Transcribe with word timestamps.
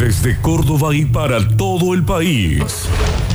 Desde 0.00 0.40
Córdoba 0.40 0.96
y 0.96 1.04
para 1.04 1.46
todo 1.58 1.92
el 1.92 2.02
país. 2.02 2.62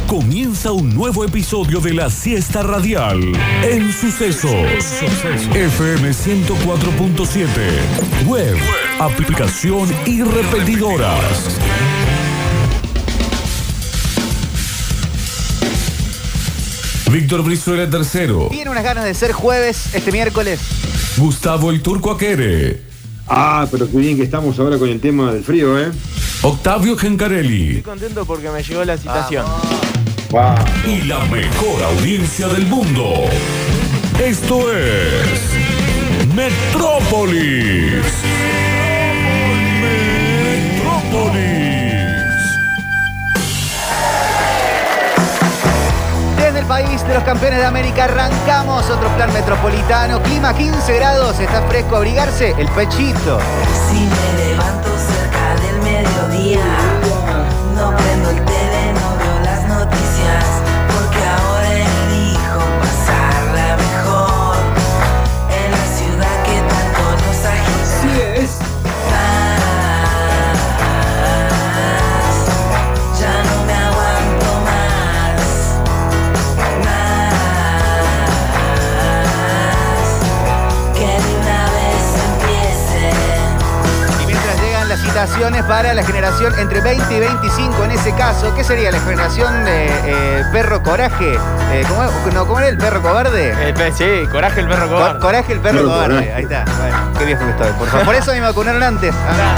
Comienza 0.07 0.71
un 0.71 0.95
nuevo 0.95 1.23
episodio 1.23 1.79
de 1.79 1.93
la 1.93 2.09
siesta 2.09 2.63
radial 2.63 3.21
en 3.61 3.93
Sucesos. 3.93 5.03
FM 5.53 6.09
104.7. 6.09 8.25
Web, 8.25 8.57
aplicación 8.99 9.87
y 10.07 10.23
repetidoras. 10.23 11.59
Víctor 17.11 17.43
Brizuela 17.43 17.87
tercero. 17.87 18.47
Tiene 18.49 18.71
unas 18.71 18.83
ganas 18.83 19.05
de 19.05 19.13
ser 19.13 19.33
jueves 19.33 19.93
este 19.93 20.11
miércoles. 20.11 20.59
Gustavo 21.17 21.69
el 21.69 21.83
Turco 21.83 22.09
Aquere. 22.09 22.81
Ah, 23.27 23.67
pero 23.69 23.87
qué 23.87 23.97
bien 23.97 24.17
que 24.17 24.23
estamos 24.23 24.57
ahora 24.57 24.79
con 24.79 24.89
el 24.89 24.99
tema 24.99 25.31
del 25.31 25.43
frío, 25.43 25.79
¿eh? 25.79 25.91
Octavio 26.45 26.95
Gencarelli. 26.95 27.69
Estoy 27.69 27.81
contento 27.81 28.23
porque 28.23 28.51
me 28.51 28.61
llegó 28.61 28.85
la 28.85 28.95
citación. 28.97 29.47
Wow. 30.29 30.53
y 30.85 31.01
la 31.07 31.25
mejor 31.25 31.81
audiencia 31.81 32.47
del 32.47 32.67
mundo. 32.67 33.13
Esto 34.23 34.71
es 34.71 35.41
Metrópolis. 36.35 38.05
Metrópolis. 40.81 41.41
Desde 46.37 46.59
el 46.59 46.65
país 46.67 47.07
de 47.07 47.13
los 47.15 47.23
campeones 47.23 47.57
de 47.57 47.65
América 47.65 48.03
arrancamos 48.03 48.87
otro 48.91 49.09
plan 49.15 49.33
metropolitano. 49.33 50.21
Clima 50.21 50.55
15 50.55 50.93
grados, 50.93 51.39
está 51.39 51.63
fresco 51.63 51.95
abrigarse, 51.95 52.53
el 52.59 52.67
pechito. 52.67 53.39
Si 53.89 53.95
me 53.95 54.45
levanto 54.45 54.94
yeah. 56.55 56.84
Para 85.63 85.93
la 85.93 86.03
generación 86.03 86.53
entre 86.59 86.81
20 86.81 87.13
y 87.15 87.19
25, 87.19 87.83
en 87.85 87.91
ese 87.91 88.13
caso, 88.15 88.53
¿qué 88.55 88.63
sería 88.63 88.91
la 88.91 88.99
generación 88.99 89.63
de 89.65 89.87
eh, 89.87 90.43
perro 90.51 90.83
coraje? 90.83 91.33
Eh, 91.71 91.83
¿cómo, 91.87 92.03
no, 92.33 92.45
¿Cómo 92.45 92.59
era 92.59 92.67
el 92.69 92.77
perro 92.77 93.01
cobarde? 93.01 93.51
El 93.67 93.73
pe- 93.73 93.91
sí, 93.91 94.27
coraje 94.31 94.59
el 94.61 94.67
perro 94.67 94.87
Co- 94.87 94.95
cobarde. 94.95 95.19
coraje 95.19 95.53
el 95.53 95.59
perro 95.59 95.77
Perro 95.77 95.89
cobarde, 95.89 96.07
coraje. 96.15 96.33
ahí 96.33 96.43
está. 96.43 96.65
Bueno, 96.79 96.97
qué 97.17 97.25
viejo 97.25 97.43
que 97.45 97.51
estoy, 97.51 97.71
por 97.73 97.87
favor. 97.87 98.05
Por 98.05 98.15
eso 98.15 98.31
me 98.31 98.41
vacunaron 98.41 98.83
antes. 98.83 99.13
Ah. 99.27 99.55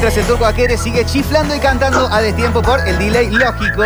Mientras 0.00 0.16
el 0.16 0.26
turco 0.26 0.46
Aquere 0.46 0.78
sigue 0.78 1.04
chiflando 1.04 1.56
y 1.56 1.58
cantando 1.58 2.06
a 2.06 2.20
destiempo 2.20 2.62
por 2.62 2.78
el 2.86 2.96
delay 3.00 3.32
lógico. 3.32 3.82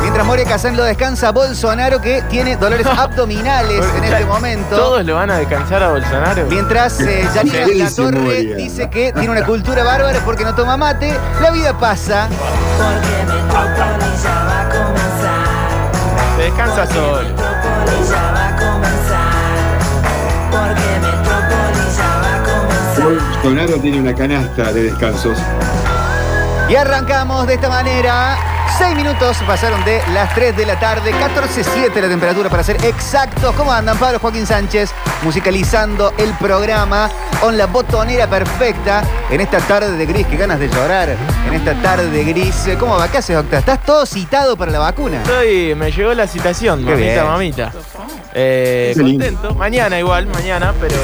Mientras 0.00 0.26
Moria 0.26 0.44
Kazan 0.44 0.76
lo 0.76 0.82
descansa 0.82 1.30
Bolsonaro 1.30 2.00
que 2.00 2.22
tiene 2.22 2.56
dolores 2.56 2.84
abdominales 2.98 3.86
en 3.98 4.02
este 4.02 4.24
momento. 4.24 4.74
Todos 4.74 5.04
lo 5.04 5.14
van 5.14 5.30
a 5.30 5.36
descansar 5.36 5.80
a 5.84 5.90
Bolsonaro. 5.90 6.44
Mientras 6.46 6.98
eh, 7.02 7.24
Yanina 7.32 7.66
¿Qué 7.66 7.74
La 7.76 7.84
dice 7.84 8.02
Torre 8.02 8.54
dice 8.56 8.90
que 8.90 9.12
tiene 9.12 9.30
una 9.30 9.46
cultura 9.46 9.84
bárbara 9.84 10.18
porque 10.24 10.42
no 10.42 10.56
toma 10.56 10.76
mate, 10.76 11.16
la 11.40 11.52
vida 11.52 11.78
pasa. 11.78 12.28
Porque 12.76 13.32
Metrópolis 13.32 14.22
ya 14.24 14.44
va 14.44 14.62
a 14.62 14.68
comenzar. 14.70 16.36
Se 16.36 16.42
descansa 16.42 16.86
solo. 16.88 18.27
Bolsonaro 23.08 23.80
tiene 23.80 24.00
una 24.00 24.14
canasta 24.14 24.72
de 24.72 24.84
descansos. 24.84 25.38
Y 26.68 26.74
arrancamos 26.76 27.46
de 27.46 27.54
esta 27.54 27.68
manera. 27.68 28.36
Seis 28.76 28.94
minutos 28.94 29.38
pasaron 29.46 29.82
de 29.84 30.00
las 30.12 30.32
3 30.34 30.56
de 30.56 30.64
la 30.66 30.78
tarde, 30.78 31.12
14.7 31.12 32.00
la 32.00 32.08
temperatura 32.08 32.48
para 32.50 32.62
ser 32.62 32.76
exactos. 32.84 33.52
¿Cómo 33.56 33.72
andan 33.72 33.96
Pablo 33.98 34.18
Joaquín 34.20 34.46
Sánchez? 34.46 34.90
Musicalizando 35.22 36.12
el 36.18 36.30
programa 36.34 37.10
con 37.40 37.56
la 37.56 37.66
botonera 37.66 38.28
perfecta 38.28 39.02
en 39.30 39.40
esta 39.40 39.58
tarde 39.58 39.96
de 39.96 40.06
gris. 40.06 40.26
Qué 40.28 40.36
ganas 40.36 40.60
de 40.60 40.68
llorar 40.68 41.16
en 41.48 41.54
esta 41.54 41.74
tarde 41.82 42.10
de 42.10 42.24
gris. 42.24 42.68
¿Cómo 42.78 42.96
va? 42.98 43.08
¿Qué 43.10 43.18
haces, 43.18 43.36
Octa? 43.36 43.58
¿Estás 43.58 43.82
todo 43.84 44.04
citado 44.06 44.56
para 44.56 44.70
la 44.70 44.78
vacuna? 44.80 45.22
Estoy, 45.22 45.74
me 45.74 45.90
llegó 45.90 46.12
la 46.14 46.26
citación, 46.28 46.84
Qué 46.84 46.90
mamita, 46.90 47.12
bien. 47.12 47.26
mamita. 47.26 47.72
Eh, 48.34 48.94
contento. 48.96 49.54
Mañana 49.54 49.98
igual, 49.98 50.26
mañana, 50.26 50.72
pero 50.78 50.94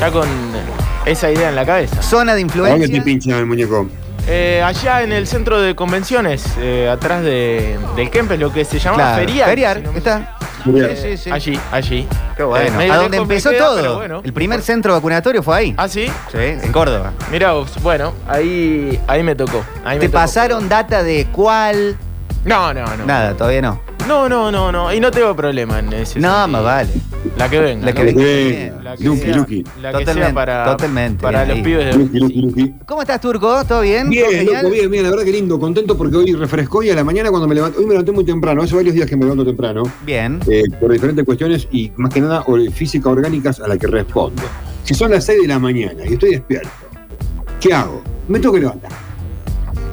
ya 0.00 0.10
con 0.10 0.28
esa 1.06 1.30
idea 1.30 1.48
en 1.48 1.56
la 1.56 1.64
cabeza. 1.64 2.02
Zona 2.02 2.34
de 2.34 2.42
¿A 2.42 2.44
dónde 2.44 2.54
te 2.58 2.58
influencia. 2.58 3.02
pinchan 3.04 3.32
el 3.38 3.46
muñeco? 3.46 3.86
Eh, 4.28 4.60
allá 4.64 5.02
en 5.02 5.12
el 5.12 5.26
centro 5.26 5.60
de 5.60 5.74
convenciones, 5.76 6.44
eh, 6.58 6.88
atrás 6.90 7.22
de, 7.22 7.78
del 7.94 8.10
Kempes, 8.10 8.38
lo 8.40 8.52
que 8.52 8.64
se 8.64 8.78
llama 8.80 8.96
Claro, 8.96 9.18
feriar. 9.18 9.48
Feriar, 9.48 9.76
si 9.78 9.82
no 9.84 9.92
me- 9.92 9.98
está. 9.98 10.36
Sí, 10.64 10.72
sí, 11.00 11.16
sí. 11.16 11.30
Allí, 11.30 11.60
allí. 11.70 12.08
Qué 12.36 12.42
bueno. 12.42 12.80
Eh, 12.80 12.90
a 12.90 12.96
donde 12.96 13.18
empezó 13.18 13.50
queda, 13.50 13.66
todo. 13.66 13.96
bueno. 13.98 14.20
El 14.24 14.32
primer 14.32 14.60
centro 14.62 14.92
vacunatorio 14.94 15.40
fue 15.44 15.56
ahí. 15.56 15.74
¿Ah, 15.76 15.86
sí? 15.88 16.06
Sí, 16.32 16.38
en 16.38 16.72
Córdoba. 16.72 17.12
Mirá 17.30 17.52
vos, 17.52 17.70
bueno, 17.84 18.12
ahí, 18.26 18.98
ahí 19.06 19.22
me 19.22 19.36
tocó. 19.36 19.64
ahí 19.84 19.98
me 19.98 20.00
¿Te 20.00 20.06
tocó. 20.08 20.18
pasaron 20.18 20.68
data 20.68 21.04
de 21.04 21.28
cuál? 21.30 21.96
No, 22.44 22.74
no, 22.74 22.84
no. 22.96 23.06
Nada, 23.06 23.34
todavía 23.36 23.62
no. 23.62 23.80
No, 24.08 24.28
no, 24.28 24.50
no, 24.50 24.72
no. 24.72 24.92
Y 24.92 24.98
no 24.98 25.12
tengo 25.12 25.36
problema 25.36 25.78
en 25.78 25.92
ese 25.92 26.18
No, 26.18 26.28
sentido. 26.30 26.48
más 26.48 26.62
vale. 26.64 26.90
La 27.36 27.48
que 27.48 27.60
venga. 27.60 27.86
La 27.86 27.92
que 27.92 28.12
¿no? 28.12 28.18
venga. 28.20 28.85
La 28.98 29.10
que 29.14 29.16
sea, 29.16 29.36
la 29.36 29.44
que 29.46 29.64
Totalmente, 29.98 30.12
sea 30.14 30.34
para, 30.34 30.64
totalmente, 30.64 31.22
para 31.22 31.44
bien 31.44 31.48
los 31.48 31.56
ahí. 31.58 31.62
pibes 31.64 31.86
de 31.86 32.18
Luqui, 32.20 32.40
Luqui. 32.42 32.74
¿Cómo 32.86 33.02
estás, 33.02 33.20
Turco? 33.20 33.64
¿Todo 33.64 33.80
bien? 33.82 34.02
¿Todo 34.04 34.10
Bien, 34.10 34.30
genial? 34.30 34.62
loco, 34.64 34.74
bien, 34.74 34.90
bien, 34.90 35.02
la 35.04 35.10
verdad 35.10 35.24
que 35.24 35.32
lindo, 35.32 35.58
contento 35.60 35.96
porque 35.96 36.16
hoy 36.16 36.32
refrescó 36.34 36.82
y 36.82 36.90
a 36.90 36.94
la 36.94 37.04
mañana 37.04 37.30
cuando 37.30 37.46
me 37.48 37.54
levanté, 37.54 37.78
hoy 37.78 37.84
me 37.84 37.90
levanté 37.92 38.12
muy 38.12 38.24
temprano, 38.24 38.62
hace 38.62 38.74
varios 38.74 38.94
días 38.94 39.08
que 39.08 39.16
me 39.16 39.22
levanto 39.24 39.44
temprano, 39.44 39.82
Bien. 40.04 40.40
eh, 40.50 40.62
por 40.80 40.92
diferentes 40.92 41.24
cuestiones 41.24 41.68
y 41.70 41.90
más 41.96 42.12
que 42.12 42.20
nada 42.20 42.44
física 42.72 43.08
orgánicas 43.08 43.60
a 43.60 43.68
las 43.68 43.78
que 43.78 43.86
respondo. 43.86 44.42
Si 44.84 44.94
son 44.94 45.10
las 45.10 45.24
6 45.24 45.42
de 45.42 45.48
la 45.48 45.58
mañana 45.58 46.04
y 46.08 46.12
estoy 46.14 46.30
despierto, 46.30 46.68
¿qué 47.60 47.74
hago? 47.74 48.02
Me 48.28 48.38
tengo 48.40 48.54
que 48.54 48.60
levantar. 48.60 48.90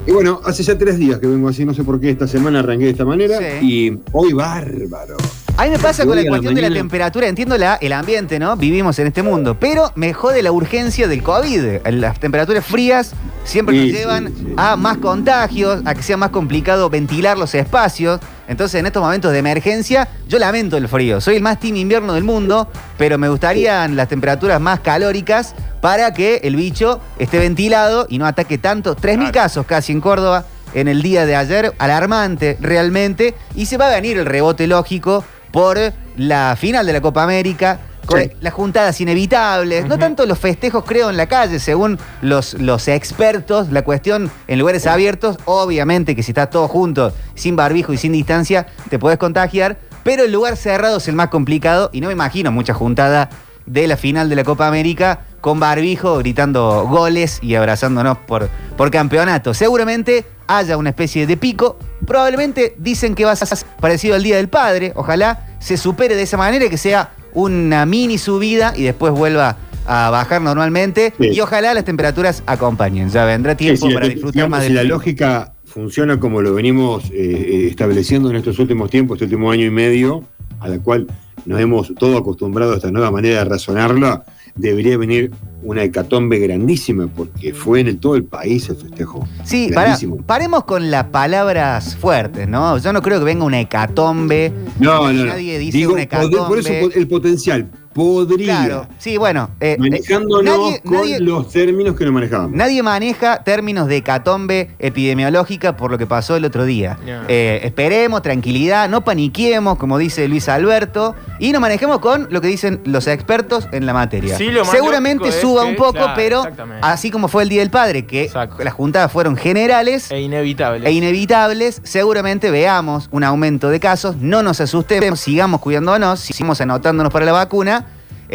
Y 0.06 0.12
bueno, 0.12 0.42
hace 0.44 0.64
ya 0.64 0.78
tres 0.78 0.98
días 0.98 1.18
que 1.20 1.28
vengo 1.28 1.48
así, 1.48 1.64
no 1.64 1.74
sé 1.74 1.84
por 1.84 2.00
qué 2.00 2.10
esta 2.10 2.28
semana 2.28 2.60
arranqué 2.60 2.86
de 2.86 2.92
esta 2.92 3.06
manera 3.06 3.38
Sí. 3.40 3.66
y 3.66 4.00
hoy 4.12 4.34
bárbaro. 4.34 5.16
A 5.56 5.66
mí 5.66 5.70
me 5.70 5.78
pasa 5.78 6.04
con 6.04 6.16
la 6.16 6.28
cuestión 6.28 6.56
de 6.56 6.64
la 6.64 6.72
temperatura, 6.72 7.28
entiendo 7.28 7.56
la, 7.60 7.76
el 7.76 7.94
ambiente, 7.94 8.40
¿no? 8.40 8.58
Vivimos 8.58 8.98
en 8.98 9.06
este 9.08 9.22
mundo, 9.22 9.56
pero 9.60 9.92
me 9.94 10.12
jode 10.12 10.42
la 10.42 10.52
urgencia 10.52 11.08
del 11.08 11.22
COVID. 11.22 11.86
Las 11.92 12.20
temperaturas 12.20 12.66
frías 12.66 13.14
siempre 13.44 13.78
nos 13.78 13.86
llevan 13.86 14.34
a 14.58 14.76
más 14.76 14.98
contagios, 14.98 15.84
a 15.86 15.94
que 15.94 16.02
sea 16.02 16.18
más 16.18 16.32
complicado 16.32 16.90
ventilar 16.90 17.38
los 17.38 17.54
espacios. 17.54 18.20
Entonces, 18.48 18.80
en 18.80 18.88
estos 18.88 19.04
momentos 19.04 19.32
de 19.32 19.38
emergencia, 19.38 20.08
yo 20.28 20.40
lamento 20.40 20.76
el 20.76 20.88
frío. 20.88 21.22
Soy 21.22 21.36
el 21.36 21.44
más 21.44 21.60
team 21.60 21.76
invierno 21.76 22.14
del 22.14 22.24
mundo, 22.24 22.68
pero 22.98 23.20
me 23.20 23.30
gustarían 23.30 23.96
las 23.96 24.10
temperaturas 24.10 24.60
más 24.60 24.80
calóricas 24.80 25.54
para 25.82 26.16
que 26.16 26.38
el 26.44 26.56
bicho 26.56 27.00
esté 27.20 27.38
ventilado 27.38 28.08
y 28.10 28.18
no 28.18 28.26
ataque 28.26 28.58
tanto. 28.58 28.96
3.000 28.96 29.30
casos 29.30 29.68
casi 29.68 29.92
en 29.92 30.02
Córdoba 30.02 30.46
en 30.74 30.88
el 30.88 31.04
día 31.04 31.28
de 31.28 31.36
ayer, 31.36 31.74
alarmante 31.78 32.58
realmente, 32.60 33.36
y 33.56 33.68
se 33.68 33.78
va 33.78 33.88
a 33.88 33.96
venir 33.96 34.18
el 34.18 34.26
rebote 34.26 34.66
lógico 34.66 35.24
por 35.54 35.78
la 36.18 36.58
final 36.60 36.86
de 36.86 36.92
la 36.94 37.00
Copa 37.00 37.24
América, 37.24 37.80
con 38.06 38.20
Sí. 38.20 38.32
las 38.42 38.54
juntadas 38.54 39.00
inevitables, 39.00 39.86
no 39.86 39.98
tanto 39.98 40.26
los 40.26 40.38
festejos 40.38 40.84
creo 40.86 41.10
en 41.10 41.16
la 41.16 41.28
calle, 41.28 41.58
según 41.60 41.98
los, 42.22 42.56
los 42.56 42.90
expertos, 42.90 43.70
la 43.72 43.84
cuestión 43.84 44.30
en 44.48 44.60
lugares 44.60 44.86
abiertos, 44.88 45.38
obviamente 45.46 46.14
que 46.16 46.22
si 46.24 46.32
estás 46.32 46.50
todo 46.50 46.68
junto, 46.68 47.14
sin 47.36 47.56
barbijo 47.56 47.94
y 47.94 47.98
sin 47.98 48.12
distancia, 48.12 48.68
te 48.90 49.00
podés 49.00 49.18
contagiar, 49.20 49.78
pero 50.04 50.24
el 50.26 50.34
lugar 50.34 50.58
cerrado 50.58 50.98
es 50.98 51.08
el 51.08 51.16
más 51.16 51.30
complicado 51.30 51.90
y 51.94 52.02
no 52.02 52.08
me 52.08 52.14
imagino 52.14 52.52
mucha 52.52 52.74
juntada 52.74 53.30
de 53.66 53.88
la 53.88 53.96
final 53.96 54.28
de 54.28 54.36
la 54.36 54.44
Copa 54.44 54.68
América 54.68 55.22
con 55.40 55.60
barbijo, 55.62 56.18
gritando 56.18 56.86
goles 56.90 57.40
y 57.42 57.56
abrazándonos 57.56 58.18
por, 58.18 58.50
por 58.76 58.92
campeonato. 58.92 59.54
Seguramente 59.54 60.26
haya 60.48 60.76
una 60.76 60.90
especie 60.90 61.26
de 61.26 61.38
pico. 61.38 61.78
Probablemente 62.06 62.76
dicen 62.78 63.16
que 63.16 63.26
va 63.26 63.32
a 63.32 63.36
ser 63.36 63.48
parecido 63.80 64.16
al 64.16 64.24
Día 64.24 64.38
del 64.38 64.50
Padre. 64.50 64.92
Ojalá 64.96 65.48
se 65.60 65.78
supere 65.78 66.16
de 66.16 66.24
esa 66.24 66.38
manera, 66.38 66.70
que 66.70 66.78
sea 66.78 67.12
una 67.34 67.86
mini 67.86 68.18
subida 68.18 68.74
y 68.76 68.84
después 68.84 69.14
vuelva 69.14 69.58
a 69.86 70.10
bajar 70.10 70.42
normalmente. 70.42 71.14
Sí. 71.20 71.30
Y 71.34 71.40
ojalá 71.42 71.74
las 71.74 71.86
temperaturas 71.86 72.44
acompañen. 72.46 73.10
Ya 73.10 73.26
vendrá 73.26 73.56
tiempo 73.56 73.82
Sí, 73.86 73.88
sí, 73.90 73.94
para 73.94 74.06
la- 74.08 74.14
disfrutar 74.14 74.34
digamos, 74.34 74.52
más 74.52 74.62
si 74.64 74.74
del 74.74 74.76
la 74.76 74.84
lógica 74.84 75.54
funciona 75.66 76.20
como 76.20 76.42
lo 76.42 76.54
venimos 76.54 77.06
eh, 77.06 77.14
eh, 77.14 77.68
estableciendo 77.70 78.30
en 78.30 78.36
estos 78.36 78.60
últimos 78.60 78.90
tiempos, 78.90 79.16
este 79.16 79.26
último 79.26 79.50
año 79.52 79.66
y 79.66 79.72
medio, 79.72 80.24
a 80.60 80.68
la 80.68 80.78
cual 80.80 81.08
nos 81.46 81.60
hemos 81.60 81.94
todo 81.96 82.18
acostumbrado 82.18 82.74
a 82.74 82.76
esta 82.76 82.92
nueva 82.92 83.10
manera 83.12 83.40
de 83.40 83.46
razonarla, 83.46 84.24
debería 84.56 84.98
venir 84.98 85.32
una 85.64 85.82
hecatombe 85.84 86.40
grandísima, 86.40 87.08
porque 87.08 87.54
fue 87.54 87.80
en 87.80 87.88
el- 87.88 87.98
todo 87.98 88.16
el 88.16 88.26
país 88.26 88.68
el 88.70 88.76
festejo. 88.76 89.26
Sí, 89.46 89.72
para, 89.74 89.98
paremos 90.26 90.66
con 90.66 90.92
las 90.92 91.06
palabras 91.06 91.96
fuertes, 91.96 92.48
¿no? 92.50 92.78
Yo 92.78 92.92
no 92.92 93.02
creo 93.02 93.20
que 93.20 93.26
venga 93.26 93.46
una 93.46 93.62
hecatombe. 93.62 94.52
No, 94.80 95.12
no, 95.12 95.14
no. 95.14 95.26
Nadie 95.26 95.58
dice 95.60 95.78
Digo, 95.78 95.94
una 95.94 96.06
poder- 96.08 96.48
por 96.48 96.60
eso 96.60 96.70
hecatombe. 96.70 97.00
el 97.00 97.08
potencial 97.08 97.72
podría, 97.94 98.66
Claro, 98.66 98.88
sí, 98.98 99.18
bueno. 99.18 99.50
eh, 99.60 99.74
eh, 99.74 99.78
manejándonos 99.80 100.44
nadie- 100.44 100.82
con 100.82 100.94
nadie- 100.94 101.20
los 101.20 101.50
términos 101.50 101.96
que 101.96 102.06
no 102.06 102.12
manejábamos. 102.12 102.52
Nadie 102.56 102.82
maneja 102.84 103.44
términos 103.44 103.88
de 103.88 103.98
hecatombe 103.98 104.72
epidemiológica 104.80 105.78
por 105.78 105.92
lo 105.92 105.98
que 105.98 106.06
pasó 106.08 106.36
el 106.36 106.46
otro 106.46 106.66
día. 106.66 106.98
Eh, 107.28 107.62
esperemos, 107.64 108.22
tranquilidad, 108.22 108.90
no 108.90 109.04
paniquemos, 109.04 109.78
como 109.78 109.98
dice 109.98 110.28
Luis 110.28 110.50
Alberto, 110.50 111.16
y 111.40 111.52
nos 111.52 111.62
manejemos 111.62 112.00
con 112.00 112.28
lo 112.32 112.42
que 112.42 112.48
dicen 112.48 112.82
los 112.86 113.08
expertos 113.08 113.68
en 113.72 113.86
la 113.86 113.94
materia. 113.94 114.38
Sí, 114.38 114.46
lo 114.50 114.62
más 114.66 114.72
Seguramente 114.72 115.30
es 115.30 115.36
suba 115.36 115.64
que- 115.64 115.70
un 115.70 115.76
poco, 115.76 115.92
claro, 115.94 116.14
pero 116.16 116.44
así 116.82 117.12
como 117.12 117.28
fue 117.28 117.44
el 117.44 117.50
Día 117.50 117.60
del 117.62 117.70
Padre, 117.70 118.06
que 118.06 118.24
Exacto. 118.24 118.64
las 118.64 118.74
juntadas 118.74 119.12
fueron 119.12 119.36
generales 119.36 120.12
E 120.12 120.22
inevitable. 120.22 120.88
e 120.88 120.92
inevitables, 120.92 121.82
seguramente 121.84 122.52
veamos 122.52 123.08
un 123.12 123.24
aumento 123.24 123.70
de 123.70 123.80
casos, 123.80 124.18
no 124.18 124.42
nos 124.44 124.60
asustemos, 124.62 125.20
sigamos 125.20 125.62
cuidándonos, 125.62 126.20
sigamos 126.20 126.60
anotándonos 126.62 127.12
para 127.12 127.26
la 127.26 127.32
vacuna. 127.34 127.83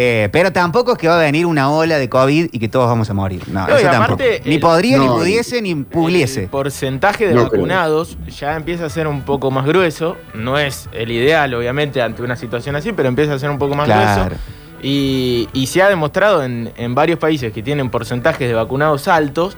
Eh, 0.00 0.28
pero 0.30 0.52
tampoco 0.52 0.92
es 0.92 0.98
que 0.98 1.08
va 1.08 1.16
a 1.18 1.22
venir 1.22 1.44
una 1.44 1.72
ola 1.72 1.98
de 1.98 2.08
COVID 2.08 2.50
y 2.52 2.58
que 2.60 2.68
todos 2.68 2.86
vamos 2.86 3.10
a 3.10 3.14
morir. 3.14 3.42
No, 3.48 3.66
eso 3.66 3.88
aparte, 3.88 3.90
tampoco. 3.90 4.22
Ni 4.48 4.54
el- 4.54 4.60
podría, 4.60 4.98
ni 4.98 5.06
pudiese, 5.08 5.60
ni 5.60 5.70
El 5.72 5.84
pugliese. 5.86 6.46
porcentaje 6.46 7.26
de 7.26 7.34
No 7.34 7.48
creo. 7.48 7.62
vacunados 7.62 8.16
ya 8.28 8.54
empieza 8.54 8.84
a 8.86 8.90
ser 8.90 9.08
un 9.08 9.22
poco 9.22 9.50
más 9.50 9.66
grueso. 9.66 10.16
No 10.34 10.56
es 10.56 10.88
el 10.92 11.10
ideal, 11.10 11.52
obviamente, 11.54 12.00
ante 12.00 12.22
una 12.22 12.36
situación 12.36 12.76
así, 12.76 12.92
pero 12.92 13.08
empieza 13.08 13.34
a 13.34 13.38
ser 13.40 13.50
un 13.50 13.58
poco 13.58 13.74
más 13.74 13.86
Claro. 13.86 14.26
grueso. 14.26 14.42
Y, 14.82 15.48
y 15.52 15.66
se 15.66 15.82
ha 15.82 15.88
demostrado 15.88 16.44
en, 16.44 16.70
en 16.76 16.94
varios 16.94 17.18
países 17.18 17.52
que 17.52 17.64
tienen 17.64 17.90
porcentajes 17.90 18.46
de 18.46 18.54
vacunados 18.54 19.08
altos 19.08 19.56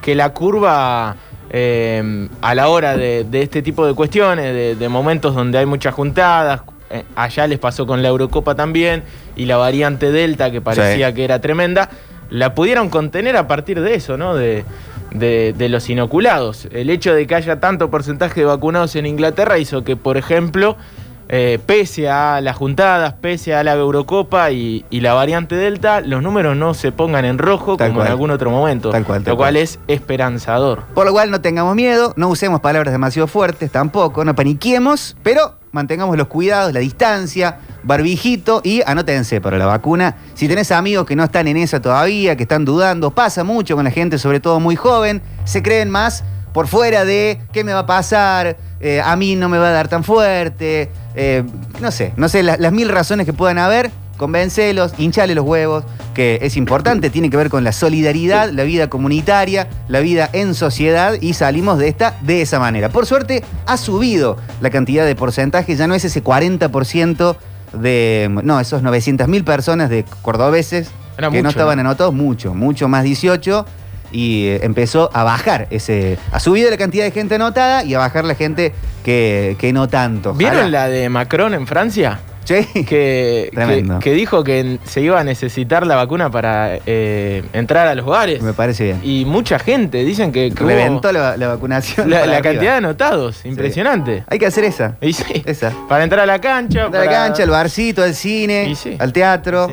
que 0.00 0.14
la 0.14 0.28
curva 0.32 1.16
eh, 1.50 2.28
a 2.40 2.54
la 2.54 2.68
hora 2.68 2.96
de, 2.96 3.24
de 3.24 3.42
este 3.42 3.60
tipo 3.62 3.84
de 3.84 3.94
cuestiones, 3.94 4.44
de, 4.54 4.76
de 4.76 4.88
momentos 4.88 5.34
donde 5.34 5.58
hay 5.58 5.66
muchas 5.66 5.92
juntadas, 5.94 6.60
allá 7.14 7.46
les 7.46 7.58
pasó 7.58 7.86
con 7.86 8.02
la 8.02 8.08
Eurocopa 8.08 8.54
también, 8.54 9.02
y 9.36 9.44
la 9.46 9.56
variante 9.56 10.10
Delta 10.12 10.50
que 10.50 10.60
parecía 10.60 11.08
Sí. 11.08 11.14
que 11.14 11.24
era 11.24 11.40
tremenda, 11.40 11.90
la 12.30 12.54
pudieron 12.54 12.88
contener 12.90 13.36
a 13.36 13.46
partir 13.46 13.80
de 13.80 13.94
eso, 13.94 14.16
¿no? 14.16 14.34
De, 14.34 14.64
de- 15.12 15.52
de 15.56 15.68
los 15.68 15.88
inoculados. 15.90 16.68
El 16.72 16.90
hecho 16.90 17.14
de 17.14 17.26
que 17.26 17.34
haya 17.34 17.58
tanto 17.60 17.90
porcentaje 17.90 18.40
de 18.40 18.46
vacunados 18.46 18.94
en 18.96 19.06
Inglaterra 19.06 19.58
hizo 19.58 19.82
que, 19.82 19.96
por 19.96 20.16
ejemplo, 20.16 20.76
eh, 21.32 21.60
pese 21.64 22.10
a 22.10 22.40
las 22.40 22.56
juntadas, 22.56 23.14
pese 23.20 23.54
a 23.54 23.62
la 23.62 23.74
Eurocopa 23.74 24.50
y, 24.50 24.84
y 24.90 25.00
la 25.00 25.14
variante 25.14 25.54
Delta, 25.54 26.00
los 26.00 26.24
números 26.24 26.56
no 26.56 26.74
se 26.74 26.90
pongan 26.90 27.24
en 27.24 27.38
rojo 27.38 27.76
Tal 27.76 27.90
como 27.90 27.98
cual. 28.00 28.06
en 28.08 28.10
algún 28.10 28.30
otro 28.32 28.50
momento. 28.50 28.90
Tal 28.90 29.04
cual, 29.04 29.22
tal 29.22 29.32
lo 29.32 29.36
cual 29.36 29.54
cual. 29.54 29.62
es 29.62 29.78
esperanzador. 29.86 30.82
Por 30.92 31.06
lo 31.06 31.12
cual 31.12 31.30
no 31.30 31.40
tengamos 31.40 31.76
miedo, 31.76 32.14
no 32.16 32.28
usemos 32.28 32.60
palabras 32.60 32.90
demasiado 32.92 33.28
fuertes 33.28 33.70
tampoco, 33.70 34.24
no 34.24 34.34
paniquemos, 34.34 35.16
pero 35.22 35.54
mantengamos 35.70 36.16
los 36.16 36.26
cuidados, 36.26 36.72
la 36.72 36.80
distancia, 36.80 37.58
barbijito 37.84 38.60
y 38.64 38.82
anótense 38.84 39.40
para 39.40 39.56
la 39.56 39.66
vacuna. 39.66 40.16
Si 40.34 40.48
tenés 40.48 40.72
amigos 40.72 41.06
que 41.06 41.14
no 41.14 41.22
están 41.22 41.46
en 41.46 41.58
esa 41.58 41.80
todavía, 41.80 42.34
que 42.34 42.42
están 42.42 42.64
dudando, 42.64 43.12
pasa 43.12 43.44
mucho 43.44 43.76
con 43.76 43.84
la 43.84 43.92
gente, 43.92 44.18
sobre 44.18 44.40
todo 44.40 44.58
muy 44.58 44.74
joven, 44.74 45.22
se 45.44 45.62
creen 45.62 45.90
más 45.90 46.24
por 46.52 46.66
fuera 46.66 47.04
de 47.04 47.40
qué 47.52 47.62
me 47.62 47.72
va 47.72 47.80
a 47.80 47.86
pasar, 47.86 48.56
eh, 48.80 49.00
a 49.04 49.14
mí 49.16 49.36
no 49.36 49.48
me 49.48 49.58
va 49.58 49.68
a 49.68 49.72
dar 49.72 49.88
tan 49.88 50.04
fuerte, 50.04 50.90
eh, 51.14 51.44
no 51.80 51.90
sé, 51.90 52.12
no 52.16 52.28
sé, 52.28 52.42
la- 52.42 52.56
las 52.56 52.72
mil 52.72 52.88
razones 52.88 53.26
que 53.26 53.32
puedan 53.32 53.58
haber, 53.58 53.90
convéncelos, 54.16 54.92
hinchale 54.98 55.34
los 55.34 55.44
huevos, 55.46 55.84
que 56.14 56.38
es 56.42 56.56
importante, 56.58 57.08
tiene 57.08 57.30
que 57.30 57.36
ver 57.38 57.48
con 57.48 57.64
la 57.64 57.72
solidaridad, 57.72 58.50
la 58.50 58.64
vida 58.64 58.90
comunitaria, 58.90 59.68
la 59.88 60.00
vida 60.00 60.28
en 60.34 60.54
sociedad 60.54 61.14
y 61.20 61.32
salimos 61.32 61.78
de 61.78 61.88
esta 61.88 62.16
de 62.20 62.42
esa 62.42 62.58
manera. 62.58 62.90
Por 62.90 63.06
suerte 63.06 63.42
ha 63.66 63.76
subido 63.78 64.36
la 64.60 64.68
cantidad 64.70 65.06
de 65.06 65.14
porcentaje, 65.14 65.74
ya 65.74 65.86
no 65.86 65.94
es 65.94 66.04
ese 66.04 66.22
40% 66.22 67.36
de, 67.72 68.28
no, 68.42 68.60
esos 68.60 68.82
900.000 68.82 69.44
personas 69.44 69.88
de 69.90 70.04
cordobeses 70.22 70.90
Era 71.16 71.30
que 71.30 71.42
no 71.42 71.48
estaban 71.48 71.76
¿no? 71.76 71.82
anotados, 71.82 72.12
mucho, 72.12 72.52
mucho 72.54 72.88
más 72.88 73.04
18 73.04 73.64
y 74.12 74.46
eh, 74.46 74.60
empezó 74.62 75.10
a 75.12 75.24
bajar 75.24 75.66
ese, 75.70 76.18
ha 76.32 76.40
subido 76.40 76.70
la 76.70 76.76
cantidad 76.76 77.04
de 77.04 77.10
gente 77.10 77.34
anotada 77.36 77.84
y 77.84 77.94
a 77.94 77.98
bajar 77.98 78.24
la 78.24 78.34
gente 78.34 78.72
que, 79.04 79.56
que 79.58 79.72
no 79.72 79.88
tanto. 79.88 80.34
¿Vieron 80.34 80.70
la 80.72 80.88
de 80.88 81.08
Macron 81.08 81.54
en 81.54 81.66
Francia? 81.66 82.20
Sí. 82.42 82.66
Que, 82.72 82.84
que, 82.84 83.50
Tremendo. 83.54 83.98
que 84.00 84.12
dijo 84.12 84.42
que 84.42 84.78
se 84.84 85.02
iba 85.02 85.20
a 85.20 85.22
necesitar 85.22 85.86
la 85.86 85.94
vacuna 85.94 86.30
para 86.32 86.78
eh, 86.84 87.44
entrar 87.52 87.86
a 87.86 87.94
los 87.94 88.06
bares. 88.06 88.42
Me 88.42 88.52
parece 88.54 88.84
bien. 88.84 89.00
Y 89.04 89.24
mucha 89.24 89.58
gente, 89.60 90.02
dicen 90.04 90.32
que, 90.32 90.50
que 90.50 90.64
Reventó 90.64 91.12
la, 91.12 91.36
la 91.36 91.46
vacunación. 91.48 92.10
la, 92.10 92.20
para 92.22 92.40
cantidad 92.40 92.72
de 92.72 92.78
anotados. 92.78 93.44
Impresionante. 93.44 94.24
Hay 94.26 94.40
que 94.40 94.46
hacer 94.46 94.64
esa. 94.64 94.96
Y 95.00 95.12
sí, 95.12 95.42
Esa. 95.44 95.72
para 95.88 96.02
entrar 96.02 96.22
a 96.22 96.26
la 96.26 96.40
cancha. 96.40 96.88
De 96.88 96.98
la 96.98 97.04
para- 97.04 97.10
cancha, 97.10 97.44
al 97.44 97.50
barcito, 97.50 98.02
al 98.02 98.14
cine, 98.16 98.74
sí. 98.74 98.96
al 98.98 99.12
teatro, 99.12 99.70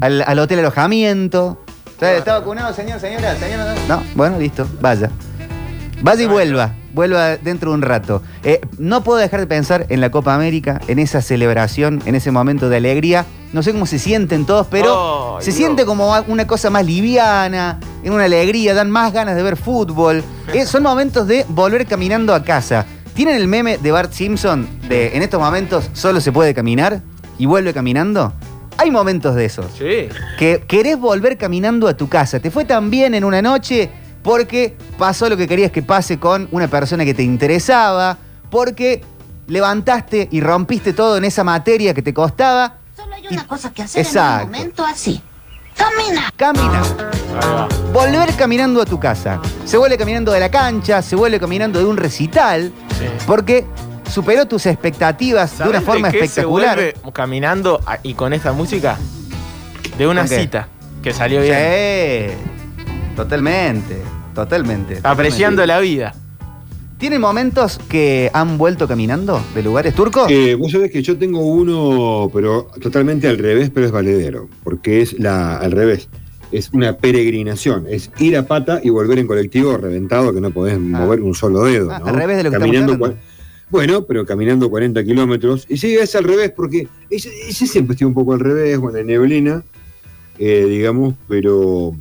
al, 0.00 0.22
al 0.24 0.38
hotel 0.38 0.60
alojamiento. 0.60 1.64
¿Está, 2.00 2.38
vacunado, 2.38 2.72
señor, 2.72 2.98
señora? 3.00 3.36
señora? 3.36 3.74
No, 3.88 4.02
bueno, 4.14 4.38
listo, 4.38 4.66
vaya. 4.80 5.10
Vaya 6.02 6.22
y 6.22 6.26
vuelva, 6.26 6.72
vuelva 6.94 7.36
dentro 7.36 7.70
de 7.70 7.76
un 7.76 7.82
rato. 7.82 8.22
Eh, 8.42 8.60
no 8.78 9.04
puedo 9.04 9.18
dejar 9.18 9.40
de 9.40 9.46
pensar 9.46 9.84
en 9.90 10.00
la 10.00 10.10
Copa 10.10 10.34
América, 10.34 10.80
en 10.88 10.98
esa 10.98 11.20
celebración, 11.20 12.00
en 12.06 12.14
ese 12.14 12.30
momento 12.30 12.70
de 12.70 12.78
alegría. 12.78 13.26
No 13.52 13.62
sé 13.62 13.72
cómo 13.72 13.84
se 13.84 13.98
sienten 13.98 14.46
todos, 14.46 14.66
pero 14.70 15.36
se 15.40 15.46
Dios. 15.50 15.56
siente 15.56 15.84
como 15.84 16.14
una 16.28 16.46
cosa 16.46 16.70
más 16.70 16.86
liviana, 16.86 17.78
en 18.02 18.12
una 18.14 18.24
alegría, 18.24 18.72
dan 18.72 18.90
más 18.90 19.12
ganas 19.12 19.36
de 19.36 19.42
ver 19.42 19.56
fútbol. 19.58 20.24
Eh, 20.54 20.64
son 20.64 20.82
momentos 20.84 21.26
de 21.26 21.44
volver 21.48 21.86
caminando 21.86 22.34
a 22.34 22.42
casa. 22.44 22.86
¿Tienen 23.12 23.36
el 23.36 23.46
meme 23.46 23.76
de 23.76 23.92
Bart 23.92 24.12
Simpson 24.12 24.66
de 24.88 25.14
en 25.16 25.22
estos 25.22 25.38
momentos 25.38 25.90
solo 25.92 26.20
se 26.22 26.32
puede 26.32 26.54
caminar 26.54 27.02
y 27.36 27.44
vuelve 27.44 27.74
caminando? 27.74 28.32
Hay 28.80 28.90
momentos 28.90 29.34
de 29.34 29.44
esos 29.44 29.66
Sí. 29.76 30.08
que 30.38 30.64
querés 30.66 30.98
volver 30.98 31.36
caminando 31.36 31.86
a 31.86 31.94
tu 31.94 32.08
casa. 32.08 32.40
Te 32.40 32.50
fue 32.50 32.64
tan 32.64 32.88
bien 32.88 33.14
en 33.14 33.24
una 33.24 33.42
noche 33.42 33.90
porque 34.22 34.74
pasó 34.96 35.28
lo 35.28 35.36
que 35.36 35.46
querías 35.46 35.70
que 35.70 35.82
pase 35.82 36.18
con 36.18 36.48
una 36.50 36.66
persona 36.66 37.04
que 37.04 37.12
te 37.12 37.22
interesaba, 37.22 38.16
porque 38.50 39.02
levantaste 39.48 40.28
y 40.30 40.40
rompiste 40.40 40.94
todo 40.94 41.18
en 41.18 41.24
esa 41.24 41.44
materia 41.44 41.92
que 41.92 42.00
te 42.00 42.14
costaba. 42.14 42.76
Solo 42.96 43.14
hay 43.16 43.26
una 43.30 43.46
cosa 43.46 43.70
que 43.70 43.82
hacer 43.82 44.00
Exacto. 44.02 44.44
en 44.44 44.46
un 44.46 44.52
momento 44.56 44.84
así. 44.86 45.20
Camina. 45.76 46.32
Camina. 46.36 46.82
Ahí 46.82 47.52
va. 47.52 47.68
Volver 47.92 48.34
caminando 48.34 48.80
a 48.80 48.86
tu 48.86 48.98
casa. 48.98 49.40
Se 49.66 49.76
vuelve 49.76 49.98
caminando 49.98 50.32
de 50.32 50.40
la 50.40 50.50
cancha, 50.50 51.02
se 51.02 51.16
vuelve 51.16 51.38
caminando 51.38 51.78
de 51.78 51.84
un 51.84 51.98
recital, 51.98 52.72
Sí. 52.98 53.04
porque 53.26 53.66
superó 54.10 54.46
tus 54.46 54.66
expectativas 54.66 55.50
de 55.52 55.56
¿Sabés 55.58 55.70
una 55.70 55.80
forma 55.80 56.10
qué 56.10 56.18
se 56.18 56.24
espectacular. 56.26 56.76
vuelve 56.76 56.94
caminando 57.12 57.80
a- 57.86 57.98
y 58.02 58.14
con 58.14 58.32
esta 58.32 58.52
música? 58.52 58.98
De 59.98 60.06
una 60.06 60.22
¿Con 60.22 60.30
qué? 60.30 60.40
cita 60.40 60.68
que 61.02 61.12
salió 61.12 61.40
bien. 61.42 61.54
Sí, 61.56 62.34
totalmente, 63.16 63.96
totalmente. 64.34 64.98
Apreciando 65.02 65.62
totalmente. 65.62 65.66
la 65.66 65.80
vida. 65.80 66.14
¿Tienen 66.98 67.20
momentos 67.20 67.78
que 67.88 68.30
han 68.34 68.58
vuelto 68.58 68.86
caminando 68.86 69.42
de 69.54 69.62
lugares 69.62 69.94
turcos? 69.94 70.30
Eh, 70.30 70.54
vos 70.54 70.70
sabés 70.70 70.90
que 70.90 71.02
yo 71.02 71.16
tengo 71.16 71.40
uno, 71.40 72.30
pero 72.32 72.68
totalmente 72.82 73.26
al 73.26 73.38
revés, 73.38 73.70
pero 73.72 73.86
es 73.86 73.92
valedero, 73.92 74.48
porque 74.62 75.00
es 75.00 75.18
la 75.18 75.56
al 75.56 75.72
revés. 75.72 76.08
Es 76.52 76.68
una 76.74 76.96
peregrinación, 76.96 77.86
es 77.88 78.10
ir 78.18 78.36
a 78.36 78.42
pata 78.46 78.80
y 78.82 78.90
volver 78.90 79.18
en 79.18 79.26
colectivo 79.26 79.76
reventado 79.78 80.34
que 80.34 80.40
no 80.42 80.50
podés 80.50 80.78
mover 80.78 81.22
un 81.22 81.34
solo 81.34 81.62
dedo. 81.64 81.90
Ah, 81.92 82.00
¿no? 82.00 82.06
al 82.08 82.16
revés 82.16 82.36
de 82.38 82.42
lo 82.42 82.50
que 82.50 82.58
Caminando 82.58 82.92
estamos 82.92 83.08
hablando. 83.10 83.24
cua- 83.24 83.29
Bueno, 83.70 84.04
pero 84.04 84.26
caminando 84.26 84.68
40 84.68 85.04
kilómetros. 85.04 85.64
Y 85.68 85.76
sí, 85.76 85.94
es 85.94 86.14
al 86.16 86.24
revés, 86.24 86.50
porque 86.50 86.88
ese, 87.08 87.30
siempre 87.52 87.94
estuvo 87.94 88.08
un 88.08 88.14
poco 88.14 88.32
al 88.34 88.40
revés, 88.40 88.78
bueno, 88.78 88.98
en 88.98 89.06
neblina, 89.06 89.62
eh, 90.38 90.66
digamos, 90.68 91.14
pero 91.28 91.94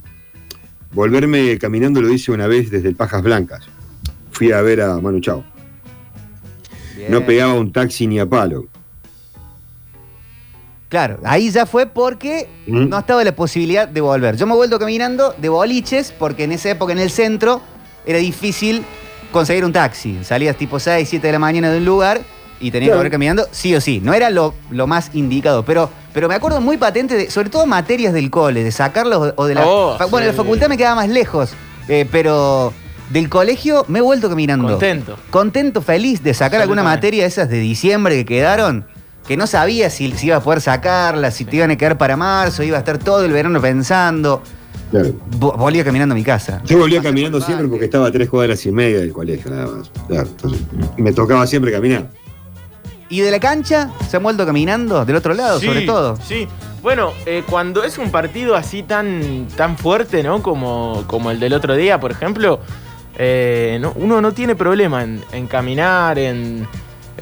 volverme 0.92 1.58
caminando 1.60 2.02
lo 2.02 2.12
hice 2.12 2.32
una 2.32 2.48
vez 2.48 2.72
desde 2.72 2.90
el 2.90 2.96
Pajas 2.96 3.22
Blancas. 3.22 3.68
Fui 4.32 4.52
a 4.52 4.62
ver 4.62 4.82
a 4.82 5.00
Manu 5.00 5.20
Chao. 5.20 5.44
No 7.08 7.26
pegaba 7.26 7.54
un 7.54 7.72
taxi 7.72 8.08
ni 8.08 8.20
a 8.20 8.26
palo. 8.26 8.68
Claro, 10.90 11.20
ahí 11.24 11.52
ya 11.52 11.68
fue 11.68 11.86
porque 11.86 12.48
¿Mm? 12.66 12.90
no 12.90 12.98
estaba 12.98 13.24
la 13.24 13.36
posibilidad 13.36 13.88
de 13.88 14.02
volver. 14.02 14.38
Yo 14.38 14.48
me 14.48 14.54
he 14.54 14.56
vuelto 14.56 14.80
caminando 14.80 15.36
de 15.38 15.48
boliches 15.48 16.12
porque 16.12 16.46
en 16.46 16.52
esa 16.52 16.72
época 16.72 16.94
en 16.94 17.00
el 17.00 17.12
centro 17.12 17.62
era 18.08 18.18
difícil 18.18 18.84
conseguir 19.32 19.66
un 19.66 19.74
taxi. 19.74 20.20
Salías 20.24 20.56
tipo 20.56 20.80
6, 20.80 21.08
7 21.08 21.26
de 21.28 21.34
la 21.34 21.40
mañana 21.40 21.72
de 21.72 21.78
un 21.78 21.86
lugar 21.86 22.22
y 22.60 22.72
tenías 22.72 22.90
que 22.92 22.96
volver 22.96 23.12
caminando 23.12 23.48
sí 23.52 23.74
o 23.76 23.82
sí. 23.82 24.02
No 24.04 24.14
era 24.14 24.30
lo, 24.30 24.54
lo 24.70 24.86
más 24.88 25.12
indicado, 25.14 25.64
pero, 25.64 25.90
pero 26.14 26.28
me 26.28 26.36
acuerdo 26.36 26.60
muy 26.62 26.78
patente, 26.78 27.16
de, 27.16 27.32
sobre 27.32 27.50
todo 27.50 27.66
materias 27.66 28.14
del 28.14 28.30
cole, 28.30 28.64
de 28.64 28.72
sacarlos 28.72 29.34
o 29.36 29.46
de 29.46 29.56
la... 29.56 29.66
Oh, 29.66 29.98
fa- 29.98 30.06
bueno, 30.06 30.26
sí. 30.28 30.32
la 30.36 30.38
facultad 30.44 30.68
me 30.70 30.78
quedaba 30.78 30.96
más 30.96 31.10
lejos, 31.10 31.52
eh, 31.88 32.08
pero... 32.12 32.74
Del 33.10 33.28
colegio 33.28 33.86
me 33.88 33.98
he 33.98 34.02
vuelto 34.04 34.30
caminando. 34.30 34.68
Contento. 34.68 35.18
Contento, 35.32 35.82
feliz 35.82 36.22
de 36.22 36.36
sacar 36.36 36.62
alguna 36.62 36.84
materia 36.84 37.24
de 37.24 37.28
esas 37.28 37.50
de 37.50 37.58
diciembre 37.58 38.14
que 38.18 38.24
quedaron, 38.26 38.86
que 39.28 39.36
no 39.36 39.48
sabía 39.48 39.90
si, 39.90 40.12
si 40.12 40.28
iba 40.28 40.36
a 40.36 40.44
poder 40.44 40.62
sacarla, 40.62 41.32
si 41.32 41.44
te 41.44 41.56
iban 41.56 41.72
a 41.72 41.76
quedar 41.76 41.98
para 41.98 42.16
marzo, 42.18 42.62
iba 42.62 42.78
a 42.78 42.80
estar 42.82 43.00
todo 43.00 43.26
el 43.26 43.32
verano 43.32 43.60
pensando. 43.60 44.44
Claro. 44.92 45.14
Vo- 45.40 45.56
Volvía 45.58 45.84
caminando 45.84 46.14
a 46.14 46.18
mi 46.18 46.24
casa. 46.24 46.62
Yo 46.66 46.78
volvía 46.80 47.02
caminando 47.02 47.40
siempre 47.42 47.68
porque 47.68 47.86
estaba 47.86 48.08
a 48.08 48.12
tres 48.12 48.30
cuadras 48.30 48.66
y 48.66 48.72
media 48.72 49.00
del 49.00 49.12
colegio, 49.14 49.52
nada 49.52 49.68
más. 49.68 49.92
Claro, 50.08 50.28
entonces, 50.30 50.62
me 50.98 51.14
tocaba 51.14 51.46
siempre 51.48 51.72
caminar. 51.72 52.10
¿Y 53.10 53.22
de 53.22 53.32
la 53.32 53.40
cancha 53.40 53.92
se 54.08 54.18
han 54.18 54.24
vuelto 54.24 54.46
caminando? 54.46 55.04
Del 55.06 55.16
otro 55.16 55.34
lado, 55.34 55.60
Sí, 55.60 55.66
sobre 55.68 55.82
todo. 55.82 56.18
Sí. 56.24 56.48
Bueno, 56.82 57.12
eh, 57.26 57.44
cuando 57.50 57.84
es 57.84 57.98
un 57.98 58.10
partido 58.12 58.56
así 58.56 58.84
tan, 58.84 59.48
tan 59.58 59.78
fuerte, 59.78 60.24
¿no? 60.24 60.42
Como, 60.42 61.04
como 61.08 61.30
el 61.32 61.40
del 61.40 61.54
otro 61.54 61.76
día, 61.76 62.00
por 62.00 62.12
ejemplo, 62.12 62.60
eh, 63.18 63.78
no- 63.82 63.94
uno 63.96 64.22
no 64.22 64.32
tiene 64.34 64.56
problema 64.56 65.04
en, 65.04 65.22
en 65.34 65.48
caminar, 65.48 66.18
en, 66.20 66.68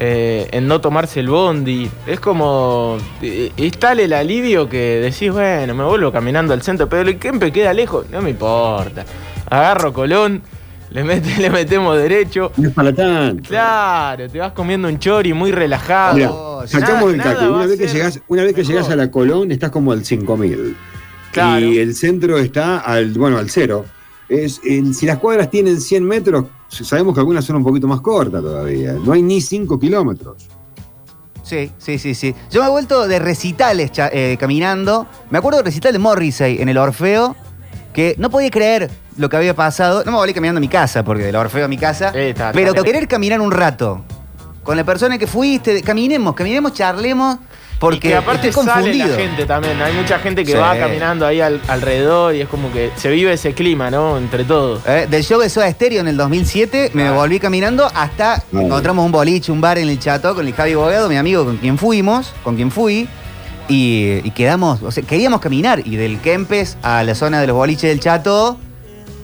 eh, 0.00 0.48
en 0.52 0.68
no 0.68 0.80
tomarse 0.80 1.20
el 1.20 1.28
bondi. 1.28 1.90
Es 2.06 2.20
como. 2.20 2.96
es 3.20 3.78
tal 3.78 4.00
el 4.00 4.12
alivio 4.12 4.68
que 4.68 5.00
decís, 5.00 5.32
bueno, 5.32 5.74
me 5.74 5.84
vuelvo 5.84 6.12
caminando 6.12 6.54
al 6.54 6.62
centro, 6.62 6.88
pero 6.88 7.08
el 7.08 7.18
Kempe 7.18 7.50
queda 7.52 7.72
lejos, 7.74 8.06
no 8.10 8.22
me 8.22 8.30
importa. 8.30 9.04
Agarro 9.50 9.92
Colón, 9.92 10.42
le, 10.90 11.04
mete- 11.04 11.36
le 11.40 11.50
metemos 11.50 11.96
derecho. 11.96 12.52
No 12.56 12.68
es 12.68 12.74
para 12.74 12.94
tanto. 12.94 13.48
Claro, 13.48 14.28
te 14.28 14.38
vas 14.38 14.52
comiendo 14.52 14.88
un 14.88 14.98
chori 14.98 15.32
muy 15.32 15.50
relajado. 15.52 16.14
Mira, 16.14 16.30
Oh, 16.60 16.66
sacamos 16.66 17.14
el 17.14 17.22
cálculo. 17.22 17.54
Una 17.56 17.66
vez 17.66 17.78
que 17.78 17.86
llegás, 17.86 18.20
una 18.28 18.42
vez 18.42 18.52
que 18.54 18.64
llegás 18.64 18.90
a 18.90 18.96
la 18.96 19.10
Colón, 19.10 19.52
estás 19.52 19.70
como 19.70 19.92
al 19.92 20.04
5000. 20.04 20.76
Claro. 21.32 21.64
Y 21.66 21.78
el 21.78 21.94
centro 21.94 22.38
está 22.38 22.78
al, 22.78 23.10
bueno, 23.12 23.38
al 23.38 23.48
cero. 23.50 23.84
Es, 24.28 24.60
el- 24.64 24.94
si 24.94 25.06
las 25.06 25.18
cuadras 25.18 25.50
tienen 25.50 25.80
100 25.80 26.04
metros, 26.04 26.44
sabemos 26.68 27.14
que 27.14 27.20
algunas 27.20 27.44
son 27.44 27.56
un 27.56 27.64
poquito 27.64 27.86
más 27.86 28.00
cortas 28.00 28.42
todavía. 28.42 28.92
No 28.92 29.12
hay 29.12 29.22
ni 29.22 29.40
5 29.40 29.78
kilómetros. 29.78 30.46
Sí, 31.42 31.70
sí, 31.78 31.98
sí, 31.98 32.14
sí. 32.14 32.34
Yo 32.50 32.60
me 32.60 32.66
he 32.66 32.70
vuelto 32.70 33.08
de 33.08 33.18
recitales 33.18 33.90
cha- 33.90 34.10
eh, 34.12 34.36
caminando. 34.38 35.06
Me 35.30 35.38
acuerdo 35.38 35.58
del 35.58 35.64
recital 35.66 35.92
de 35.94 35.98
Morrissey 35.98 36.60
en 36.60 36.68
el 36.68 36.76
Orfeo, 36.76 37.34
que 37.94 38.14
no 38.18 38.28
podía 38.28 38.50
creer 38.50 38.90
lo 39.16 39.30
que 39.30 39.36
había 39.38 39.54
pasado. 39.56 40.02
No 40.04 40.12
me 40.12 40.18
volví 40.18 40.34
caminando 40.34 40.58
a 40.58 40.60
mi 40.60 40.68
casa, 40.68 41.02
porque 41.04 41.24
del 41.24 41.36
Orfeo 41.36 41.64
a 41.64 41.68
mi 41.68 41.78
casa. 41.78 42.12
Eh, 42.14 42.30
está- 42.30 42.52
pero 42.52 42.68
está- 42.72 42.82
querer 42.82 43.08
caminar 43.08 43.40
un 43.40 43.50
rato 43.50 44.02
con 44.62 44.76
la 44.76 44.84
persona 44.84 45.16
que 45.16 45.26
fuiste, 45.26 45.82
caminemos, 45.82 46.34
caminemos, 46.34 46.74
charlemos, 46.74 47.38
porque 47.78 48.08
y 48.08 48.10
que 48.10 48.16
aparte 48.16 48.48
estoy 48.48 48.64
sale 48.64 48.82
confundido. 48.82 49.08
la 49.16 49.22
gente 49.22 49.46
también. 49.46 49.80
Hay 49.82 49.92
mucha 49.94 50.18
gente 50.18 50.44
que 50.44 50.52
Sí. 50.52 50.58
va 50.58 50.76
caminando 50.78 51.26
ahí 51.26 51.40
al- 51.40 51.60
alrededor 51.68 52.34
y 52.34 52.40
es 52.40 52.48
como 52.48 52.72
que 52.72 52.90
se 52.96 53.08
vive 53.10 53.32
ese 53.32 53.54
clima, 53.54 53.90
¿no? 53.90 54.18
Entre 54.18 54.44
todos. 54.44 54.80
Eh, 54.86 55.06
del 55.08 55.22
show 55.22 55.40
de 55.40 55.48
Soda 55.48 55.70
Stereo 55.70 56.00
en 56.00 56.08
el 56.08 56.16
2007 56.16 56.90
me 56.94 57.08
Ah. 57.08 57.12
volví 57.12 57.38
caminando 57.38 57.86
hasta 57.94 58.34
Ah. 58.34 58.42
encontramos 58.52 59.04
un 59.06 59.12
boliche, 59.12 59.52
un 59.52 59.60
bar 59.60 59.78
en 59.78 59.88
el 59.88 59.98
Chato 59.98 60.34
con 60.34 60.46
el 60.46 60.54
Javi 60.54 60.74
Bogado, 60.74 61.08
mi 61.08 61.16
amigo 61.16 61.44
con 61.44 61.56
quien 61.58 61.78
fuimos, 61.78 62.32
con 62.42 62.56
quien 62.56 62.70
fui. 62.70 63.08
Y, 63.70 64.20
y 64.24 64.30
quedamos, 64.30 64.82
o 64.82 64.90
sea, 64.90 65.02
queríamos 65.02 65.40
caminar. 65.40 65.82
Y 65.86 65.96
del 65.96 66.18
Kempes 66.20 66.78
a 66.82 67.02
la 67.02 67.14
zona 67.14 67.40
de 67.40 67.46
los 67.48 67.54
boliches 67.56 67.90
del 67.90 68.00
Chato 68.00 68.58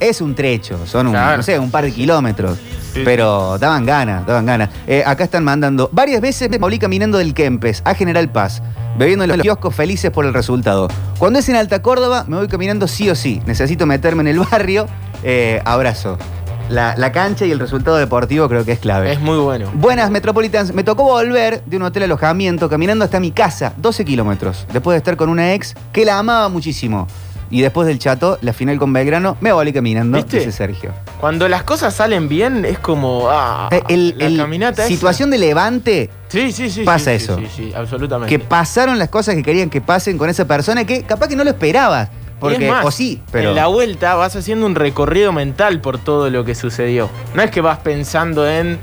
es 0.00 0.20
un 0.20 0.34
trecho, 0.34 0.78
son 0.86 1.06
un, 1.08 1.12
Claro. 1.12 1.36
no 1.38 1.42
sé, 1.42 1.58
un 1.58 1.70
par 1.70 1.84
de 1.84 1.92
kilómetros. 1.92 2.58
Sí, 2.92 3.02
pero 3.04 3.58
daban 3.58 3.84
ganas, 3.86 4.24
daban 4.26 4.46
ganas. 4.46 4.70
Eh, 4.86 5.02
acá 5.04 5.24
están 5.24 5.42
mandando. 5.44 5.88
Varias 5.92 6.20
veces 6.20 6.48
me 6.48 6.58
volví 6.58 6.78
caminando 6.78 7.18
del 7.18 7.34
Kempes 7.34 7.82
a 7.84 7.94
General 7.94 8.30
Paz, 8.30 8.62
bebiendo 8.96 9.24
en 9.24 9.30
los 9.30 9.40
kioscos 9.40 9.74
felices 9.74 10.10
por 10.12 10.24
el 10.26 10.32
resultado. 10.32 10.88
Cuando 11.18 11.40
es 11.40 11.48
en 11.48 11.56
Alta 11.56 11.82
Córdoba, 11.82 12.24
me 12.28 12.36
voy 12.36 12.46
caminando 12.46 12.86
sí 12.86 13.10
o 13.10 13.14
sí. 13.16 13.42
Necesito 13.46 13.84
meterme 13.86 14.20
en 14.22 14.28
el 14.28 14.38
barrio. 14.38 14.86
Eh, 15.24 15.60
abrazo. 15.64 16.18
La, 16.68 16.94
la 16.96 17.12
cancha 17.12 17.44
y 17.44 17.50
el 17.50 17.58
resultado 17.58 17.96
deportivo 17.96 18.48
creo 18.48 18.64
que 18.64 18.72
es 18.72 18.78
clave. 18.78 19.12
Es 19.12 19.20
muy 19.20 19.36
bueno. 19.38 19.70
Buenas, 19.74 20.10
Metropolitans. 20.10 20.72
Me 20.72 20.82
tocó 20.84 21.02
volver 21.02 21.62
de 21.66 21.76
un 21.76 21.82
hotel 21.82 22.04
alojamiento 22.04 22.70
caminando 22.70 23.04
hasta 23.04 23.20
mi 23.20 23.32
casa, 23.32 23.74
12 23.78 24.04
kilómetros, 24.04 24.66
después 24.72 24.94
de 24.94 24.98
estar 24.98 25.16
con 25.16 25.28
una 25.28 25.52
ex 25.52 25.74
que 25.92 26.04
la 26.06 26.18
amaba 26.18 26.48
muchísimo. 26.48 27.06
Y 27.54 27.60
después 27.62 27.86
del 27.86 28.00
chato, 28.00 28.36
la 28.40 28.52
final 28.52 28.78
con 28.80 28.92
Belgrano, 28.92 29.36
me 29.40 29.52
volví 29.52 29.72
caminando, 29.72 30.16
¿Viste? 30.16 30.38
dice 30.40 30.50
Sergio. 30.50 30.90
Cuando 31.20 31.48
las 31.48 31.62
cosas 31.62 31.94
salen 31.94 32.28
bien, 32.28 32.64
es 32.64 32.80
como. 32.80 33.28
Ah, 33.30 33.68
Eh, 33.70 33.80
el, 33.88 34.14
la 34.18 34.24
el- 34.26 34.36
caminata 34.36 34.82
esa. 34.82 34.88
situación 34.92 35.30
de 35.30 35.38
levante, 35.38 36.10
Sí, 36.26 36.50
sí, 36.50 36.68
sí. 36.68 36.82
pasa 36.82 37.10
sí, 37.10 37.16
eso. 37.16 37.36
Sí, 37.38 37.44
sí, 37.46 37.64
sí, 37.68 37.72
absolutamente. 37.72 38.28
que 38.36 38.44
pasaron 38.44 38.98
las 38.98 39.08
cosas 39.08 39.36
que 39.36 39.44
querían 39.44 39.70
que 39.70 39.80
pasen 39.80 40.18
con 40.18 40.28
esa 40.28 40.46
persona 40.46 40.84
que 40.84 41.04
capaz 41.04 41.28
que 41.28 41.36
no 41.36 41.44
lo 41.44 41.50
esperabas. 41.50 42.08
Porque, 42.40 42.68
más, 42.68 42.84
o 42.84 42.90
sí, 42.90 43.22
pero. 43.30 43.50
En 43.50 43.54
la 43.54 43.68
vuelta 43.68 44.16
vas 44.16 44.34
haciendo 44.34 44.66
un 44.66 44.74
recorrido 44.74 45.32
mental 45.32 45.80
por 45.80 45.98
todo 45.98 46.30
lo 46.30 46.44
que 46.44 46.56
sucedió. 46.56 47.08
No 47.34 47.42
es 47.42 47.52
que 47.52 47.60
vas 47.60 47.78
pensando 47.78 48.48
en 48.50 48.80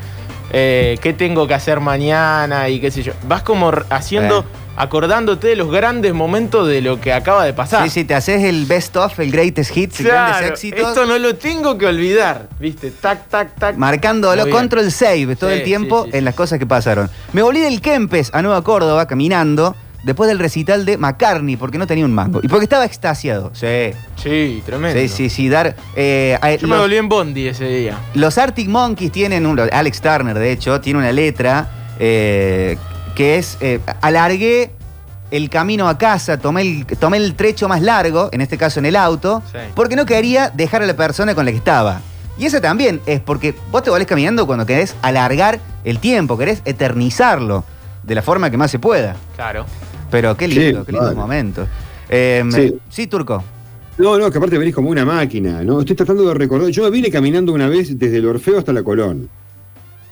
eh, 0.53 0.97
qué 1.01 1.11
tengo 1.13 1.45
que 1.45 1.53
hacer 1.55 1.81
mañana 1.81 2.69
y 2.69 2.79
qué 2.79 2.89
sé 2.89 3.03
yo. 3.03 3.11
Vas 3.27 3.43
como 3.43 3.69
haciendo, 3.89 4.39
Eh. 4.39 4.43
Acordándote 4.75 5.47
de 5.49 5.55
los 5.55 5.69
grandes 5.71 6.13
momentos 6.13 6.67
de 6.67 6.81
lo 6.81 6.99
que 6.99 7.13
acaba 7.13 7.43
de 7.45 7.53
pasar. 7.53 7.83
Sí, 7.83 7.89
sí, 7.89 8.03
te 8.05 8.13
haces 8.15 8.43
el 8.43 8.65
best 8.65 8.95
of, 8.97 9.19
el 9.19 9.31
greatest 9.31 9.75
hits, 9.75 9.99
el 9.99 10.07
grandes 10.07 10.37
Claro, 10.37 10.53
éxitos. 10.53 10.87
esto 10.89 11.05
no 11.05 11.17
lo 11.19 11.35
tengo 11.35 11.77
que 11.77 11.85
olvidar, 11.85 12.47
¿viste? 12.59 12.91
Tac, 12.91 13.27
tac, 13.29 13.55
tac. 13.59 13.75
Marcándolo, 13.77 14.49
control 14.49 14.91
save 14.91 15.35
todo 15.35 15.49
Sí, 15.49 15.57
el 15.57 15.63
tiempo 15.63 16.05
sí, 16.05 16.11
sí, 16.11 16.17
en 16.17 16.25
las 16.25 16.35
cosas 16.35 16.57
que 16.59 16.65
pasaron. 16.65 17.09
Me 17.33 17.41
volví 17.41 17.59
del 17.59 17.81
Kempes 17.81 18.29
a 18.33 18.41
Nueva 18.41 18.63
Córdoba 18.63 19.05
caminando 19.07 19.75
después 20.03 20.27
del 20.27 20.39
recital 20.39 20.83
de 20.83 20.97
McCartney 20.97 21.57
porque 21.57 21.77
no 21.77 21.85
tenía 21.85 22.05
un 22.05 22.13
mango 22.13 22.39
y 22.41 22.47
porque 22.47 22.63
estaba 22.63 22.85
extasiado. 22.85 23.51
Sí, 23.53 23.91
Sí, 24.15 24.63
tremendo. 24.65 24.99
sí, 24.99 25.07
sí, 25.09 25.29
sí. 25.29 25.47
Dar, 25.49 25.75
eh, 25.95 26.39
a- 26.41 26.55
Yo 26.55 26.67
me 26.67 26.77
volví 26.77 26.95
en 26.97 27.07
Bondi 27.07 27.47
ese 27.47 27.65
día. 27.65 27.97
los 28.15 28.37
Arctic 28.39 28.67
Monkeys 28.67 29.11
tienen, 29.11 29.45
un, 29.45 29.59
Alex 29.59 30.01
Turner 30.01 30.39
de 30.39 30.51
hecho, 30.51 30.81
tiene 30.81 30.97
una 30.99 31.11
letra 31.11 31.69
eh, 31.99 32.77
que 33.15 33.37
es, 33.37 33.57
eh, 33.61 33.79
alargué 34.01 34.71
el 35.31 35.49
camino 35.49 35.87
a 35.87 35.97
casa, 35.97 36.37
tomé 36.37 36.61
el, 36.61 36.85
tomé 36.85 37.17
el 37.17 37.35
trecho 37.35 37.67
más 37.69 37.81
largo, 37.81 38.29
en 38.31 38.41
este 38.41 38.57
caso 38.57 38.79
en 38.79 38.85
el 38.85 38.95
auto, 38.95 39.41
Sí. 39.51 39.57
porque 39.75 39.95
no 39.95 40.05
quería 40.05 40.49
dejar 40.49 40.81
a 40.83 40.85
la 40.85 40.95
persona 40.95 41.33
con 41.35 41.45
la 41.45 41.51
que 41.51 41.57
estaba. 41.57 42.01
Y 42.37 42.45
eso 42.45 42.59
también 42.59 43.01
es 43.05 43.19
porque 43.19 43.53
vos 43.71 43.83
te 43.83 43.89
volvés 43.89 44.07
caminando 44.07 44.45
cuando 44.47 44.65
querés 44.65 44.95
alargar 45.01 45.59
el 45.83 45.99
tiempo, 45.99 46.37
querés 46.37 46.61
eternizarlo 46.65 47.63
de 48.03 48.15
la 48.15 48.21
forma 48.21 48.49
que 48.49 48.57
más 48.57 48.71
se 48.71 48.79
pueda. 48.79 49.15
Claro. 49.35 49.65
Pero 50.09 50.35
qué 50.35 50.47
lindo, 50.47 50.79
Sí, 50.81 50.85
qué 50.87 50.91
lindos 50.91 51.09
vale. 51.09 51.19
momentos. 51.19 51.67
Eh, 52.09 52.43
Sí. 52.51 52.77
sí, 52.89 53.07
Turco. 53.07 53.43
No, 53.97 54.17
no, 54.17 54.31
que 54.31 54.37
aparte 54.37 54.57
venís 54.57 54.73
como 54.73 54.89
una 54.89 55.05
máquina, 55.05 55.63
¿no? 55.63 55.79
Estoy 55.81 55.95
tratando 55.95 56.27
de 56.27 56.33
recordar. 56.33 56.69
Yo 56.69 56.89
vine 56.89 57.09
caminando 57.11 57.53
una 57.53 57.67
vez 57.69 57.97
desde 57.97 58.17
el 58.17 58.25
Orfeo 58.25 58.57
hasta 58.57 58.73
la 58.73 58.83
Colón. 58.83 59.29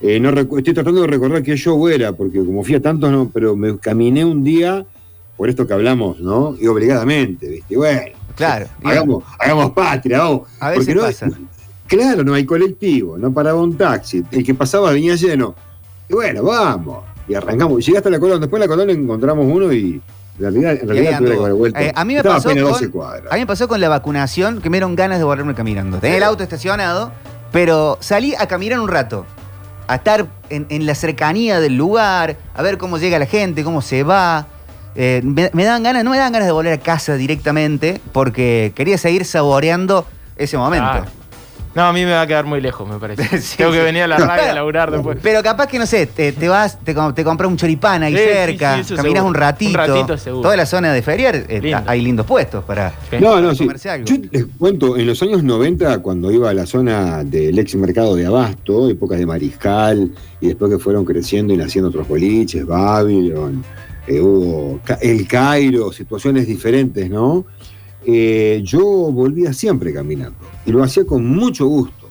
Eh, 0.02 0.20
no 0.20 0.30
estoy 0.30 0.62
tratando 0.74 1.02
de 1.02 1.08
recordar 1.08 1.44
qué 1.44 1.56
show 1.58 1.88
era, 1.90 2.14
porque 2.14 2.40
como 2.40 2.64
fui 2.64 2.76
a 2.76 2.82
tantos, 2.82 3.12
no, 3.12 3.30
pero 3.34 3.56
me 3.56 3.78
caminé 3.78 4.24
un 4.24 4.44
día, 4.44 4.86
por 5.36 5.50
esto 5.50 5.68
que 5.68 5.74
hablamos, 5.74 6.20
¿no? 6.22 6.56
Y 6.60 6.68
obligadamente, 6.68 7.48
¿viste? 7.50 7.76
Bueno, 7.76 8.02
Claro. 8.36 8.68
hagamos, 8.84 9.24
hagamos 9.38 9.72
patria, 9.72 10.20
vamos. 10.20 10.48
A 10.60 10.70
veces 10.70 10.96
no- 10.96 11.02
pasa. 11.02 11.30
Claro, 11.88 12.24
no 12.24 12.34
hay 12.34 12.46
colectivo, 12.46 13.18
no 13.18 13.34
paraba 13.34 13.60
un 13.62 13.76
taxi. 13.76 14.24
El 14.32 14.44
que 14.46 14.54
pasaba 14.54 14.92
venía 14.92 15.16
lleno. 15.16 15.56
Y 16.08 16.14
bueno, 16.14 16.44
vamos. 16.44 17.04
Y 17.28 17.34
arrancamos. 17.34 17.84
Llegué 17.86 17.98
hasta 17.98 18.10
la 18.10 18.20
Colón. 18.20 18.40
Después 18.40 18.62
de 18.62 18.68
la 18.68 18.74
Colón 18.74 18.90
encontramos 18.92 19.46
uno 19.52 19.74
y 19.74 20.02
en 20.38 20.40
realidad, 20.40 20.78
en 20.82 20.88
realidad 20.88 21.18
tuve 21.18 21.32
que 21.32 21.52
vuelto. 21.52 21.80
Eh, 21.80 21.92
a 21.96 22.06
mí 22.06 22.14
me 22.14 22.20
Estaba 22.20 22.36
pasó 22.36 22.50
con- 22.50 22.60
12 22.60 22.90
cuadras. 22.90 23.32
A 23.32 23.36
mí 23.36 23.42
me 23.42 23.48
pasó 23.48 23.68
con 23.68 23.82
la 23.82 23.90
vacunación 23.90 24.62
que 24.62 24.70
me 24.70 24.78
dieron 24.78 24.96
ganas 24.96 25.18
de 25.18 25.24
volverme 25.26 25.56
caminando. 25.56 25.98
Tenía 26.00 26.18
el 26.18 26.24
auto 26.24 26.44
estacionado, 26.44 27.12
pero 27.52 27.98
salí 28.02 28.34
a 28.36 28.48
caminar 28.48 28.80
un 28.80 28.88
rato. 28.88 29.26
A 29.90 29.96
estar 29.96 30.28
en, 30.52 30.68
en 30.70 30.86
la 30.86 30.94
cercanía 30.94 31.60
del 31.60 31.76
lugar, 31.76 32.38
a 32.54 32.62
ver 32.62 32.78
cómo 32.78 33.00
llega 33.00 33.18
la 33.18 33.26
gente, 33.26 33.64
cómo 33.64 33.82
se 33.82 34.04
va. 34.04 34.46
Eh, 34.96 35.22
me, 35.24 35.50
me 35.54 35.64
ganas, 35.64 36.04
no 36.04 36.12
me 36.12 36.18
dan 36.18 36.32
ganas 36.32 36.46
de 36.46 36.52
volver 36.52 36.74
a 36.74 36.78
casa 36.78 37.16
directamente, 37.16 38.00
porque 38.12 38.72
quería 38.76 39.00
seguir 39.00 39.26
saboreando 39.26 40.06
ese 40.36 40.58
momento. 40.58 41.06
No, 41.80 41.86
a 41.86 41.94
mí 41.94 42.04
me 42.04 42.12
va 42.12 42.22
a 42.22 42.28
quedar 42.28 42.46
muy 42.46 42.60
lejos, 42.60 42.88
me 42.88 43.00
parece. 43.00 43.38
Sí, 43.42 43.58
Tengo 43.58 43.72
que 43.72 43.82
venir 43.82 44.04
a 44.04 44.08
la 44.08 44.18
radio 44.18 44.52
a 44.52 44.54
laburar 44.54 44.92
después. 44.92 45.18
Pero 45.22 45.42
capaz 45.42 45.68
que, 45.68 45.80
no 45.80 45.86
sé, 45.86 46.06
te, 46.08 46.34
te 46.34 46.50
vas, 46.50 46.78
te, 46.84 46.94
com- 46.94 47.14
te 47.14 47.24
compras 47.24 47.50
un 47.50 47.56
choripán 47.58 48.04
ahí 48.04 48.14
Sí, 48.14 48.20
sí, 48.22 48.28
cerca, 48.34 48.76
sí, 48.76 48.82
eso 48.82 48.96
caminas 48.98 49.14
seguro. 49.20 49.28
un 49.30 49.34
ratito. 49.34 49.70
Un 49.72 49.88
ratito 49.88 50.18
seguro. 50.18 50.42
Toda 50.44 50.58
la 50.58 50.66
zona 50.66 50.92
de 50.92 51.02
Feriar, 51.02 51.36
eh, 51.48 51.60
Lindo. 51.62 51.82
hay 51.88 52.02
lindos 52.02 52.26
puestos 52.26 52.64
para... 52.66 52.94
No, 53.20 53.40
no, 53.40 53.54
sí. 53.56 53.64
comerse 53.64 53.90
algo. 53.90 54.06
Yo 54.06 54.16
les 54.32 54.46
cuento, 54.58 54.98
en 54.98 55.08
los 55.08 55.22
años 55.24 55.42
90, 55.44 56.00
cuando 56.00 56.32
iba 56.32 56.50
a 56.50 56.54
la 56.54 56.66
zona 56.66 57.24
del 57.24 57.58
ex 57.58 57.76
mercado 57.76 58.16
de 58.16 58.26
Abasto, 58.26 58.90
épocas 58.90 59.18
de 59.18 59.26
Mariscal, 59.26 60.12
y 60.42 60.48
después 60.48 60.72
que 60.72 60.80
fueron 60.80 61.06
creciendo 61.06 61.54
y 61.54 61.58
naciendo 61.58 61.90
otros 61.90 62.08
boliches, 62.08 62.66
Babylon, 62.66 63.64
eh, 64.08 64.20
hubo 64.20 64.80
Ca- 64.84 64.98
el 65.02 65.28
Cairo, 65.28 65.92
situaciones 65.94 66.46
diferentes, 66.48 67.10
¿no? 67.10 67.46
Eh, 68.12 68.62
yo 68.64 68.82
volvía 68.82 69.54
siempre 69.54 69.94
caminando 69.94 70.38
y 70.66 70.72
lo 70.72 70.84
hacía 70.84 71.06
con 71.06 71.26
mucho 71.26 71.68
gusto. 71.68 72.10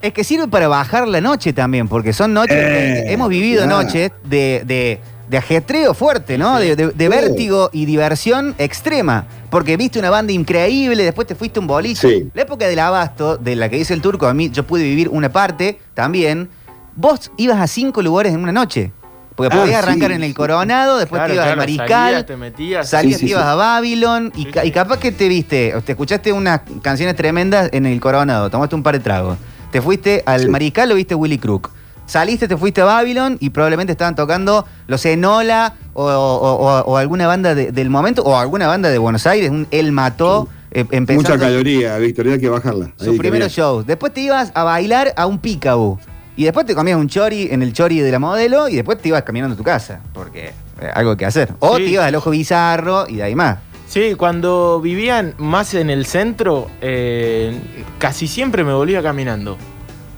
Es 0.00 0.12
que 0.12 0.22
sirve 0.22 0.46
para 0.46 0.68
bajar 0.68 1.08
la 1.08 1.20
noche 1.20 1.52
también, 1.52 1.88
porque 1.88 2.12
son 2.12 2.32
noches. 2.32 2.56
Eh, 2.56 3.12
hemos 3.12 3.28
vivido 3.28 3.64
claro. 3.64 3.82
noches 3.82 4.12
de, 4.24 4.62
de 4.66 5.00
de 5.28 5.36
ajetreo 5.36 5.92
fuerte, 5.92 6.38
¿no? 6.38 6.58
De, 6.58 6.74
de- 6.74 6.86
Sí. 6.88 7.06
vértigo 7.08 7.68
y 7.74 7.84
diversión 7.84 8.54
extrema. 8.56 9.26
Porque 9.50 9.76
viste 9.76 9.98
una 9.98 10.08
banda 10.08 10.32
increíble, 10.32 11.04
después 11.04 11.26
te 11.26 11.34
fuiste 11.34 11.60
un 11.60 11.66
boliche. 11.66 12.08
Sí. 12.08 12.30
La 12.32 12.42
época 12.42 12.66
del 12.66 12.78
abasto, 12.78 13.36
de 13.36 13.54
la 13.54 13.68
que 13.68 13.76
dice 13.76 13.92
el 13.92 14.00
turco, 14.00 14.26
a 14.26 14.32
mí 14.32 14.48
yo 14.50 14.66
pude 14.66 14.84
vivir 14.84 15.10
una 15.10 15.30
parte 15.30 15.78
también. 15.92 16.48
Vos 16.96 17.30
ibas 17.36 17.60
a 17.60 17.66
cinco 17.66 18.00
lugares 18.00 18.32
en 18.32 18.40
una 18.42 18.52
noche. 18.52 18.90
Porque 19.38 19.56
Ah, 19.56 19.60
podías 19.60 19.82
arrancar 19.84 20.10
sí, 20.10 20.16
en 20.16 20.24
el. 20.24 20.34
Coronado, 20.34 20.98
después 20.98 21.20
Claro, 21.20 21.28
te 21.30 21.34
ibas 21.36 21.46
al 21.48 21.56
Mariscal. 21.56 21.88
salías, 21.88 22.26
te 22.26 22.36
metías. 22.36 22.88
Salías, 22.90 23.20
Sí, 23.20 23.26
te 23.26 23.30
ibas 23.32 23.44
a 23.44 23.54
Babylon 23.54 24.32
y, 24.34 24.46
ca- 24.46 24.68
capaz 24.72 24.98
que 24.98 25.12
te 25.12 25.28
viste, 25.28 25.72
te 25.86 25.92
escuchaste 25.92 26.32
unas 26.32 26.62
canciones 26.82 27.14
tremendas 27.14 27.70
en 27.72 27.86
el 27.86 28.00
Coronado, 28.00 28.50
tomaste 28.50 28.74
un 28.74 28.82
par 28.82 28.94
de 28.94 29.00
tragos. 29.00 29.38
Te 29.70 29.80
fuiste 29.80 30.24
al. 30.26 30.48
Mariscal 30.48 30.90
o 30.90 30.96
viste 30.96 31.14
Willy 31.14 31.38
Crook. 31.38 31.70
Saliste, 32.04 32.48
te 32.48 32.56
fuiste 32.56 32.80
a 32.80 32.84
Babylon 32.84 33.36
y 33.38 33.50
probablemente 33.50 33.92
estaban 33.92 34.16
tocando 34.16 34.66
los 34.88 35.06
Enola 35.06 35.74
o, 35.94 36.04
o- 36.04 36.56
o- 36.56 36.80
o 36.80 36.96
alguna 36.96 37.28
banda 37.28 37.54
de- 37.54 37.70
del 37.70 37.90
momento 37.90 38.22
o 38.24 38.36
alguna 38.36 38.66
banda 38.66 38.88
de 38.90 38.98
Buenos 38.98 39.24
Aires, 39.28 39.50
un 39.50 39.68
Él 39.70 39.92
Mató, 39.92 40.48
eh, 40.72 40.84
empezando 40.90 41.28
Mucha 41.30 41.38
caloría, 41.38 41.96
Víctor, 41.98 42.26
hay 42.28 42.40
que 42.40 42.48
bajarla. 42.48 42.92
sus 42.96 43.16
primeros 43.18 43.52
shows. 43.52 43.86
Después 43.86 44.12
te 44.12 44.22
ibas 44.22 44.50
a 44.54 44.64
bailar 44.64 45.12
a 45.16 45.26
un 45.26 45.38
picaboo. 45.38 46.00
Y 46.38 46.44
después 46.44 46.64
te 46.66 46.74
comías 46.76 46.96
un 46.96 47.08
chori 47.08 47.48
en 47.50 47.62
el 47.64 47.72
chori 47.72 47.98
de 47.98 48.12
la 48.12 48.20
modelo 48.20 48.68
y 48.68 48.76
después 48.76 48.96
te 48.98 49.08
ibas 49.08 49.24
caminando 49.24 49.54
a 49.54 49.56
tu 49.56 49.64
casa. 49.64 50.00
Porque 50.12 50.52
eh, 50.80 50.90
algo 50.94 51.16
que 51.16 51.26
hacer. 51.26 51.52
O 51.58 51.76
Sí. 51.78 51.82
te 51.86 51.90
ibas 51.90 52.06
al 52.06 52.14
ojo 52.14 52.30
bizarro 52.30 53.06
y 53.08 53.16
de 53.16 53.24
ahí 53.24 53.34
más. 53.34 53.58
Sí, 53.88 54.14
cuando 54.16 54.80
vivían 54.80 55.34
más 55.38 55.74
en 55.74 55.90
el 55.90 56.06
centro, 56.06 56.68
eh, 56.80 57.58
casi 57.98 58.28
siempre 58.28 58.62
me 58.62 58.72
volvía 58.72 59.02
caminando. 59.02 59.56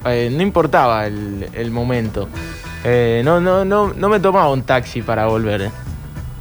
Eh, 0.04 0.28
no 0.30 0.42
importaba 0.42 1.06
el, 1.06 1.48
el 1.54 1.70
momento. 1.70 2.28
No, 3.24 3.40
no, 3.40 3.64
no, 3.64 3.94
no 3.94 4.08
me 4.10 4.20
tomaba 4.20 4.50
un 4.52 4.62
taxi 4.62 5.00
para 5.00 5.24
volver. 5.24 5.70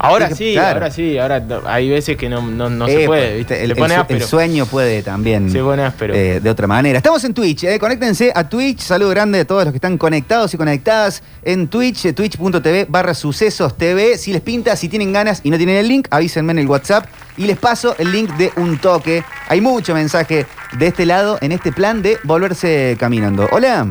Ahora 0.02 0.34
sí, 0.34 0.54
claro. 0.54 0.76
ahora 0.80 0.92
sí, 0.92 1.18
ahora 1.18 1.44
hay 1.66 1.90
veces 1.90 2.16
que 2.16 2.30
no, 2.30 2.42
no, 2.42 2.70
no 2.70 2.88
Eh, 2.88 3.02
se 3.02 3.06
puede, 3.06 3.26
pues, 3.28 3.38
¿viste? 3.38 3.64
El, 3.66 3.92
áspero. 3.92 4.26
sueño 4.26 4.66
puede 4.66 5.04
también. 5.04 5.52
Se 5.52 5.60
pone 5.60 5.84
áspero. 5.84 6.14
eh, 6.16 6.40
de 6.40 6.50
otra 6.50 6.68
manera. 6.68 6.98
Estamos 6.98 7.22
en 7.26 7.34
Twitch, 7.34 7.66
eh, 7.66 7.78
conéctense 7.80 8.32
a 8.34 8.48
Twitch. 8.48 8.80
Saludo 8.80 9.10
grande 9.10 9.42
a 9.42 9.46
todos 9.46 9.66
los 9.66 9.74
que 9.74 9.78
están 9.78 9.98
conectados 9.98 10.54
y 10.54 10.58
conectadas 10.58 11.22
en 11.44 11.68
Twitch, 11.68 12.06
eh, 12.06 12.14
twitch.tv 12.14 12.86
barra 12.90 13.14
sucesos 13.14 13.78
TV. 13.78 14.18
Si 14.18 14.32
les 14.32 14.42
pinta, 14.42 14.76
si 14.78 14.88
tienen 14.88 15.12
ganas 15.12 15.42
y 15.44 15.50
no 15.50 15.58
tienen 15.58 15.76
el 15.76 15.88
link, 15.90 16.08
avísenme 16.12 16.54
en 16.54 16.60
el 16.60 16.68
WhatsApp 16.68 17.06
y 17.36 17.46
les 17.46 17.58
paso 17.58 17.94
el 17.98 18.12
link 18.12 18.32
de 18.38 18.52
un 18.56 18.78
toque. 18.78 19.24
Hay 19.50 19.60
mucho 19.60 19.94
mensaje 19.94 20.46
de 20.78 20.88
este 20.88 21.06
lado 21.06 21.38
en 21.42 21.52
este 21.52 21.72
plan 21.74 22.02
de 22.02 22.18
volverse 22.24 22.96
caminando. 22.98 23.50
Hola. 23.52 23.86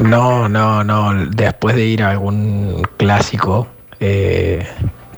No, 0.00 0.48
no, 0.48 0.82
no. 0.84 1.26
Después 1.26 1.76
de 1.76 1.84
ir 1.86 2.02
a 2.02 2.10
algún 2.10 2.82
clásico 2.96 3.66
eh, 4.00 4.66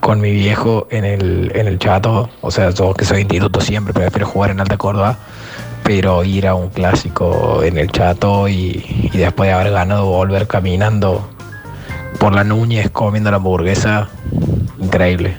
con 0.00 0.20
mi 0.20 0.32
viejo 0.32 0.88
en 0.90 1.04
el, 1.04 1.52
en 1.54 1.68
el 1.68 1.78
chato, 1.78 2.28
o 2.40 2.50
sea, 2.50 2.70
yo 2.70 2.92
que 2.92 3.04
soy 3.04 3.20
instituto 3.20 3.60
siempre, 3.60 3.94
prefiero 3.94 4.26
jugar 4.26 4.50
en 4.50 4.60
Alta 4.60 4.76
Córdoba, 4.76 5.16
pero 5.84 6.24
ir 6.24 6.46
a 6.46 6.54
un 6.54 6.70
clásico 6.70 7.62
en 7.62 7.78
el 7.78 7.90
chato 7.90 8.48
y, 8.48 9.10
y 9.12 9.16
después 9.16 9.48
de 9.48 9.54
haber 9.54 9.72
ganado 9.72 10.06
volver 10.06 10.46
caminando 10.46 11.28
por 12.18 12.34
la 12.34 12.44
Núñez 12.44 12.90
comiendo 12.90 13.30
la 13.30 13.36
hamburguesa, 13.36 14.08
increíble. 14.80 15.36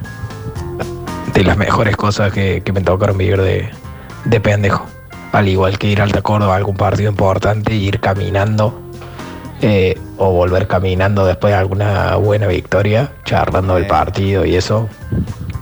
De 1.34 1.44
las 1.44 1.58
mejores 1.58 1.96
cosas 1.96 2.32
que, 2.32 2.62
que 2.64 2.72
me 2.72 2.82
tocaron 2.82 3.18
vivir 3.18 3.42
de, 3.42 3.70
de 4.26 4.40
pendejo. 4.40 4.86
Al 5.32 5.48
igual 5.48 5.80
que 5.80 5.88
ir 5.88 6.02
a 6.02 6.04
Alta 6.04 6.22
Córdoba 6.22 6.54
a 6.54 6.58
algún 6.58 6.76
partido 6.76 7.10
importante, 7.10 7.74
ir 7.74 8.00
caminando 8.00 8.83
eh, 9.64 9.98
o 10.18 10.32
volver 10.32 10.68
caminando 10.68 11.26
después 11.26 11.52
de 11.54 11.58
alguna 11.58 12.16
buena 12.18 12.48
victoria, 12.48 13.12
charlando 13.24 13.76
del 13.76 13.86
Eh. 13.86 13.88
partido 13.88 14.46
y 14.46 14.56
eso, 14.56 14.90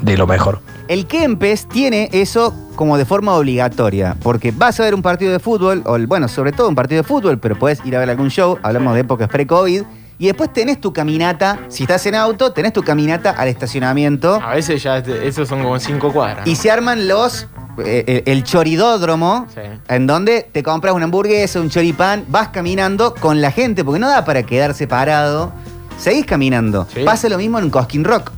de 0.01 0.17
lo 0.17 0.25
mejor. 0.27 0.59
El 0.87 1.05
Kempes 1.05 1.67
tiene 1.69 2.09
eso 2.11 2.53
como 2.75 2.97
de 2.97 3.05
forma 3.05 3.35
obligatoria, 3.35 4.17
porque 4.23 4.51
vas 4.51 4.79
a 4.79 4.83
ver 4.83 4.95
un 4.95 5.01
partido 5.03 5.31
de 5.31 5.39
fútbol, 5.39 5.83
o 5.85 5.95
el- 5.95 6.07
bueno, 6.07 6.27
sobre 6.27 6.51
todo 6.51 6.67
un 6.67 6.75
partido 6.75 7.01
de 7.03 7.07
fútbol, 7.07 7.37
pero 7.37 7.57
puedes 7.57 7.85
ir 7.85 7.95
a 7.95 7.99
ver 7.99 8.09
algún 8.09 8.29
show, 8.29 8.57
hablamos 8.63 8.95
de 8.95 9.01
épocas 9.01 9.29
pre-COVID, 9.29 9.83
y 10.17 10.25
después 10.27 10.51
tenés 10.51 10.81
tu 10.81 10.91
caminata, 10.93 11.59
si 11.69 11.83
estás 11.83 12.05
en 12.07 12.15
auto, 12.15 12.51
tenés 12.53 12.73
tu 12.73 12.83
caminata 12.83 13.31
al 13.31 13.47
estacionamiento, 13.47 14.39
A 14.43 14.55
veces 14.55 14.81
ya 14.83 14.97
esos 14.97 15.47
son 15.47 15.61
como 15.63 15.79
cinco 15.79 16.11
cuadras. 16.11 16.45
y 16.47 16.55
se 16.55 16.69
arman 16.71 17.07
los, 17.07 17.47
el, 17.77 18.23
el 18.25 18.43
choridódromo, 18.43 19.47
Sí. 19.53 19.61
en 19.87 20.07
donde 20.07 20.47
te 20.51 20.63
compras 20.63 20.93
una 20.93 21.05
hamburguesa, 21.05 21.59
un 21.59 21.69
choripán, 21.69 22.25
vas 22.27 22.49
caminando 22.49 23.13
con 23.15 23.41
la 23.41 23.51
gente, 23.51 23.83
porque 23.83 23.99
no 23.99 24.09
da 24.09 24.25
para 24.25 24.43
quedarse 24.43 24.87
parado, 24.87 25.51
seguís 25.97 26.25
caminando. 26.25 26.87
Sí. 26.93 27.01
Pasa 27.03 27.29
lo 27.29 27.37
mismo 27.37 27.59
en 27.59 27.69
Cosquín 27.69 28.03
Rock, 28.03 28.31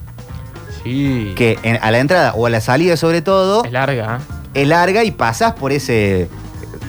Sí. 0.84 1.34
que 1.36 1.58
en- 1.64 1.80
a 1.82 1.92
la 1.92 2.00
entrada 2.00 2.34
o 2.36 2.46
a 2.46 2.50
la 2.50 2.62
salida 2.62 2.98
sobre 2.98 3.22
todo, 3.22 3.64
Es 3.64 3.72
larga, 3.72 4.18
¿eh? 4.18 4.62
es 4.62 4.68
larga 4.68 5.04
y 5.04 5.12
pasás 5.12 5.54
por 5.54 5.72
ese 5.72 6.28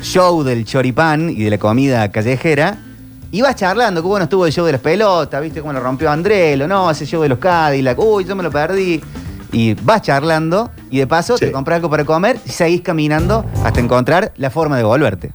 show 0.03 0.43
del 0.43 0.65
choripán 0.65 1.31
y 1.31 1.45
de 1.45 1.51
la 1.51 1.59
comida 1.59 2.11
callejera 2.11 2.79
y 3.31 3.41
vas 3.41 3.57
charlando, 3.57 4.03
que 4.03 4.09
bueno 4.09 4.25
estuvo 4.25 4.47
el 4.47 4.53
show 4.53 4.67
de 4.67 4.73
las 4.73 4.81
pelotas, 4.81 5.41
viste 5.41 5.61
cómo 5.61 5.73
lo 5.73 5.81
rompió 5.81 6.11
Andrelo, 6.11 6.67
no, 6.69 6.91
ese 6.91 7.07
show 7.07 7.23
de 7.23 7.29
los 7.29 7.39
Cadillac, 7.39 7.99
uy, 7.99 8.25
yo 8.25 8.35
me 8.37 8.43
lo 8.43 8.51
perdí. 8.51 9.01
Y 9.55 9.75
vas 9.75 10.03
charlando 10.03 10.71
y 10.91 10.99
de 10.99 11.07
paso 11.07 11.39
Sí. 11.39 11.47
te 11.47 11.53
compras 11.53 11.77
algo 11.77 11.89
para 11.89 12.05
comer 12.05 12.39
y 12.45 12.51
seguís 12.51 12.81
caminando 12.83 13.45
hasta 13.65 13.81
encontrar 13.81 14.33
la 14.37 14.51
forma 14.51 14.77
de 14.77 14.83
volverte. 14.85 15.31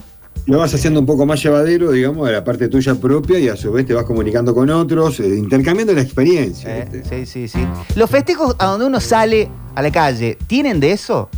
Lo 0.45 0.57
vas 0.59 0.73
haciendo 0.73 0.99
un 0.99 1.05
poco 1.05 1.25
más 1.25 1.41
llevadero, 1.43 1.91
digamos, 1.91 2.25
de 2.27 2.33
la 2.33 2.43
parte 2.43 2.67
tuya 2.69 2.95
propia 2.95 3.37
y 3.39 3.47
a 3.49 3.55
su 3.55 3.71
vez 3.71 3.85
te 3.85 3.93
vas 3.93 4.03
comunicando 4.03 4.53
con 4.55 4.69
otros, 4.69 5.19
eh, 5.19 5.27
intercambiando 5.37 5.93
la 5.93 6.01
experiencia. 6.01 6.77
Eh, 6.79 6.87
¿viste? 6.91 7.25
Sí, 7.25 7.47
sí, 7.47 7.47
sí. 7.47 7.67
Los 7.95 8.09
festejos 8.09 8.55
a 8.57 8.65
donde 8.67 8.85
uno 8.87 8.99
sale 8.99 9.49
a 9.75 9.81
la 9.81 9.91
calle, 9.91 10.37
¿tienen 10.47 10.79
de 10.79 10.91
eso? 10.93 11.29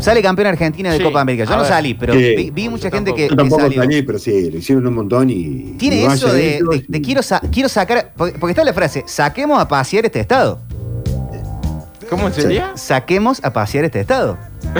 Sale 0.00 0.22
campeón 0.22 0.46
argentina 0.48 0.92
de 0.92 0.98
Sí, 0.98 1.02
Copa 1.04 1.20
América. 1.20 1.44
Yo 1.44 1.50
no 1.52 1.58
ver. 1.62 1.68
salí, 1.68 1.94
pero 1.94 2.14
Sí. 2.14 2.34
vi, 2.36 2.50
vi 2.50 2.68
mucha 2.68 2.88
gente 2.90 3.10
tampoco. 3.10 3.16
que, 3.16 3.22
Yo 3.24 3.28
que 3.30 3.36
tampoco 3.36 3.62
salió. 3.62 3.82
salí, 3.82 4.02
pero 4.02 4.18
sí, 4.18 4.50
lo 4.50 4.58
hicieron 4.58 4.86
un 4.86 4.94
montón 4.94 5.28
y. 5.30 5.74
Tiene 5.78 6.02
y 6.02 6.04
eso 6.04 6.32
de, 6.32 6.62
quiero, 7.02 7.20
sa- 7.22 7.40
quiero 7.50 7.68
sacar. 7.68 8.12
Porque, 8.16 8.38
porque 8.38 8.52
está 8.52 8.62
la 8.64 8.72
frase: 8.72 9.02
saquemos 9.06 9.60
a 9.60 9.66
pasear 9.66 10.04
este 10.06 10.20
estado. 10.20 10.60
¿Cómo 12.08 12.30
sería? 12.30 12.72
Saquemos 12.76 13.40
a 13.44 13.52
pasear 13.52 13.84
este 13.84 14.00
estado. 14.00 14.38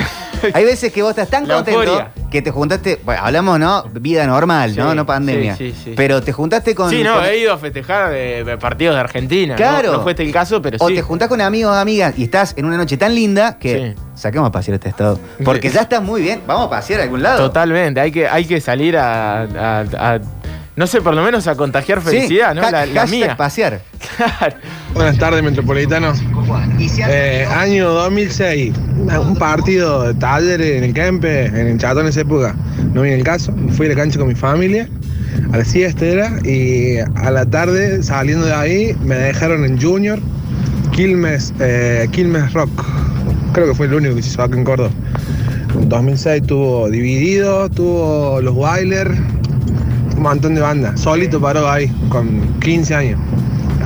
Hay 0.55 0.65
veces 0.65 0.93
que 0.93 1.03
vos 1.03 1.11
estás 1.11 1.29
tan 1.29 1.49
La 1.49 1.57
contento 1.57 1.83
euforia. 1.83 2.11
que 2.31 2.43
te 2.43 2.51
juntaste. 2.53 3.01
Bueno, 3.05 3.23
hablamos, 3.25 3.59
¿no? 3.59 3.83
Vida 3.93 4.25
normal, 4.27 4.77
¿no? 4.77 4.91
Sí, 4.91 4.97
No 4.97 5.05
pandemia. 5.07 5.57
sí, 5.57 5.73
sí, 5.73 5.81
sí. 5.87 5.95
Pero 5.97 6.23
te 6.23 6.33
juntaste 6.33 6.75
con. 6.77 6.91
Sí, 6.91 7.03
no, 7.03 7.15
con- 7.17 7.25
he 7.25 7.39
ido 7.39 7.53
a 7.53 7.59
festejar 7.59 8.11
de, 8.11 8.45
de 8.45 8.57
partidos 8.57 8.95
de 8.95 9.01
Argentina. 9.01 9.55
¿no? 9.55 9.57
Claro. 9.57 9.93
No, 9.95 10.03
fue 10.03 10.13
este 10.13 10.23
el 10.23 10.33
caso, 10.33 10.63
pero 10.63 10.77
O 10.81 10.89
sí. 10.89 10.95
te 10.95 11.03
juntás 11.03 11.29
con 11.29 11.41
amigos 11.41 11.73
o 11.73 11.75
amigas 11.75 12.15
y 12.17 12.25
estás 12.25 12.55
en 12.57 12.65
una 12.67 12.77
noche 12.77 12.97
tan 12.97 13.15
linda 13.15 13.59
que 13.59 13.95
Sí. 13.97 14.03
saquemos 14.15 14.49
a 14.49 14.53
pasear 14.53 14.77
este 14.77 14.89
estado. 14.91 15.19
Porque 15.45 15.71
ya 15.71 15.81
estás 15.83 16.03
muy 16.03 16.23
bien. 16.23 16.43
Vamos 16.47 16.67
a 16.67 16.71
pasear 16.71 17.01
a 17.01 17.03
algún 17.05 17.23
lado. 17.23 17.39
Totalmente, 17.39 18.01
hay 18.01 18.13
que, 18.13 18.29
hay 18.29 18.45
que 18.45 18.61
salir 18.61 18.97
a, 18.97 19.43
a- 19.43 19.81
a- 20.15 20.21
no 20.79 20.87
sé, 20.87 21.03
por 21.03 21.15
lo 21.15 21.23
menos 21.23 21.47
a 21.47 21.55
contagiar 21.57 22.01
Sí, 22.01 22.07
felicidad, 22.07 22.55
¿no? 22.55 22.63
La, 22.71 22.87
la 22.87 23.07
mía. 23.07 23.37
pasear. 23.37 23.81
Claro. 24.17 24.57
Buenas 24.95 25.19
tardes, 25.19 25.43
Metropolitano. 25.43 26.13
Eh, 27.09 27.47
año 27.55 27.89
2006, 27.91 28.73
una- 29.01 29.21
un 29.21 29.37
partido 29.37 30.05
de 30.05 30.15
talleres 30.15 30.77
en 30.79 30.85
el 30.85 30.95
Kempe, 30.95 31.47
en 31.47 31.67
el 31.67 31.79
Chato 31.79 32.01
en 32.01 32.07
esa 32.07 32.21
época. 32.23 32.55
No 32.95 33.03
viene 33.03 33.19
el 33.19 33.25
caso. 33.25 33.53
Fui 33.73 33.87
a 33.87 33.91
la 33.91 33.95
cancha 33.97 34.19
con 34.19 34.29
mi 34.29 34.35
familia, 34.35 34.89
a 35.53 35.59
la 35.59 35.65
siesta 35.65 36.05
era, 36.07 36.39
y 36.45 36.99
a 36.99 37.31
la 37.31 37.45
tarde, 37.45 38.03
saliendo 38.03 38.47
de 38.47 38.55
ahí, 38.55 38.97
me 39.05 39.15
dejaron 39.17 39.65
en 39.65 39.81
Junior, 39.81 40.19
Quilmes, 40.93 41.53
eh, 41.61 42.09
Quilmes 42.13 42.53
Rock. 42.53 42.71
Creo 43.53 43.67
que 43.69 43.75
fue 43.75 43.87
el 43.87 43.95
único 43.95 44.15
que 44.17 44.23
se 44.23 44.31
hizo 44.31 44.43
acá 44.43 44.57
en 44.57 44.65
Córdoba. 44.65 44.91
En 45.81 45.89
2006 45.89 46.43
tuvo 46.47 46.89
Dividido, 46.89 47.69
tuvo 47.69 48.41
Los 48.41 48.55
Wailer, 48.55 49.13
un 50.19 50.25
montón 50.25 50.55
de 50.55 50.61
bandas. 50.61 51.01
Solito 51.01 51.41
paró 51.41 51.71
ahí, 51.71 51.89
con 52.09 52.59
15 52.61 52.95
años. 52.95 53.21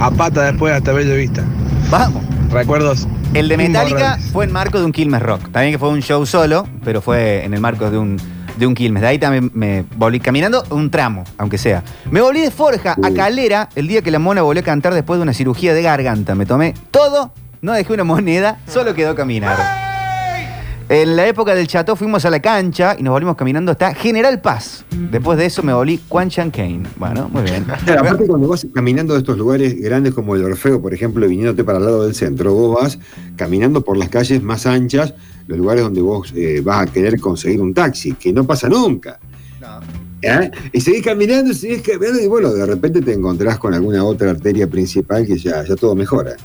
A 0.01 0.11
pata 0.11 0.43
después 0.45 0.73
hasta 0.73 0.93
Bello 0.93 1.15
Vista. 1.15 1.45
Vamos. 1.91 2.23
Recuerdos. 2.51 3.07
El 3.35 3.49
de 3.49 3.57
Metallica 3.57 4.19
fue 4.33 4.47
en 4.47 4.53
marco 4.53 4.79
de 4.79 4.85
un 4.85 4.93
Quilmes 4.93 5.23
Rock. 5.23 5.51
También 5.53 5.73
que 5.73 5.79
fue 5.79 5.91
un 5.91 6.01
show 6.01 6.25
solo, 6.27 6.67
pero 6.85 7.01
fue 7.01 7.45
en 7.45 7.55
el 7.55 7.61
marco 7.61 7.91
de 7.91 7.99
un, 7.99 8.19
de 8.57 8.67
un 8.67 8.75
Quilmes. 8.75 9.03
De 9.03 9.09
ahí 9.09 9.19
también 9.19 9.51
me 9.55 9.85
volví 9.97 10.21
caminando 10.21 10.65
un 10.71 10.91
tramo, 10.91 11.25
aunque 11.39 11.59
sea. 11.59 11.83
Me 12.11 12.21
volví 12.21 12.41
de 12.41 12.51
Forja 12.51 12.97
a. 13.03 13.11
Calera 13.13 13.69
el 13.75 13.87
día 13.87 14.03
que 14.03 14.11
la 14.11 14.19
mona 14.19 14.43
volvió 14.43 14.61
a 14.61 14.65
cantar 14.65 14.95
después 14.95 15.19
de 15.19 15.23
una 15.23 15.35
cirugía 15.35 15.75
de 15.75 15.83
garganta. 15.83 16.35
Me 16.35 16.47
tomé 16.47 16.75
todo, 16.91 17.33
no 17.61 17.73
dejé 17.73 17.93
una 17.93 18.05
moneda, 18.05 18.59
solo 18.67 18.95
quedó 18.95 19.15
caminar. 19.15 19.82
En 20.93 21.17
la 21.17 21.27
época 21.27 21.55
del 21.55 21.67
Chateau 21.67 21.97
fuimos 21.97 22.27
a 22.27 22.31
la 22.31 22.43
cancha 22.43 22.95
y 22.99 23.03
nos 23.03 23.13
volvimos 23.13 23.35
caminando 23.35 23.73
hasta 23.73 23.95
General 23.95 24.39
Paz. 24.43 24.85
Después 25.11 25.39
de 25.39 25.47
eso 25.47 25.63
me 25.63 25.73
volví 25.73 25.99
Quan 26.07 26.29
Chan 26.29 26.51
Kane. 26.51 26.83
Bueno, 26.97 27.31
muy 27.33 27.45
bien. 27.45 27.65
Claro, 27.65 28.01
aparte 28.03 28.27
cuando 28.27 28.49
vas 28.49 28.67
caminando 28.75 29.15
de 29.15 29.21
estos 29.21 29.39
lugares 29.39 29.81
grandes 29.81 30.13
como 30.13 30.37
el 30.37 30.45
Orfeo, 30.45 30.83
por 30.83 30.93
ejemplo, 30.93 31.27
viniéndote 31.27 31.65
para 31.65 31.79
el 31.79 31.87
lado 31.87 32.05
del 32.05 32.15
centro, 32.15 32.53
vos 32.53 32.79
vas 32.79 32.99
caminando 33.37 33.81
por 33.81 33.97
las 33.97 34.11
calles 34.11 34.43
más 34.43 34.67
anchas, 34.67 35.15
los 35.47 35.57
lugares 35.57 35.83
donde 35.83 36.03
vos 36.03 36.31
eh, 36.37 36.61
vas 36.63 36.87
a 36.87 36.93
querer 36.93 37.19
conseguir 37.19 37.63
un 37.63 37.73
taxi, 37.73 38.13
que 38.13 38.31
no 38.31 38.47
pasa 38.47 38.69
nunca. 38.69 39.19
¿eh? 40.21 40.51
Y 40.75 40.81
seguís 40.83 41.03
caminando, 41.03 41.55
seguís 41.55 41.81
caminando 41.81 42.21
y 42.21 42.27
bueno, 42.27 42.53
de 42.53 42.67
repente 42.67 43.01
te 43.01 43.15
encontrás 43.15 43.57
con 43.57 43.73
alguna 43.73 44.05
otra 44.05 44.33
arteria 44.33 44.67
principal 44.67 45.27
que 45.27 45.39
ya, 45.39 45.65
ya 45.65 45.75
todo 45.75 45.95
mejora. 45.95 46.37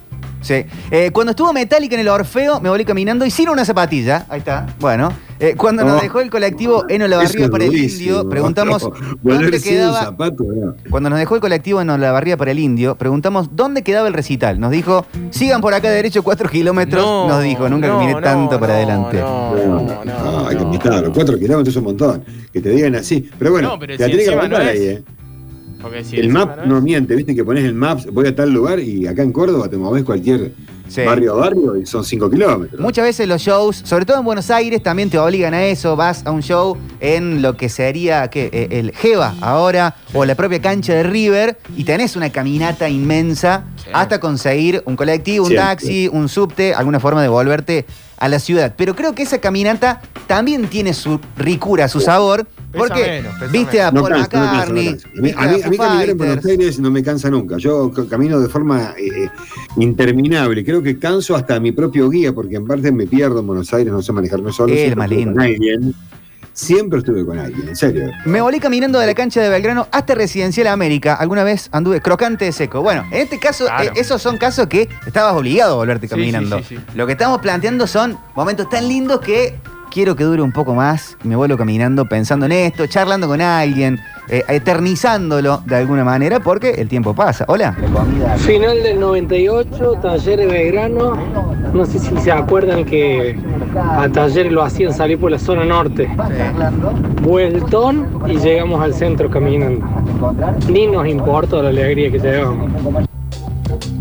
Sí. 0.41 0.65
Eh, 0.91 1.12
cuando 1.12 1.32
estuvo 1.32 1.52
Metallica 1.54 1.95
en 1.95 2.02
el 2.02 2.08
Orfeo, 2.10 2.60
me 2.62 2.69
volví 2.69 2.86
caminando 2.86 3.26
y 3.26 3.32
sin 3.32 3.50
una 3.50 3.65
zapatilla. 3.65 4.26
Ahí 4.30 4.39
está. 4.39 4.67
Bueno. 4.80 5.12
Eh, 5.39 5.54
cuando 5.56 5.84
nos 5.84 6.00
Oh. 6.00 6.02
dejó 6.02 6.19
el 6.21 6.32
colectivo 6.32 6.86
en 6.89 7.04
Olavarría 7.04 7.47
para 7.50 7.65
el 7.65 7.76
Indio, 7.76 8.28
preguntamos 8.28 8.89
dónde 9.21 9.62
quedaba. 9.62 10.06
zapato, 10.06 10.43
no. 10.43 10.76
Cuando 10.89 11.12
nos 11.12 11.19
dejó 11.19 11.36
el 11.36 11.41
colectivo 11.41 11.80
en 11.80 11.89
Olavarría 11.91 12.38
para 12.38 12.50
el 12.52 12.58
Indio, 12.58 12.95
preguntamos 12.95 13.50
dónde 13.56 13.84
quedaba 13.84 14.08
el 14.08 14.15
recital. 14.15 14.60
Nos 14.60 14.71
dijo, 14.71 15.06
sigan 15.30 15.62
por 15.62 15.76
acá 15.76 15.91
derecho 15.91 16.23
cuatro 16.23 16.50
kilómetros. 16.50 17.04
No, 17.06 17.28
nos 17.28 17.43
dijo, 17.43 17.69
nunca 17.69 17.88
no, 17.88 18.02
no, 18.12 18.19
tanto 18.21 18.60
para 18.60 18.73
no, 18.73 18.78
adelante. 18.80 19.19
No, 19.19 19.56
no, 19.56 20.04
no, 20.06 20.06
no, 20.06 20.47
hay 20.47 20.58
que 20.58 20.63
no. 20.63 20.71
quitarlo. 20.71 21.12
Cuatro 21.13 21.38
kilómetros 21.38 21.67
es 21.67 21.76
un 21.76 21.84
montón. 21.84 22.23
Que 22.52 22.60
te 22.60 22.69
digan 22.71 22.95
así. 22.95 23.30
Pero 23.38 23.52
bueno, 23.52 23.69
No, 23.69 23.80
pero 23.80 23.95
te 23.95 24.04
la 24.04 24.06
si 24.08 24.12
tenés 24.26 24.39
que 24.39 24.56
es. 24.56 24.60
ahí, 24.60 24.88
¿eh? 24.88 25.04
Porque 25.82 26.04
si 26.04 26.18
El 26.18 26.30
map 26.30 26.66
no 26.66 26.82
miente, 26.82 27.16
viste 27.16 27.36
que 27.36 27.44
pones 27.46 27.63
el 27.63 27.74
map, 27.74 28.00
voy 28.12 28.28
a 28.28 28.36
tal 28.36 28.52
lugar 28.52 28.80
y 28.80 29.06
acá 29.08 29.22
en 29.24 29.32
Córdoba 29.32 29.70
te 29.70 29.78
movés 29.78 30.04
cualquier 30.04 30.52
Sí. 30.88 31.02
barrio 31.04 31.34
a 31.34 31.36
barrio 31.36 31.76
y 31.76 31.86
son 31.86 32.06
cinco 32.06 32.30
kilómetros. 32.30 32.80
Muchas 32.80 33.04
veces 33.04 33.28
los 33.28 33.42
shows, 33.42 33.76
sobre 33.84 34.06
todo 34.06 34.20
en 34.20 34.24
Buenos 34.26 34.50
Aires, 34.50 34.82
también 34.82 35.10
te 35.10 35.20
obligan 35.20 35.54
a 35.54 35.66
eso. 35.66 35.98
Vas 35.98 36.26
a 36.26 36.32
un 36.32 36.42
show 36.42 36.78
en 37.02 37.42
lo 37.42 37.58
que 37.58 37.68
sería 37.68 38.30
¿qué? 38.30 38.50
Eh, 38.54 38.68
el 38.72 38.92
Jeva 38.94 39.36
ahora 39.42 39.96
o 40.13 40.24
la 40.24 40.36
propia 40.36 40.62
cancha 40.62 40.94
de 40.94 41.04
River 41.04 41.58
y 41.76 41.84
tenés 41.84 42.16
una 42.16 42.30
caminata 42.32 42.88
inmensa 42.90 43.66
Sí. 43.84 43.90
hasta 43.94 44.20
conseguir 44.22 44.82
un 44.86 44.96
colectivo, 44.96 45.44
un 45.46 45.50
Siempre. 45.52 45.68
taxi, 45.68 46.10
un 46.12 46.30
subte, 46.30 46.74
alguna 46.74 47.00
forma 47.02 47.22
de 47.22 47.28
volverte 47.28 47.86
a 48.17 48.27
la 48.27 48.39
ciudad. 48.39 48.73
Pero 48.77 48.95
creo 48.95 49.13
que 49.13 49.23
esa 49.23 49.39
caminata 49.39 50.01
también 50.27 50.67
tiene 50.67 50.93
su 50.93 51.19
ricura, 51.38 51.88
su 51.88 51.99
sabor, 51.99 52.45
Pesa 52.71 52.77
porque 52.77 53.01
menos, 53.08 53.34
pesa 53.39 53.51
viste 53.51 53.82
a 53.82 53.91
No 53.91 54.01
Paul 54.01 54.13
no 54.13 54.19
McCartney. 54.19 54.88
A 54.88 54.91
mí, 54.91 54.91
viste 54.91 55.08
a 55.15 55.21
mí- 55.21 55.32
a 55.62 55.65
a 55.65 55.69
mí 55.69 55.77
Foo 55.77 55.86
caminar 55.86 56.10
en 56.10 56.17
Buenos. 56.17 56.45
Aires 56.45 56.80
no 56.80 56.91
me 56.91 57.01
cansa 57.03 57.30
nunca. 57.30 57.58
Yo 57.58 57.91
camino 58.10 58.39
de 58.39 58.49
forma 58.49 58.93
eh, 58.97 59.23
eh, 59.25 59.30
interminable. 59.77 60.65
Creo 60.65 60.84
que 60.84 60.99
canso 60.99 61.36
hasta 61.36 61.60
mi 61.60 61.71
propio 61.71 62.10
guía, 62.10 62.34
porque 62.34 62.56
en 62.58 62.65
parte 62.67 62.91
me 62.91 63.08
pierdo 63.08 63.39
en 63.39 63.47
Buenos 63.47 63.73
Aires, 63.73 63.93
no 63.93 64.01
sé 64.01 64.12
manejarme 64.12 64.51
solo. 64.51 64.73
Es 64.73 64.95
más 64.95 65.10
lindo. 65.10 65.41
Siempre 66.62 66.98
estuve 66.98 67.24
con 67.24 67.38
alguien, 67.38 67.67
en 67.67 67.76
serio. 67.76 68.10
Me 68.26 68.41
volví 68.41 68.60
caminando 68.60 68.98
de 68.98 69.06
la 69.06 69.13
cancha 69.13 69.39
de 69.43 69.48
Belgrano 69.50 69.88
hasta 69.91 70.15
Residencial 70.15 70.65
América. 70.65 71.13
Alguna 71.13 71.43
vez 71.43 71.70
anduve 71.72 72.02
crocante 72.02 72.46
de 72.46 72.52
seco. 72.52 72.82
Bueno, 72.82 73.06
en 73.12 73.22
este 73.22 73.38
caso, 73.39 73.65
Claro. 73.65 73.84
eh, 73.84 73.91
esos 73.96 74.20
son 74.24 74.39
casos 74.39 74.65
que 74.65 74.89
estabas 75.06 75.36
obligado 75.36 75.74
a 75.74 75.76
volverte 75.76 76.08
Sí, 76.08 76.15
caminando. 76.15 76.58
sí, 76.58 76.65
sí, 76.70 76.78
sí. 76.78 76.84
Lo 76.96 77.06
que 77.06 77.12
estamos 77.12 77.41
planteando 77.41 77.86
son 77.86 78.17
momentos 78.34 78.67
tan 78.72 78.88
lindos 78.88 79.20
que 79.22 79.56
quiero 79.91 80.15
que 80.15 80.23
dure 80.23 80.41
un 80.41 80.52
poco 80.52 80.73
más. 80.73 81.17
Me 81.23 81.36
vuelvo 81.36 81.58
caminando 81.58 82.06
pensando 82.06 82.45
en 82.45 82.52
esto, 82.52 82.88
charlando 82.88 83.28
con 83.28 83.41
alguien, 83.41 84.00
eh, 84.30 84.43
eternizándolo 84.47 85.62
de 85.65 85.76
alguna 85.76 86.04
manera, 86.04 86.39
porque 86.39 86.71
el 86.71 86.88
tiempo 86.88 87.13
pasa. 87.13 87.45
Hola. 87.47 87.76
Final 88.38 88.84
del 88.84 89.00
98, 89.00 89.93
Talleres 90.02 90.52
Belgrano. 90.52 91.17
No 91.73 91.86
sé 91.86 92.00
si 92.00 92.17
se 92.17 92.32
acuerdan 92.32 92.86
que 92.86 93.38
a 93.76 94.10
Talleres 94.10 94.52
lo 94.52 94.63
hacían 94.63 94.93
salir 94.93 95.19
por 95.19 95.32
la 95.32 95.39
zona 95.39 95.65
norte. 95.65 96.10
Vueltón 97.21 98.08
y 98.28 98.38
llegamos 98.38 98.82
al 98.82 98.93
centro 98.93 99.30
caminando. 99.30 99.86
Ni 100.69 100.88
nos 100.88 101.08
importa 101.08 101.62
la 101.62 101.69
alegría 101.69 102.12
que 102.12 102.19
llegamos. 102.19 103.07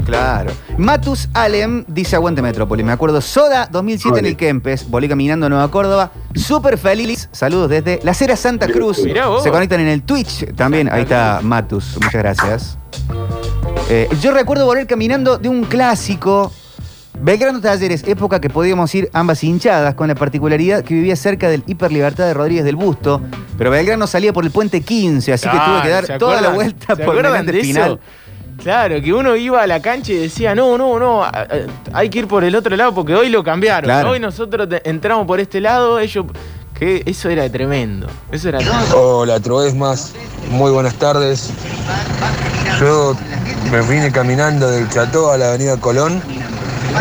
Claro. 0.05 0.53
Matus 0.79 1.29
Alem 1.35 1.85
dice 1.89 2.17
Aguante 2.17 2.43
Metrópoli. 2.43 2.83
Me 2.85 2.93
acuerdo 2.93 3.21
Soda 3.21 3.69
2007 3.71 4.19
en 4.19 4.27
el 4.27 4.37
Kempes. 4.37 4.89
Volví 4.89 5.09
caminando 5.09 5.47
a 5.47 5.49
Nueva 5.49 5.71
Córdoba. 5.71 6.13
Súper 6.35 6.79
feliz. 6.79 7.29
Saludos 7.33 7.71
desde 7.71 8.01
La 8.03 8.15
Cera 8.15 8.37
Santa 8.37 8.69
Cruz. 8.69 9.03
Mirá 9.05 9.27
vos. 9.27 9.43
Se 9.43 9.51
conectan 9.51 9.81
en 9.81 9.89
el 9.89 10.03
Twitch 10.03 10.55
también. 10.55 10.89
Ahí 10.91 11.03
está 11.03 11.41
Matus. 11.43 11.97
Muchas 12.01 12.23
gracias. 12.23 12.79
Eh, 13.89 14.09
yo 14.21 14.33
recuerdo 14.33 14.67
volver 14.67 14.87
caminando 14.87 15.39
de 15.39 15.49
un 15.49 15.65
clásico. 15.65 16.53
Belgrano 17.21 17.61
Talleres, 17.61 18.05
época 18.07 18.41
que 18.41 18.51
podíamos 18.51 18.95
ir 18.95 19.09
ambas 19.13 19.43
hinchadas, 19.43 19.95
con 19.95 20.09
la 20.09 20.15
particularidad 20.15 20.85
que 20.85 20.95
vivía 20.95 21.17
cerca 21.17 21.49
del 21.49 21.63
Hiper 21.67 21.91
Libertad 21.91 22.27
de 22.27 22.35
Rodríguez 22.35 22.65
del 22.65 22.77
Busto. 22.77 23.23
Pero 23.57 23.71
Belgrano 23.71 24.07
salía 24.07 24.33
por 24.33 24.45
el 24.45 24.51
puente 24.51 24.83
15, 24.83 25.33
así 25.33 25.49
que 25.49 25.57
tuve 25.57 25.83
que 25.83 25.89
¿se 25.89 25.93
dar 25.93 26.19
toda 26.19 26.41
la 26.41 26.51
vuelta 26.51 26.95
¿Se 26.95 27.05
por 27.05 27.17
el 27.25 27.61
final. 27.63 28.01
Claro, 28.63 29.01
que 29.01 29.13
uno 29.13 29.37
iba 29.37 29.63
a 29.63 29.67
la 29.67 29.81
cancha 29.81 30.13
y 30.13 30.17
decía, 30.17 30.55
no, 30.55 30.77
no, 30.79 30.99
no, 30.99 31.25
hay 31.93 32.09
que 32.11 32.21
ir 32.21 32.27
por 32.29 32.43
el 32.45 32.55
otro 32.57 32.75
lado 32.77 32.95
porque 32.95 33.15
hoy 33.15 33.29
lo 33.29 33.45
cambiaron. 33.45 33.85
Claro. 33.85 34.11
Hoy 34.11 34.21
nosotros 34.21 34.69
entramos 34.85 35.27
por 35.27 35.41
este 35.41 35.61
lado, 35.61 35.99
ellos... 35.99 36.27
Que 36.79 37.03
eso 37.07 37.31
era 37.31 37.51
tremendo. 37.51 38.07
Eso 38.31 38.51
era 38.51 38.59
tremendo. 38.59 39.01
Hola, 39.21 39.41
Troesmas. 39.41 40.13
Muy 40.51 40.71
buenas 40.71 40.95
tardes. 40.97 41.51
Yo 42.79 43.17
me 43.73 43.81
vine 43.81 44.13
caminando 44.13 44.71
del 44.71 44.87
Chateau 44.91 45.31
a 45.31 45.39
la 45.39 45.49
Avenida 45.49 45.79
Colón 45.79 46.21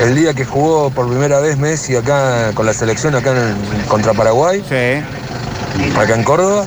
el 0.01 0.15
día 0.15 0.33
que 0.33 0.45
jugó 0.45 0.89
por 0.91 1.09
primera 1.09 1.41
vez 1.41 1.57
Messi 1.57 1.95
acá 1.97 2.51
con 2.53 2.65
la 2.65 2.73
selección 2.73 3.15
acá 3.15 3.31
en, 3.31 3.55
contra 3.89 4.13
Paraguay, 4.13 4.63
Sí. 4.67 5.03
acá 5.97 6.15
en 6.15 6.23
Córdoba. 6.23 6.65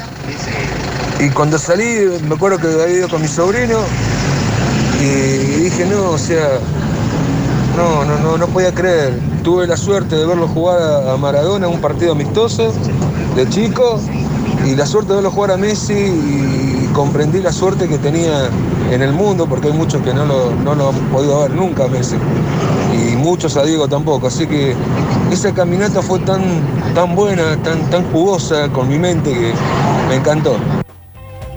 Y 1.18 1.31
cuando 1.31 1.59
salí, 1.59 2.11
me 2.29 2.35
acuerdo 2.35 2.59
que 2.59 2.66
había 2.66 2.88
ido 2.88 3.09
con 3.09 3.22
mi 3.22 3.29
sobrino 3.29 3.79
dije, 5.78 5.94
no, 5.94 6.10
o 6.10 6.18
sea, 6.18 6.58
no, 7.76 8.04
no, 8.04 8.18
no, 8.18 8.38
no 8.38 8.46
podía 8.48 8.74
creer. 8.74 9.18
Tuve 9.42 9.66
la 9.66 9.76
suerte 9.76 10.16
de 10.16 10.26
verlo 10.26 10.48
jugar 10.48 11.08
a- 11.08 11.16
Maradona 11.16 11.66
en 11.66 11.74
un 11.74 11.80
partido 11.80 12.12
amistoso 12.12 12.72
de 13.36 13.48
chico 13.48 14.00
y 14.66 14.74
la 14.74 14.86
suerte 14.86 15.10
de 15.10 15.16
verlo 15.16 15.30
jugar 15.30 15.52
a 15.52 15.56
Messi 15.56 15.94
y 15.94 16.90
comprendí 16.92 17.40
la 17.40 17.52
suerte 17.52 17.88
que 17.88 17.98
tenía 17.98 18.50
en 18.90 19.02
el 19.02 19.12
mundo 19.12 19.46
porque 19.48 19.68
hay 19.68 19.74
muchos 19.74 20.02
que 20.02 20.12
no 20.12 20.24
lo, 20.26 20.50
no 20.64 20.74
lo 20.74 20.88
han 20.88 20.96
podido 21.10 21.40
ver 21.42 21.52
nunca 21.52 21.84
a 21.84 21.88
Messi 21.88 22.16
y 22.92 23.16
muchos 23.16 23.56
a 23.56 23.62
Diego 23.62 23.88
tampoco. 23.88 24.26
Así 24.26 24.46
que 24.46 24.74
esa 25.30 25.52
caminata 25.52 26.02
fue 26.02 26.18
tan, 26.20 26.42
tan 26.94 27.14
buena, 27.14 27.56
tan, 27.62 27.88
tan 27.90 28.04
jugosa 28.10 28.68
con 28.70 28.88
mi 28.88 28.98
mente 28.98 29.32
que 29.32 29.52
me 30.08 30.16
encantó. 30.16 30.56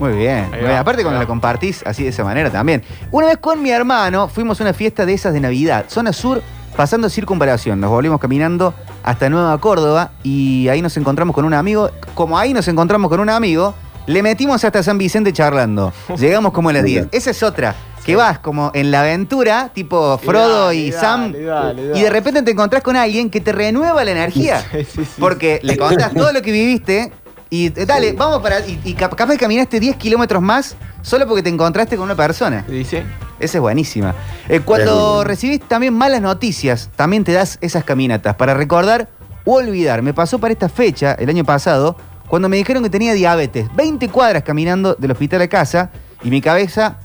Muy 0.02 0.14
bien. 0.14 0.50
Aparte 0.76 1.04
cuando 1.04 1.20
la 1.20 1.28
compartís 1.28 1.84
así 1.86 2.02
de 2.02 2.08
esa 2.08 2.24
manera 2.24 2.50
también. 2.50 2.82
Una 3.12 3.28
vez 3.28 3.36
con 3.36 3.62
mi 3.62 3.70
hermano 3.70 4.26
fuimos 4.26 4.60
a 4.60 4.64
una 4.64 4.72
fiesta 4.72 5.06
de 5.06 5.14
esas 5.14 5.32
de 5.32 5.38
Navidad, 5.38 5.84
zona 5.86 6.12
sur, 6.12 6.42
pasando 6.76 7.08
circunvalación. 7.08 7.78
Nos 7.78 7.88
volvimos 7.88 8.18
caminando 8.18 8.74
hasta 9.04 9.30
Nueva 9.30 9.56
Córdoba 9.58 10.10
y 10.24 10.66
ahí 10.66 10.82
nos 10.82 10.96
encontramos 10.96 11.36
con 11.36 11.44
un 11.44 11.54
amigo. 11.54 11.88
Como 12.16 12.36
ahí 12.36 12.52
nos 12.52 12.66
encontramos 12.66 13.08
con 13.10 13.20
un 13.20 13.30
amigo, 13.30 13.76
le 14.06 14.24
metimos 14.24 14.64
hasta 14.64 14.82
San 14.82 14.98
Vicente 14.98 15.32
charlando. 15.32 15.92
Llegamos 16.18 16.50
como 16.50 16.70
a 16.70 16.72
las 16.72 16.82
10. 16.82 17.06
Esa 17.12 17.30
es 17.30 17.40
otra. 17.44 17.76
Que 18.04 18.16
vas 18.16 18.40
como 18.40 18.72
en 18.74 18.90
la 18.90 19.02
aventura, 19.02 19.70
tipo 19.72 20.18
Frodo 20.18 20.66
dale, 20.66 20.76
y 20.78 20.90
dale, 20.90 21.00
Sam, 21.00 21.32
dale, 21.32 21.86
dale. 21.86 21.96
y 21.96 22.02
de 22.02 22.10
repente 22.10 22.42
te 22.42 22.50
encontrás 22.50 22.82
con 22.82 22.96
alguien 22.96 23.30
que 23.30 23.40
te 23.40 23.52
renueva 23.52 24.02
la 24.02 24.10
energía. 24.10 24.64
Sí, 24.72 24.84
sí, 24.84 25.04
sí. 25.04 25.20
Porque 25.20 25.60
le 25.62 25.76
contás 25.76 26.12
todo 26.12 26.32
lo 26.32 26.42
que 26.42 26.50
viviste 26.50 27.12
y 27.52 27.66
eh, 27.66 27.84
dale, 27.86 28.12
vamos 28.14 28.40
para. 28.40 28.60
Y, 28.66 28.80
y 28.82 28.94
cap- 28.94 29.14
capaz 29.14 29.34
que 29.34 29.38
caminaste 29.40 29.78
10 29.78 29.96
kilómetros 29.96 30.40
más 30.42 30.74
solo 31.02 31.26
porque 31.28 31.42
te 31.42 31.50
encontraste 31.50 31.96
con 31.96 32.04
una 32.06 32.14
persona. 32.16 32.64
Dice, 32.66 33.04
Esa 33.38 33.58
es 33.58 33.60
buenísima. 33.60 34.14
Eh, 34.48 34.60
cuando 34.60 34.94
bueno. 35.16 35.24
recibís 35.24 35.60
también 35.68 35.92
malas 35.92 36.22
noticias, 36.22 36.88
también 36.96 37.24
te 37.24 37.32
das 37.32 37.58
esas 37.60 37.84
caminatas 37.84 38.36
para 38.36 38.54
recordar 38.54 39.08
o 39.44 39.56
olvidar. 39.56 40.00
Me 40.00 40.14
pasó 40.14 40.38
para 40.38 40.52
esta 40.52 40.68
fecha, 40.70 41.12
el 41.12 41.28
año 41.28 41.44
pasado, 41.44 41.96
cuando 42.28 42.48
me 42.48 42.56
dijeron 42.56 42.82
que 42.82 42.88
tenía 42.90 43.12
diabetes. 43.12 43.66
20 43.76 44.08
cuadras 44.08 44.42
caminando 44.44 44.94
del 44.94 45.10
hospital 45.10 45.42
a 45.42 45.48
casa 45.48 45.90
y 46.22 46.30
mi 46.30 46.40
cabeza 46.40 46.96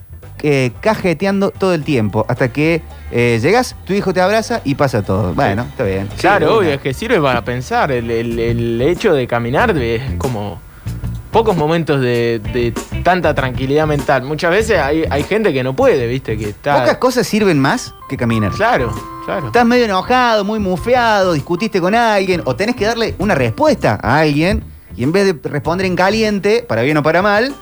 eh, 0.44 0.72
cajeteando 0.82 1.52
todo 1.52 1.74
el 1.74 1.84
tiempo. 1.84 2.26
Hasta 2.28 2.50
que 2.52 2.82
eh, 3.12 3.40
llegás, 3.42 3.76
tu 3.86 3.94
hijo 3.94 4.14
te 4.14 4.22
abraza 4.22 4.62
y 4.64 4.76
pasa 4.76 5.02
todo. 5.04 5.34
Bueno, 5.34 5.64
está 5.70 5.84
bien. 5.84 6.08
Sí, 6.16 6.22
Claro, 6.22 6.46
de 6.48 6.52
obvio, 6.54 6.74
es 6.74 6.82
que 6.82 6.94
sirve 6.94 7.20
para 7.22 7.44
pensar. 7.44 7.92
El, 7.92 8.10
el- 8.12 8.40
el 8.40 8.82
hecho 8.82 9.14
de 9.14 9.28
caminar 9.28 9.78
es 9.78 10.02
como 10.18 10.60
pocos 11.32 11.56
momentos 11.56 12.00
de, 12.02 12.42
de 12.54 12.74
tanta 13.04 13.36
tranquilidad 13.36 13.86
mental. 13.86 14.24
Muchas 14.24 14.50
veces 14.52 14.80
hay, 14.80 15.04
hay 15.10 15.24
gente 15.24 15.54
que 15.54 15.62
no 15.64 15.76
puede, 15.76 16.08
¿viste? 16.08 16.38
Que 16.38 16.50
está. 16.50 16.80
Pocas 16.80 16.98
cosas 16.98 17.28
sirven 17.28 17.60
más 17.60 17.94
que 18.10 18.18
caminar. 18.18 18.52
Claro, 18.54 18.92
claro. 19.26 19.48
Estás 19.48 19.66
medio 19.66 19.86
enojado, 19.86 20.44
muy 20.46 20.60
mufeado, 20.60 21.34
discutiste 21.34 21.80
con 21.82 21.94
alguien 21.96 22.42
o 22.46 22.56
tenés 22.56 22.76
que 22.76 22.86
darle 22.86 23.14
una 23.20 23.36
respuesta 23.36 24.00
a 24.02 24.20
alguien 24.20 24.64
y 24.96 25.04
en 25.04 25.12
vez 25.12 25.26
de 25.26 25.50
responder 25.50 25.86
en 25.86 25.96
caliente, 25.96 26.66
para 26.68 26.82
bien 26.82 26.98
o 26.98 27.04
para 27.04 27.22
mal, 27.22 27.54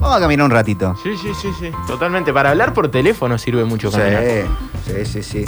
vamos 0.00 0.16
a 0.16 0.20
caminar 0.20 0.46
un 0.46 0.50
ratito. 0.50 0.94
Sí, 1.02 1.10
sí, 1.16 1.28
sí, 1.40 1.48
sí. 1.58 1.70
Totalmente. 1.86 2.32
Para 2.32 2.50
hablar 2.50 2.72
por 2.74 2.90
teléfono 2.90 3.38
sirve 3.38 3.64
mucho 3.64 3.90
caminar. 3.90 4.22
sí, 4.86 5.04
sí, 5.04 5.22
sí. 5.22 5.44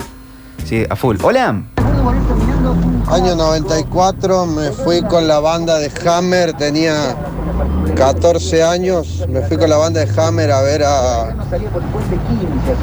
Sí, 0.65 0.85
a 0.89 0.95
full. 0.95 1.17
Hola. 1.23 1.63
Año 3.09 3.35
94 3.35 4.47
me 4.47 4.71
fui 4.71 5.03
con 5.03 5.27
la 5.27 5.41
banda 5.41 5.79
de 5.79 5.91
Hammer, 6.07 6.53
tenía 6.55 7.17
14 7.97 8.63
años, 8.63 9.25
me 9.29 9.43
fui 9.43 9.57
con 9.57 9.69
la 9.69 9.77
banda 9.77 10.05
de 10.05 10.21
Hammer 10.21 10.51
a 10.53 10.63
ver 10.63 10.83
a, 10.85 11.31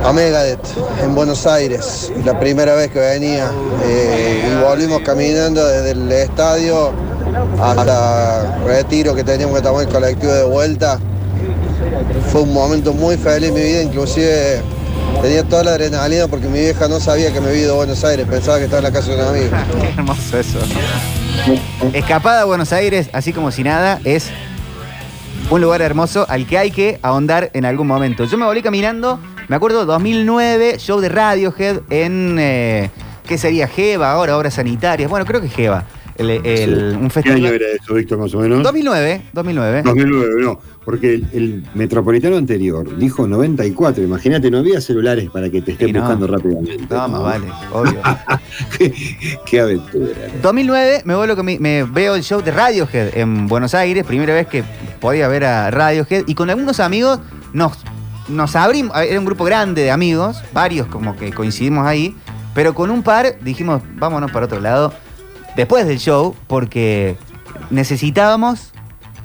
a 0.03 0.13
Megadeth 0.13 0.59
en 1.03 1.15
Buenos 1.15 1.47
Aires, 1.47 2.11
la 2.25 2.37
primera 2.39 2.75
vez 2.75 2.91
que 2.91 2.99
venía. 2.99 3.49
Eh, 3.85 4.51
y 4.51 4.63
volvimos 4.63 5.01
caminando 5.01 5.65
desde 5.65 5.91
el 5.91 6.11
estadio 6.11 6.91
hasta 7.61 8.57
retiro 8.65 9.15
que 9.15 9.23
teníamos 9.23 9.55
que 9.57 9.61
tomar 9.63 9.83
el 9.83 9.89
colectivo 9.89 10.31
de 10.33 10.43
vuelta. 10.43 10.99
Fue 12.31 12.41
un 12.41 12.53
momento 12.53 12.93
muy 12.93 13.17
feliz 13.17 13.49
en 13.49 13.55
mi 13.55 13.61
vida, 13.61 13.81
inclusive 13.81 14.61
tenía 15.21 15.43
toda 15.43 15.63
la 15.63 15.71
adrenalina 15.71 16.27
porque 16.27 16.47
mi 16.47 16.59
vieja 16.59 16.87
no 16.87 16.99
sabía 16.99 17.33
que 17.33 17.41
me 17.41 17.49
había 17.49 17.61
ido 17.63 17.73
a 17.73 17.77
Buenos 17.77 18.03
Aires, 18.03 18.25
pensaba 18.29 18.57
que 18.57 18.65
estaba 18.65 18.79
en 18.79 18.83
la 18.85 18.91
casa 18.91 19.11
de 19.11 19.15
un 19.15 19.21
amigo. 19.21 19.49
Qué 19.81 19.87
hermoso 19.89 20.39
eso. 20.39 20.59
Escapada 21.93 22.41
a 22.41 22.45
Buenos 22.45 22.73
Aires, 22.73 23.09
así 23.13 23.33
como 23.33 23.51
si 23.51 23.63
nada, 23.63 23.99
es 24.03 24.29
un 25.49 25.61
lugar 25.61 25.81
hermoso 25.81 26.25
al 26.29 26.45
que 26.45 26.57
hay 26.57 26.71
que 26.71 26.99
ahondar 27.01 27.49
en 27.53 27.65
algún 27.65 27.87
momento. 27.87 28.25
Yo 28.25 28.37
me 28.37 28.45
volví 28.45 28.61
caminando, 28.61 29.19
me 29.47 29.55
acuerdo 29.55 29.85
2009, 29.85 30.77
show 30.77 30.99
de 30.99 31.09
Radiohead 31.09 31.81
en, 31.89 32.37
eh, 32.39 32.91
¿qué 33.27 33.37
sería? 33.37 33.67
Jeva, 33.67 34.11
ahora, 34.11 34.37
obras 34.37 34.53
sanitarias. 34.55 35.09
Bueno, 35.09 35.25
creo 35.25 35.41
que 35.41 35.49
Jeva. 35.49 35.85
El, 36.19 36.29
el- 36.45 36.97
un 36.97 37.03
¿Qué 37.05 37.09
festival. 37.09 37.37
año 37.37 37.47
era 37.53 37.65
eso, 37.81 37.93
Víctor, 37.95 38.17
más 38.19 38.33
o 38.35 38.39
menos? 38.39 38.61
2009, 38.61 39.21
2009. 39.33 39.81
2009, 39.83 40.41
no, 40.41 40.59
porque 40.83 41.13
el, 41.15 41.27
el 41.33 41.63
metropolitano 41.75 42.35
anterior 42.35 42.97
dijo 42.97 43.25
94. 43.27 44.03
Imagínate, 44.03 44.51
no 44.51 44.57
había 44.59 44.81
celulares 44.81 45.29
para 45.29 45.49
que 45.49 45.61
te 45.61 45.71
estén 45.71 45.93
no. 45.93 46.01
buscando 46.01 46.27
rápidamente. 46.27 46.85
No, 46.89 47.07
más 47.07 47.21
vale, 47.21 47.45
obvio. 47.71 48.01
qué, 48.77 48.93
qué 49.45 49.59
aventura. 49.61 50.11
2009 50.41 51.01
me 51.05 51.15
vuelvo 51.15 51.35
con 51.37 51.45
mi- 51.45 51.57
me 51.59 51.83
veo 51.83 52.15
el 52.15 52.23
show 52.23 52.41
de 52.41 52.51
Radiohead 52.51 53.17
en 53.17 53.47
Buenos 53.47 53.73
Aires, 53.73 54.05
primera 54.05 54.33
vez 54.33 54.47
que 54.47 54.63
podía 54.99 55.27
ver 55.29 55.45
a 55.45 55.71
Radiohead 55.71 56.23
y 56.27 56.35
con 56.35 56.49
algunos 56.49 56.79
amigos 56.81 57.19
nos, 57.53 57.77
nos 58.27 58.55
abrimos, 58.57 58.95
era 58.97 59.17
un 59.17 59.25
grupo 59.25 59.45
grande 59.45 59.83
de 59.83 59.91
amigos, 59.91 60.43
varios 60.53 60.87
como 60.87 61.15
que 61.15 61.31
coincidimos 61.31 61.87
ahí, 61.87 62.13
pero 62.53 62.73
con 62.75 62.91
un 62.91 63.03
par 63.03 63.37
dijimos, 63.41 63.81
vámonos 63.95 64.31
para 64.31 64.45
otro 64.47 64.59
lado 64.59 64.93
después 65.55 65.85
del 65.87 65.99
show 65.99 66.35
porque 66.47 67.15
necesitábamos 67.69 68.71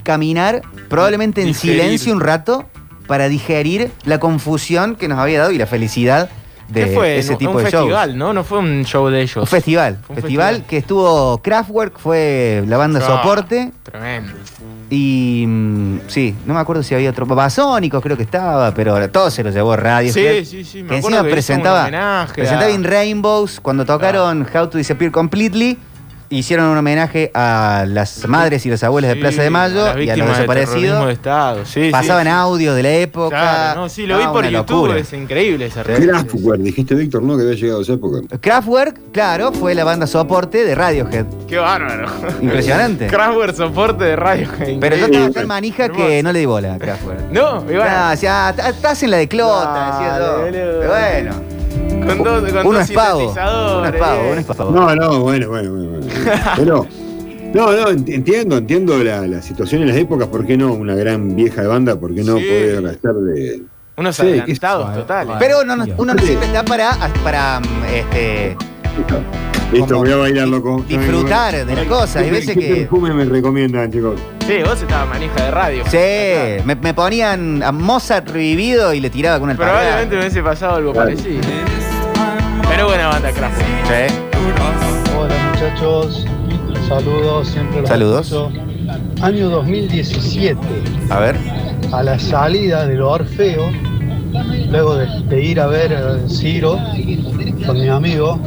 caminar 0.03 0.63
probablemente 0.89 1.41
en 1.43 1.49
Digerir. 1.49 1.81
silencio 1.81 2.13
un 2.13 2.21
rato 2.21 2.67
para 3.07 3.29
digerir 3.29 3.91
la 4.05 4.19
confusión 4.19 4.97
que 4.97 5.09
nos 5.09 5.19
había 5.19 5.41
dado 5.41 5.51
y 5.53 5.59
la 5.59 5.67
felicidad 5.67 6.29
de 6.69 6.85
¿Qué 6.87 6.95
fue? 6.95 7.19
ese 7.19 7.37
tipo 7.37 7.51
un 7.53 7.59
de 7.59 7.65
shows. 7.71 7.85
festival, 7.85 8.17
¿no? 8.17 8.33
No 8.33 8.43
fue 8.43 8.59
un 8.59 8.85
show 8.87 9.09
de 9.11 9.21
ellos. 9.21 9.37
Un 9.37 9.47
festival. 9.47 9.99
Fue 10.07 10.17
un 10.17 10.23
festival, 10.23 10.65
que 10.67 10.79
estuvo 10.79 11.37
Kraftwerk, 11.43 11.99
fue 11.99 12.65
la 12.67 12.79
banda 12.79 13.01
Ah, 13.03 13.07
soporte. 13.07 13.71
Tremendo. 13.83 14.33
Y 14.89 15.45
mm, 15.47 15.99
sí, 16.09 16.35
no 16.47 16.55
me 16.55 16.61
acuerdo 16.61 16.83
si 16.83 16.95
había 16.95 17.11
otro. 17.11 17.27
Babasónicos 17.27 18.03
creo 18.03 18.17
que 18.17 18.23
estaba, 18.23 18.73
pero 18.73 19.11
todo 19.11 19.31
se 19.31 19.45
lo 19.45 19.51
llevó 19.51 19.77
Radio. 19.77 20.11
Sí, 20.13 20.45
sí, 20.47 20.65
sí, 20.65 20.83
me 20.83 20.89
que 20.89 20.97
acuerdo 20.99 21.19
encima 21.19 21.23
que 21.25 21.31
presentaba, 21.31 21.81
un 21.81 21.85
homenaje 21.89 22.35
presentaba 22.35 22.71
a- 22.71 22.75
In 22.75 22.85
Rainbows 22.85 23.61
cuando 23.61 23.85
tocaron 23.85 24.47
How 24.55 24.69
to 24.69 24.79
Disappear 24.79 25.11
Completely. 25.11 25.79
Hicieron 26.35 26.67
un 26.67 26.77
homenaje 26.77 27.31
a 27.33 27.85
las 27.89 28.27
madres 28.27 28.67
y 28.67 28.71
los 28.71 28.83
abuelos 28.83 29.09
de 29.11 29.17
Plaza 29.17 29.43
de 29.43 29.51
Mayo 29.51 29.99
y 29.99 30.11
a 30.11 30.17
los 30.17 30.29
desaparecidos. 30.29 31.07
de 31.07 31.13
Estado. 31.13 31.65
Sí, 31.65 31.91
Pasaban 31.91 32.25
sí, 32.25 32.31
sí. 32.31 32.35
audio 32.37 32.75
de 32.75 32.83
la 32.83 32.91
época. 32.91 33.29
Claro, 33.37 33.81
no, 33.83 33.89
sí, 33.89 34.07
lo 34.07 34.19
vi 34.19 34.25
por 34.27 34.45
YouTube, 34.45 34.87
locura. 34.87 34.99
es 34.99 35.13
increíble 35.13 35.67
esa 35.67 35.83
Kraftwerk, 35.85 36.61
dijiste 36.61 36.95
Víctor, 36.95 37.23
¿no? 37.23 37.37
Que 37.37 37.45
había 37.45 37.55
llegado 37.55 37.79
a 37.79 37.83
esa 37.83 37.93
época. 37.93 38.19
Kraftwerk, 38.41 39.13
claro, 39.13 39.53
fue 39.53 39.75
la 39.75 39.85
banda 39.85 40.07
soporte 40.07 40.65
de 40.65 40.75
Radiohead. 40.75 41.27
Qué 41.47 41.59
bárbaro. 41.59 42.09
Impresionante. 42.43 43.07
Kraftwerk 43.11 43.55
soporte 43.55 44.05
de 44.05 44.17
radio. 44.17 44.49
Pero 44.81 44.97
yo 44.97 45.07
estaba 45.07 45.31
tan 45.31 45.47
manija 45.47 45.89
que 45.89 46.23
no 46.23 46.33
le 46.33 46.41
di 46.41 46.47
bola 46.47 46.75
a 46.75 46.79
Kraftwerk. 46.79 47.31
No, 47.31 47.61
bueno. 47.63 47.85
No, 47.85 48.13
o 48.13 48.17
sea, 48.17 48.55
estás 48.69 49.03
en 49.03 49.11
la 49.13 49.19
de 49.19 49.29
clota, 49.29 49.93
decía 49.93 50.19
yo. 50.19 50.39
Dale, 50.39 50.65
boludo. 50.67 50.81
Pero 50.81 50.91
bueno. 50.91 51.64
Con 52.07 52.19
dos, 52.23 52.53
con 52.53 52.67
Uno 52.67 52.79
dos 52.79 52.91
es 52.91 52.97
pavo. 52.97 53.19
Uno 53.19 53.27
sintetizadores. 53.35 53.95
es 53.95 54.01
pavo, 54.01 54.23
uno 54.31 54.41
es 54.41 54.47
pavo. 54.47 54.71
No, 54.71 54.95
no, 54.97 55.21
bueno, 55.21 55.49
bueno, 55.49 55.71
bueno. 55.73 55.89
bueno. 55.91 56.07
Pero, 56.57 56.87
no, 57.55 57.73
no, 57.73 57.89
ent- 57.91 58.13
entiendo, 58.13 58.57
entiendo 58.59 58.99
la, 59.03 59.27
la 59.27 59.41
situación 59.43 59.83
en 59.83 59.89
las 59.89 59.97
épocas, 59.97 60.29
¿por 60.29 60.45
qué 60.47 60.57
no? 60.57 60.73
Una 60.73 60.95
gran 60.95 61.35
vieja 61.37 61.63
de 61.63 61.69
banda, 61.69 61.97
¿por 61.99 62.15
qué 62.15 62.23
no 62.25 62.37
Sí. 62.39 62.45
poder 62.45 62.87
hacer 62.87 63.15
de. 63.15 63.63
Unos 63.97 64.17
Sí, 64.17 64.23
adelantados 64.23 64.95
totales. 64.95 65.37
Pero 65.39 65.65
no, 65.65 65.77
no- 65.77 65.85
uno 65.99 66.15
no 66.15 66.23
siempre 66.23 66.47
está 66.49 66.65
para, 66.65 66.91
para 67.23 67.61
este, 67.95 68.57
Listo, 69.73 69.99
voy 69.99 70.11
a 70.13 70.17
bailar, 70.17 70.47
loco. 70.49 70.85
disfrutar 70.89 71.65
de 71.67 71.75
las 71.75 71.87
cosas. 71.87 72.17
Hay 72.17 72.25
¿Qué- 72.27 72.31
veces 72.33 72.55
qué 72.55 72.61
que. 72.61 72.75
perfume 72.77 73.13
me 73.15 73.25
recomiendan, 73.25 73.91
chicos? 73.91 74.21
Sí, 74.47 74.55
vos 74.65 74.81
estabas 74.81 75.09
manija 75.09 75.45
de 75.45 75.51
radio. 75.51 75.83
Sí, 75.91 76.63
me, 76.65 76.75
me 76.75 76.93
ponían 76.95 77.63
a 77.63 77.73
Mozart 77.73 78.29
revivido 78.29 78.93
y 78.95 79.01
le 79.01 79.11
tiraba 79.11 79.41
con 79.41 79.51
el 79.51 79.57
Probablemente 79.57 80.15
me 80.17 80.21
hubiese 80.23 80.43
pasado 80.43 80.77
algo 80.77 80.93
parecido. 80.93 81.41
Pero 82.75 82.89
buena 82.89 83.07
banda, 83.07 83.31
Kraftwerk. 83.31 83.87
Sí. 83.87 84.15
Hola 85.17 85.35
muchachos, 85.53 86.27
saludos, 86.89 87.47
siempre 87.49 87.81
los 87.83 87.89
Saludos. 87.89 88.27
escucho. 88.27 88.51
Año 89.23 89.49
2017, 89.49 90.59
A 91.09 91.21
ver. 91.21 91.37
a 91.93 92.03
la 92.03 92.19
salida 92.19 92.85
del 92.87 93.01
Orfeo, 93.03 93.71
luego 94.71 94.97
de, 94.97 95.07
de 95.29 95.45
ir 95.45 95.61
a 95.61 95.69
ver 95.69 95.95
a 95.95 96.29
Ciro 96.29 96.77
con 97.65 97.81
mi 97.81 97.89
amigo, 97.89 98.41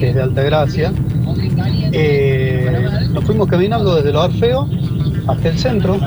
que 0.00 0.08
es 0.08 0.14
de 0.16 0.22
Altagracia, 0.22 0.92
eh, 1.92 3.06
nos 3.12 3.24
fuimos 3.24 3.46
caminando 3.48 3.94
desde 3.94 4.10
el 4.10 4.16
Orfeo 4.16 4.68
hasta 5.28 5.48
el 5.48 5.58
centro, 5.58 5.98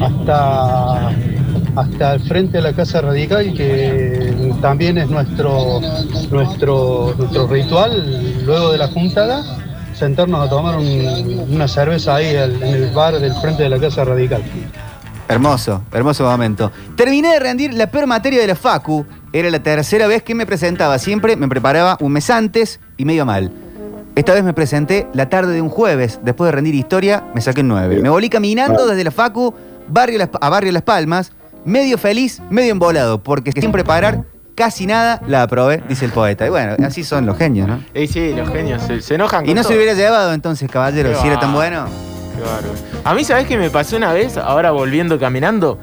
hasta, 0.00 1.08
hasta 1.76 2.14
el 2.14 2.20
frente 2.20 2.58
de 2.58 2.62
la 2.62 2.72
Casa 2.74 3.00
Radical, 3.00 3.54
que 3.54 4.33
también 4.64 4.96
es 4.96 5.10
nuestro, 5.10 5.78
nuestro, 6.30 7.14
nuestro 7.18 7.46
ritual 7.46 8.44
luego 8.46 8.72
de 8.72 8.78
la 8.78 8.88
juntada, 8.88 9.42
sentarnos 9.92 10.46
a 10.46 10.48
tomar 10.48 10.78
un- 10.78 11.46
una 11.50 11.68
cerveza 11.68 12.14
ahí 12.14 12.34
al- 12.34 12.62
en 12.62 12.74
el 12.74 12.90
bar 12.94 13.20
del 13.20 13.34
frente 13.42 13.62
de 13.64 13.68
la 13.68 13.78
Casa 13.78 14.04
Radical. 14.04 14.42
Hermoso, 15.28 15.82
hermoso 15.92 16.24
momento. 16.24 16.72
Terminé 16.96 17.34
de 17.34 17.40
rendir 17.40 17.74
la 17.74 17.88
peor 17.90 18.06
materia 18.06 18.40
de 18.40 18.46
la 18.46 18.54
Facu. 18.54 19.04
Era 19.34 19.50
la 19.50 19.62
tercera 19.62 20.06
vez 20.06 20.22
que 20.22 20.34
me 20.34 20.46
presentaba. 20.46 20.98
Siempre 20.98 21.36
me 21.36 21.46
preparaba 21.46 21.98
un 22.00 22.12
mes 22.12 22.30
antes 22.30 22.80
y 22.96 23.04
medio 23.04 23.26
mal. 23.26 23.52
Esta 24.16 24.32
vez 24.32 24.44
me 24.44 24.54
presenté 24.54 25.06
la 25.12 25.28
tarde 25.28 25.52
de 25.52 25.60
un 25.60 25.68
jueves. 25.68 26.20
Después 26.22 26.48
de 26.48 26.52
rendir 26.52 26.74
historia, 26.74 27.22
me 27.34 27.42
saqué 27.42 27.62
9. 27.62 28.00
Me 28.00 28.08
volví 28.08 28.30
caminando 28.30 28.86
desde 28.86 29.04
la 29.04 29.10
Facu 29.10 29.52
barrio 29.88 30.18
Las- 30.18 30.30
a 30.40 30.48
Barrio 30.48 30.72
Las 30.72 30.82
Palmas, 30.84 31.32
medio 31.66 31.98
feliz, 31.98 32.40
medio 32.48 32.72
embolado, 32.72 33.22
porque 33.22 33.52
sin 33.52 33.70
preparar 33.70 34.24
casi 34.54 34.86
nada 34.86 35.20
la 35.26 35.42
aprobé, 35.42 35.82
dice 35.88 36.04
el 36.04 36.12
poeta. 36.12 36.46
Y 36.46 36.50
bueno, 36.50 36.76
así 36.84 37.04
son 37.04 37.26
los 37.26 37.36
genios, 37.36 37.68
¿no? 37.68 37.82
Y 37.94 38.06
sí, 38.06 38.32
los 38.34 38.48
genios 38.50 38.82
se, 38.82 39.00
se 39.00 39.14
enojan 39.16 39.44
Y 39.44 39.48
con 39.48 39.56
no 39.56 39.62
se 39.64 39.74
hubiera 39.74 39.94
llevado 39.94 40.32
entonces, 40.32 40.70
caballero, 40.70 41.10
Qué 41.10 41.16
si 41.16 41.26
era 41.26 41.40
tan 41.40 41.52
bueno. 41.52 41.86
Qué 42.34 42.42
bárbaro. 42.42 42.74
A 43.04 43.14
mí, 43.14 43.24
¿sabés 43.24 43.46
qué 43.46 43.56
me 43.56 43.70
pasó 43.70 43.96
una 43.96 44.12
vez? 44.12 44.36
Ahora 44.36 44.70
volviendo 44.70 45.18
caminando. 45.18 45.78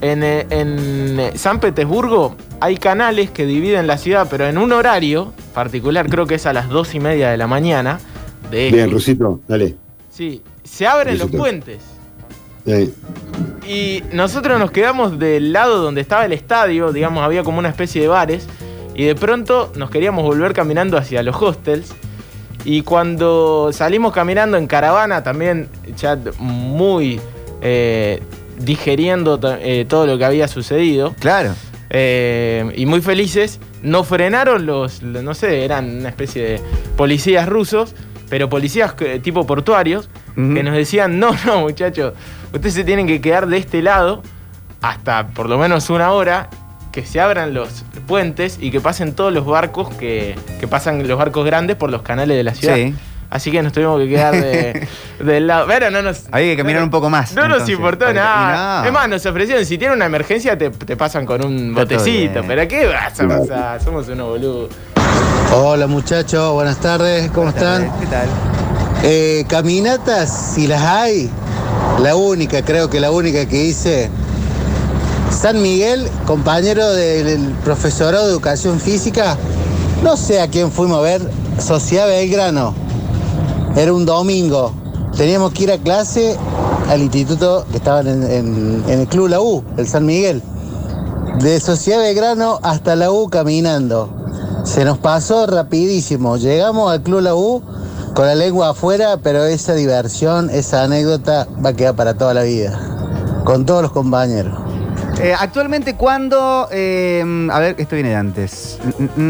En, 0.00 0.22
eh, 0.22 0.46
en, 0.50 1.18
eh, 1.18 1.32
San 1.36 1.60
Petersburgo 1.60 2.36
hay 2.60 2.76
canales 2.76 3.30
que 3.30 3.46
dividen 3.46 3.86
la 3.86 3.96
ciudad, 3.96 4.26
pero 4.30 4.46
en 4.46 4.58
un 4.58 4.72
horario 4.72 5.32
particular, 5.54 6.08
creo 6.08 6.26
que 6.26 6.34
es 6.34 6.46
a 6.46 6.52
las 6.52 6.68
dos 6.68 6.94
y 6.94 7.00
media 7.00 7.30
de 7.30 7.36
la 7.36 7.46
mañana. 7.46 8.00
De 8.50 8.70
Bien, 8.70 8.90
Rusito, 8.90 9.40
dale. 9.48 9.76
Sí, 10.10 10.42
se 10.62 10.86
abren 10.86 11.18
los 11.18 11.30
puentes. 11.30 11.93
Eh, 12.66 12.90
Y 13.66 14.02
nosotros 14.12 14.58
nos 14.58 14.70
quedamos 14.70 15.18
del 15.18 15.52
lado 15.52 15.78
donde 15.82 16.00
estaba 16.00 16.24
el 16.26 16.32
estadio, 16.32 16.92
digamos, 16.92 17.22
había 17.24 17.42
como 17.42 17.58
una 17.58 17.68
especie 17.70 18.00
de 18.02 18.08
bares, 18.08 18.46
y 18.94 19.04
de 19.04 19.14
pronto 19.14 19.72
nos 19.76 19.90
queríamos 19.90 20.22
volver 20.24 20.52
caminando 20.52 20.96
hacia 20.96 21.22
los 21.22 21.34
hostels. 21.40 21.92
Y 22.64 22.82
cuando 22.82 23.70
salimos 23.72 24.12
caminando 24.12 24.56
en 24.56 24.66
caravana, 24.66 25.22
también 25.22 25.68
ya 25.96 26.18
muy 26.38 27.20
eh, 27.60 28.22
digeriendo 28.58 29.38
eh, 29.60 29.84
todo 29.88 30.06
lo 30.06 30.16
que 30.18 30.24
había 30.24 30.48
sucedido. 30.48 31.14
Claro. 31.20 31.54
eh, 31.90 32.72
y 32.76 32.86
muy 32.86 33.00
felices, 33.02 33.60
nos 33.82 34.06
frenaron 34.08 34.64
los, 34.66 35.02
no 35.02 35.34
sé, 35.34 35.64
eran 35.64 35.98
una 36.00 36.08
especie 36.08 36.42
de 36.42 36.60
policías 36.96 37.48
rusos, 37.48 37.94
pero 38.30 38.48
policías 38.48 38.94
que- 38.94 39.20
tipo 39.20 39.46
portuarios, 39.46 40.08
que 40.34 40.62
nos 40.62 40.74
decían, 40.74 41.18
no, 41.18 41.30
no, 41.46 41.60
muchachos, 41.60 42.12
ustedes 42.52 42.74
se 42.74 42.84
tienen 42.84 43.06
que 43.06 43.20
quedar 43.20 43.46
de 43.46 43.58
este 43.58 43.82
lado 43.82 44.22
hasta 44.82 45.28
por 45.28 45.48
lo 45.48 45.56
menos 45.58 45.88
una 45.90 46.10
hora, 46.12 46.48
que 46.92 47.04
se 47.06 47.20
abran 47.20 47.54
los 47.54 47.84
puentes 48.06 48.58
y 48.60 48.70
que 48.70 48.80
pasen 48.80 49.14
todos 49.14 49.32
los 49.32 49.44
barcos 49.46 49.88
que, 49.96 50.36
que 50.60 50.68
pasan 50.68 51.06
los 51.08 51.18
barcos 51.18 51.44
grandes 51.44 51.76
por 51.76 51.90
los 51.90 52.02
canales 52.02 52.36
de 52.36 52.42
la 52.44 52.54
ciudad. 52.54 52.74
Sí. 52.76 52.94
Así 53.30 53.50
que 53.50 53.62
nos 53.62 53.72
tuvimos 53.72 53.98
que 54.00 54.08
quedar 54.08 54.32
de- 54.32 54.86
del 55.24 55.46
lado. 55.48 55.66
Pero 55.66 55.90
no 55.90 56.02
nos. 56.02 56.26
Había 56.30 56.52
que 56.52 56.56
caminar 56.58 56.84
un 56.84 56.90
poco 56.90 57.10
más. 57.10 57.34
No 57.34 57.48
nos 57.48 57.68
importó 57.68 58.04
porque- 58.04 58.20
nada. 58.20 58.82
no. 58.82 58.86
Es 58.86 58.92
más, 58.92 59.08
nos 59.08 59.26
ofrecieron, 59.26 59.64
si 59.66 59.76
tiene 59.76 59.94
una 59.94 60.04
emergencia, 60.04 60.56
te, 60.56 60.70
te 60.70 60.96
pasan 60.96 61.26
con 61.26 61.44
un 61.44 61.74
botecito. 61.74 62.42
¿Pero 62.46 62.68
qué 62.68 62.86
vas 62.86 63.18
a 63.18 63.26
pasar? 63.26 63.82
Somos 63.82 64.06
unos 64.08 64.28
boludos. 64.28 64.68
Hola 65.52 65.86
muchachos, 65.88 66.52
buenas 66.52 66.78
tardes, 66.78 67.28
¿cómo 67.32 67.48
están? 67.48 67.90
¿Qué 67.98 68.06
tal? 68.06 68.28
Eh, 69.06 69.44
caminatas, 69.48 70.52
si 70.54 70.66
las 70.66 70.80
hay, 70.80 71.28
la 72.00 72.16
única, 72.16 72.64
creo 72.64 72.88
que 72.88 73.00
la 73.00 73.10
única 73.10 73.44
que 73.46 73.64
hice, 73.66 74.08
San 75.30 75.60
Miguel, 75.60 76.08
compañero 76.26 76.90
del 76.92 77.50
profesorado 77.64 78.24
de 78.26 78.32
educación 78.32 78.80
física, 78.80 79.36
no 80.02 80.16
sé 80.16 80.40
a 80.40 80.48
quién 80.48 80.70
fuimos 80.72 80.98
a 80.98 81.02
ver, 81.02 81.30
Sociedad 81.58 82.06
Belgrano, 82.06 82.74
era 83.76 83.92
un 83.92 84.06
domingo, 84.06 84.72
teníamos 85.16 85.52
que 85.52 85.64
ir 85.64 85.72
a 85.72 85.78
clase 85.78 86.36
al 86.88 87.02
instituto 87.02 87.66
que 87.70 87.76
estaban 87.76 88.06
en, 88.06 88.22
en- 88.24 88.84
el 88.88 89.06
Club 89.06 89.28
La 89.28 89.40
U, 89.40 89.62
el 89.76 89.86
San 89.86 90.06
Miguel. 90.06 90.42
De 91.40 91.60
Sociedad 91.60 91.98
Belgrano 91.98 92.58
hasta 92.62 92.96
la 92.96 93.10
U 93.10 93.28
caminando. 93.28 94.08
Se 94.64 94.84
nos 94.84 94.98
pasó 94.98 95.46
rapidísimo. 95.46 96.36
Llegamos 96.36 96.90
al 96.92 97.02
Club 97.02 97.20
La 97.20 97.34
U 97.34 97.60
con 98.14 98.26
la 98.26 98.34
lengua 98.34 98.70
afuera, 98.70 99.18
pero 99.22 99.44
esa 99.44 99.74
diversión, 99.74 100.48
esa 100.50 100.84
anécdota 100.84 101.48
va 101.64 101.70
a 101.70 101.72
quedar 101.74 101.96
para 101.96 102.14
toda 102.14 102.32
la 102.32 102.42
vida. 102.42 102.78
Con 103.44 103.66
todos 103.66 103.82
los 103.82 103.92
compañeros. 103.92 104.56
Eh, 105.20 105.34
actualmente, 105.38 105.94
cuando. 105.96 106.68
eh, 106.70 107.48
a 107.50 107.58
ver, 107.58 107.74
esto 107.78 107.94
viene 107.96 108.10
de 108.10 108.16
antes. 108.16 108.78
Mm, 109.16 109.22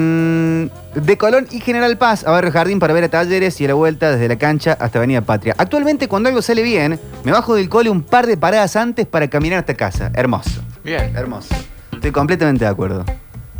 mm, 0.63 0.71
de 0.95 1.19
Colón 1.19 1.47
y 1.51 1.61
General 1.61 1.97
Paz 1.99 2.25
a 2.27 2.31
Barrio 2.31 2.53
Jardín 2.53 2.79
para 2.79 2.95
ver 2.95 3.05
a 3.05 3.09
talleres 3.09 3.61
y 3.61 3.65
a 3.65 3.69
la 3.69 3.75
vuelta 3.75 4.11
desde 4.13 4.29
la 4.29 4.37
cancha 4.37 4.77
hasta 4.79 4.99
Avenida 4.99 5.23
Patria. 5.23 5.55
Actualmente, 5.59 6.07
cuando 6.07 6.29
algo 6.29 6.43
sale 6.43 6.63
bien, 6.63 7.01
me 7.25 7.33
bajo 7.33 7.55
del 7.55 7.69
cole 7.69 7.91
un 7.91 8.03
par 8.03 8.27
de 8.27 8.37
paradas 8.37 8.77
antes 8.77 9.07
para 9.07 9.29
caminar 9.29 9.61
hasta 9.61 9.75
casa. 9.75 10.11
Hermoso. 10.15 10.63
Bien. 10.85 11.15
Hermoso. 11.17 11.55
Estoy 11.93 12.13
completamente 12.13 12.65
de 12.65 12.71
acuerdo. 12.71 13.05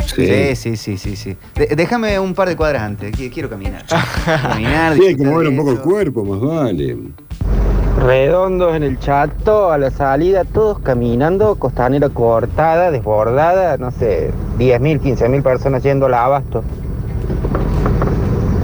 Sí, 0.07 0.55
sí, 0.57 0.77
sí, 0.77 0.97
sí, 0.99 1.17
sí. 1.17 1.37
De- 1.55 1.75
déjame 1.77 2.19
un 2.21 2.35
par 2.35 2.49
de 2.49 2.57
cuadras 2.57 2.83
antes. 2.83 3.13
Qui- 3.13 3.33
Quiero 3.33 3.49
caminar. 3.51 3.85
Quiero 4.25 4.43
caminar. 4.43 4.95
Sí, 4.95 5.01
hay 5.01 5.17
que 5.17 5.25
disfrutar 5.25 5.33
mover 5.33 5.45
de 5.47 5.51
un 5.51 5.57
poco 5.57 5.71
el 5.71 5.77
eso. 5.77 5.85
cuerpo, 5.85 6.25
más 6.25 6.41
vale. 6.41 6.97
Redondos 8.05 8.75
en 8.77 8.83
el 8.83 8.99
chato, 8.99 9.71
a 9.71 9.79
la 9.79 9.91
salida, 9.91 10.45
todos 10.45 10.79
caminando, 10.81 11.55
costanera 11.55 12.09
cortada, 12.09 12.91
desbordada, 12.91 13.77
no 13.79 13.91
sé, 13.93 14.31
10.000, 14.59 15.01
15.000 15.01 15.43
personas 15.43 15.83
yendo 15.83 16.07
al 16.07 16.15
abasto. 16.15 16.65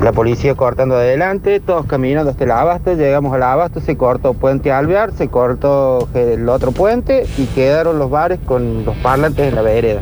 La 0.03 0.13
policía 0.13 0.55
cortando 0.55 0.95
adelante, 0.97 1.61
todos 1.61 1.85
caminando 1.87 2.31
hasta 2.31 2.45
el 2.45 2.51
abasto, 2.51 2.95
llegamos 2.95 3.35
al 3.35 3.43
abasto, 3.43 3.81
se 3.81 3.97
cortó 3.99 4.33
Puente 4.35 4.73
Alvear, 4.73 5.13
se 5.13 5.29
cortó 5.29 6.09
el 6.15 6.49
otro 6.49 6.73
puente 6.73 7.27
y 7.37 7.45
quedaron 7.47 7.99
los 7.99 8.11
bares 8.11 8.41
con 8.47 8.85
los 8.87 8.97
parlantes 8.97 9.49
en 9.49 9.55
la 9.55 9.63
vereda. 9.63 10.01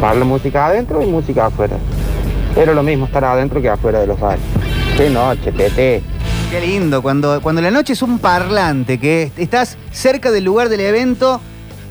Parla 0.00 0.24
música 0.24 0.66
adentro 0.66 1.02
y 1.02 1.06
música 1.06 1.46
afuera. 1.46 1.76
Pero 2.54 2.72
lo 2.72 2.82
mismo 2.82 3.06
estar 3.06 3.24
adentro 3.24 3.60
que 3.60 3.68
afuera 3.68 4.00
de 4.00 4.06
los 4.06 4.18
bares. 4.18 4.40
Qué 4.96 5.10
noche, 5.10 5.50
Tete. 5.52 6.02
Qué 6.50 6.60
lindo, 6.60 7.02
cuando, 7.02 7.42
cuando 7.42 7.60
la 7.60 7.70
noche 7.70 7.92
es 7.92 8.02
un 8.02 8.18
parlante, 8.18 8.98
que 8.98 9.32
estás 9.36 9.76
cerca 9.90 10.30
del 10.30 10.44
lugar 10.44 10.68
del 10.68 10.80
evento, 10.80 11.40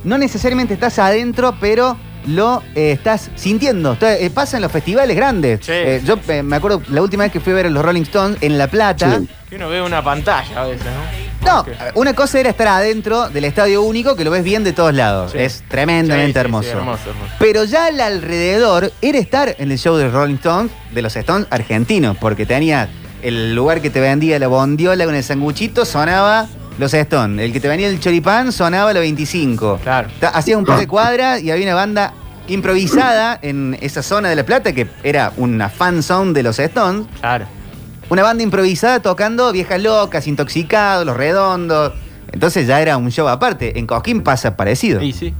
no 0.04 0.18
necesariamente 0.18 0.74
estás 0.74 0.98
adentro, 1.00 1.54
pero 1.60 1.98
lo 2.28 2.64
eh, 2.76 2.94
estás 2.94 3.30
sintiendo. 3.36 3.98
Eh, 4.02 4.30
pasa 4.34 4.58
en 4.58 4.64
los 4.64 4.72
festivales 4.72 5.16
grandes. 5.16 5.68
Eh, 5.68 6.02
yo 6.04 6.18
eh, 6.28 6.44
me 6.44 6.56
acuerdo 6.56 6.82
la 6.90 7.02
última 7.02 7.24
vez 7.24 7.32
que 7.32 7.40
fui 7.40 7.54
a 7.54 7.56
ver 7.58 7.66
a 7.68 7.70
los 7.70 7.84
Rolling 7.84 8.04
Stones 8.04 8.38
en 8.42 8.58
La 8.58 8.68
Plata. 8.68 9.22
Que 9.50 9.58
uno 9.58 9.70
ve 9.70 9.82
una 9.82 10.04
pantalla 10.04 10.62
a 10.62 10.66
veces, 10.66 10.86
¿no? 10.86 11.27
No, 11.48 11.66
una 11.96 12.14
cosa 12.14 12.40
era 12.40 12.50
estar 12.50 12.68
adentro 12.68 13.30
del 13.30 13.46
estadio 13.46 13.82
único, 13.82 14.16
que 14.16 14.24
lo 14.24 14.32
ves 14.32 14.44
bien 14.44 14.64
de 14.64 14.74
todos 14.74 14.94
lados. 14.94 15.32
Sí. 15.32 15.40
Es 15.40 15.64
tremendamente 15.68 16.26
Sí, 16.26 16.28
sí, 16.28 16.34
sí, 16.34 16.40
hermoso. 16.40 16.70
hermoso, 16.72 17.10
hermoso. 17.10 17.32
Pero 17.40 17.64
ya 17.64 17.86
al 17.86 18.00
alrededor 18.00 18.92
era 19.02 19.18
estar 19.18 19.56
en 19.58 19.72
el 19.72 19.78
show 19.78 19.96
de 19.96 20.10
Rolling 20.10 20.36
Stones, 20.36 20.72
de 20.92 21.02
los 21.02 21.16
Stones 21.16 21.48
argentinos, 21.50 22.18
porque 22.18 22.46
tenía 22.46 22.90
el 23.22 23.56
lugar 23.56 23.82
que 23.82 23.90
te 23.90 24.00
vendía 24.00 24.38
la 24.40 24.48
bondiola 24.48 25.06
con 25.06 25.16
el 25.16 25.24
sanguchito, 25.24 25.86
sonaba 25.86 26.48
los 26.78 26.94
Stones. 26.94 27.44
El 27.44 27.52
que 27.54 27.60
te 27.60 27.68
vendía 27.68 27.88
el 27.88 28.00
choripán 28.00 28.52
sonaba 28.52 28.94
la 28.94 29.00
25. 29.00 29.80
Claro. 29.84 30.10
Hacías 30.34 30.58
un 30.58 30.66
par 30.66 30.80
de 30.80 30.88
cuadras 30.88 31.42
y 31.42 31.50
había 31.50 31.66
una 31.66 31.76
banda 31.76 32.14
improvisada 32.48 33.38
en 33.42 33.78
esa 33.82 34.02
zona 34.04 34.30
de 34.30 34.36
La 34.36 34.44
Plata, 34.46 34.74
que 34.74 34.88
era 35.04 35.32
una 35.38 35.70
fan 35.70 36.02
zone 36.04 36.34
de 36.34 36.44
los 36.44 36.60
Stones. 36.60 37.06
Claro. 37.20 37.46
Una 38.10 38.24
banda 38.24 38.44
improvisada 38.44 39.02
tocando 39.02 39.52
Viejas 39.52 39.82
Locas, 39.82 40.28
Intoxicados, 40.28 41.06
Los 41.06 41.18
Redondos. 41.18 41.94
Entonces 42.32 42.68
ya 42.68 42.82
era 42.82 42.98
un 42.98 43.10
show 43.12 43.28
aparte. 43.28 43.78
En 43.80 43.86
Cosquín 43.88 44.22
pasa 44.22 44.56
parecido. 44.56 45.00
Sí, 45.02 45.12
sí. 45.12 45.34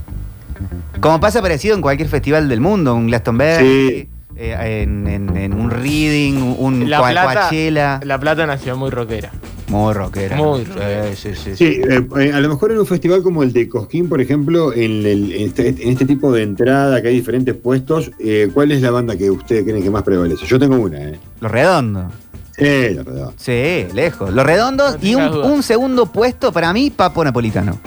Como 1.00 1.20
pasa 1.20 1.40
parecido 1.40 1.74
en 1.76 1.80
cualquier 1.82 2.08
festival 2.08 2.48
del 2.48 2.60
mundo, 2.60 2.94
un 2.94 3.06
Glastonbury, 3.06 3.58
Sí. 3.58 4.08
eh, 4.36 4.82
en, 4.82 5.06
en- 5.06 5.36
en 5.36 5.54
un 5.54 5.70
Reading, 5.70 6.56
un 6.58 6.90
La 6.90 7.00
Plata, 7.00 7.40
Coachella. 7.42 8.00
La 8.04 8.18
Plata 8.18 8.46
nació 8.46 8.76
muy 8.76 8.90
rockera. 8.90 9.30
Muy 9.68 9.92
rockera. 9.92 10.36
Muy 10.36 10.64
rockera. 10.64 11.14
sí, 11.14 11.30
sí, 11.34 11.40
sí. 11.44 11.56
Sí, 11.56 11.80
eh, 11.88 12.06
eh, 12.18 12.32
a 12.34 12.40
lo 12.40 12.48
mejor 12.48 12.72
en 12.72 12.78
un 12.78 12.86
festival 12.86 13.22
como 13.22 13.42
el 13.42 13.52
de 13.52 13.68
Cosquín, 13.68 14.08
por 14.08 14.20
ejemplo, 14.20 14.72
en, 14.72 15.06
el- 15.06 15.32
en 15.32 15.46
este, 15.46 15.68
en 15.68 15.88
este 15.90 16.04
tipo 16.06 16.32
de 16.32 16.42
entrada 16.42 17.00
que 17.00 17.08
hay 17.08 17.14
diferentes 17.14 17.54
puestos, 17.54 18.10
eh, 18.18 18.48
¿cuál 18.52 18.72
es 18.72 18.82
la 18.82 18.90
banda 18.90 19.16
que 19.16 19.30
ustedes 19.30 19.64
creen 19.64 19.82
que 19.82 19.90
más 19.90 20.02
prevalece? 20.02 20.46
Yo 20.46 20.58
tengo 20.58 20.76
una, 20.76 20.98
¿eh? 21.00 21.18
Los 21.40 21.50
Redondos. 21.52 22.12
Sí, 22.58 22.94
la 22.94 23.02
verdad. 23.02 23.30
Sí, 23.36 23.86
lejos. 23.92 24.32
Los 24.32 24.44
Redondos 24.44 24.94
No 25.00 25.06
y 25.08 25.14
un, 25.14 25.62
segundo 25.62 26.06
puesto 26.06 26.52
para 26.52 26.72
mí, 26.72 26.90
Papo 26.90 27.24
Napolitano. 27.24 27.78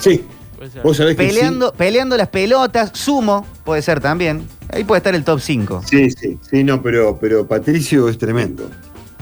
Sí. 0.00 0.24
Vos 0.82 0.96
sabés 0.96 1.16
que 1.16 1.24
Peleando, 1.26 1.72
peleando 1.72 2.16
las 2.16 2.28
pelotas, 2.28 2.90
Sumo 2.94 3.46
puede 3.64 3.80
ser 3.82 4.00
también. 4.00 4.46
Ahí 4.72 4.84
puede 4.84 4.98
estar 4.98 5.14
el 5.14 5.24
top 5.24 5.40
5. 5.40 5.82
sí. 5.86 6.10
Sí, 6.10 6.16
sí, 6.18 6.38
sí, 6.50 6.64
no, 6.64 6.82
pero, 6.82 7.16
pero 7.20 7.46
Patricio 7.46 8.08
es 8.08 8.18
tremendo. 8.18 8.68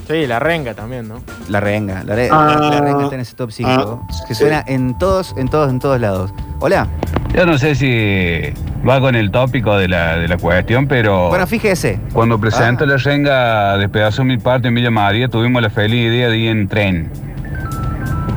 Sí, 0.09 0.27
la 0.27 0.39
renga 0.39 0.73
también, 0.75 1.09
¿no? 1.09 1.23
La 1.49 1.59
renga, 1.61 2.05
la, 2.05 2.15
re- 2.15 2.29
Ah, 2.31 2.57
la- 2.61 2.71
la 2.71 2.81
renga 2.81 3.03
está 3.05 3.15
en 3.17 3.21
ese 3.21 3.35
top 3.35 3.51
5. 3.51 3.69
ah, 3.71 4.07
que 4.29 4.35
sí. 4.35 4.41
suena 4.41 4.65
en 4.67 4.97
todos, 4.99 5.35
en 5.37 5.49
todos, 5.49 5.69
en 5.71 5.79
todos 5.81 6.01
lados. 6.01 6.31
Hola. 6.61 6.89
Yo 7.37 7.45
no 7.45 7.59
sé 7.59 7.75
si 7.75 8.41
va 8.89 8.99
con 8.99 9.15
el 9.15 9.31
tópico 9.31 9.77
de 9.77 9.89
la, 9.89 10.17
de 10.17 10.27
la 10.27 10.39
cuestión, 10.39 10.87
pero 10.89 11.29
Bueno, 11.29 11.47
fíjese. 11.47 12.01
cuando 12.15 12.41
presentó 12.41 12.87
la 12.87 12.97
renga 12.97 13.77
de 13.77 13.91
Pedazo 13.91 14.25
Mil 14.25 14.39
Parte 14.39 14.69
en 14.69 14.75
Villa 14.75 14.91
María, 14.91 15.29
tuvimos 15.29 15.61
la 15.61 15.69
feliz 15.69 16.07
idea 16.07 16.31
de 16.31 16.39
ir 16.39 16.49
en 16.51 16.67
tren. 16.67 17.11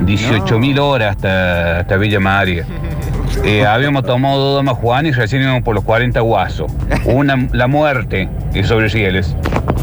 18 0.02 0.58
mil 0.58 0.78
horas 0.78 1.16
hasta, 1.16 1.80
hasta 1.80 1.96
Villa 1.96 2.20
María. 2.20 2.64
Eh, 3.44 3.64
habíamos 3.64 4.04
tomado 4.04 4.54
dos 4.56 4.64
más 4.64 4.74
Juan 4.76 5.06
y 5.06 5.12
recién 5.12 5.40
íbamos 5.42 5.62
por 5.62 5.74
los 5.74 5.84
40 5.84 6.20
guasos. 6.20 6.70
Una, 7.06 7.48
la 7.52 7.68
muerte 7.68 8.28
y 8.52 8.64
sobre 8.64 8.88
rieles. 8.88 9.34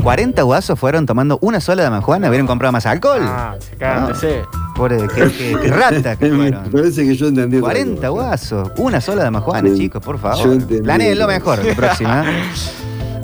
40 0.04 0.44
guasos 0.44 0.78
fueron 0.78 1.06
tomando 1.08 1.40
una 1.42 1.60
sola 1.60 1.82
de 1.84 1.90
manjuana, 1.90 2.28
hubieran 2.28 2.46
comprado 2.46 2.74
más 2.74 2.86
alcohol. 2.86 3.22
Ah, 3.24 3.56
se 3.58 3.76
cagan 3.78 4.10
de 4.10 4.16
sed. 4.16 4.42
Pobre, 4.78 4.98
qué, 5.14 5.24
qué- 5.38 5.58
qué 5.62 5.68
rata 5.70 6.16
que 6.16 6.26
Me 6.30 6.38
fueron. 6.52 6.72
parece 6.72 7.04
que 7.06 7.16
yo 7.16 7.28
entendí. 7.28 7.58
otra 7.58 7.72
40 7.72 7.96
cosa. 7.96 8.10
guasos, 8.10 8.72
una 8.78 9.02
sola 9.02 9.24
de 9.24 9.32
manjuana, 9.32 9.70
Sí. 9.70 9.76
chicos, 9.78 10.04
por 10.04 10.20
favor. 10.20 10.64
Planeen 10.84 11.18
lo 11.18 11.28
mejor 11.28 11.66
la 11.66 11.74
próxima. 11.76 12.26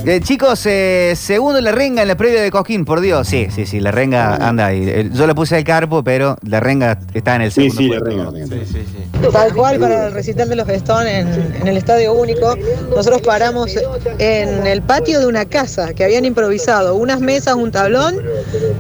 Eh, 0.05 0.19
chicos, 0.21 0.65
eh, 0.65 1.13
segundo 1.15 1.61
la 1.61 1.71
renga 1.71 2.01
en 2.01 2.09
la 2.09 2.15
previa 2.15 2.41
de 2.41 2.51
Cosquín, 2.51 2.83
por 2.83 2.99
Dios. 2.99 3.25
Sí, 3.27 3.47
sí, 3.55 3.65
sí, 3.65 3.79
la 3.79 3.91
renga 3.91 4.35
anda 4.35 4.65
ahí. 4.67 4.83
Eh, 4.85 5.09
Yo 5.13 5.25
le 5.27 5.33
puse 5.33 5.55
al 5.55 5.63
carpo, 5.63 6.03
pero 6.03 6.35
la 6.45 6.59
renga 6.59 6.99
está 7.13 7.35
en 7.35 7.43
el 7.43 7.51
Sí, 7.53 7.69
segundo. 7.69 7.81
sí, 7.81 7.87
la 7.89 7.99
renga, 7.99 8.23
la 8.25 8.31
renga. 8.31 8.47
Sí, 8.47 8.61
sí, 8.65 8.85
sí. 8.85 9.29
Tal 9.31 9.53
cual 9.53 9.79
para 9.79 10.07
el 10.07 10.13
recital 10.13 10.49
de 10.49 10.57
los 10.57 10.67
Stones 10.67 11.25
en, 11.25 11.55
en 11.61 11.67
el 11.67 11.77
Estadio 11.77 12.13
Único, 12.13 12.53
nosotros 12.89 13.21
paramos 13.21 13.71
en 14.19 14.67
el 14.67 14.81
patio 14.81 15.19
de 15.21 15.25
una 15.27 15.45
casa 15.45 15.93
que 15.93 16.03
habían 16.03 16.25
improvisado, 16.25 16.95
unas 16.95 17.21
mesas, 17.21 17.55
un 17.55 17.71
tablón, 17.71 18.17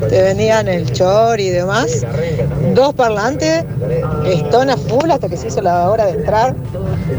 te 0.09 0.21
vendían 0.21 0.67
el 0.67 0.91
chor 0.91 1.39
y 1.39 1.49
demás, 1.49 2.05
dos 2.75 2.93
parlantes, 2.95 3.63
a 3.63 4.77
full 4.77 5.09
hasta 5.11 5.29
que 5.29 5.37
se 5.37 5.47
hizo 5.47 5.61
la 5.61 5.89
hora 5.89 6.05
de 6.07 6.11
entrar, 6.13 6.55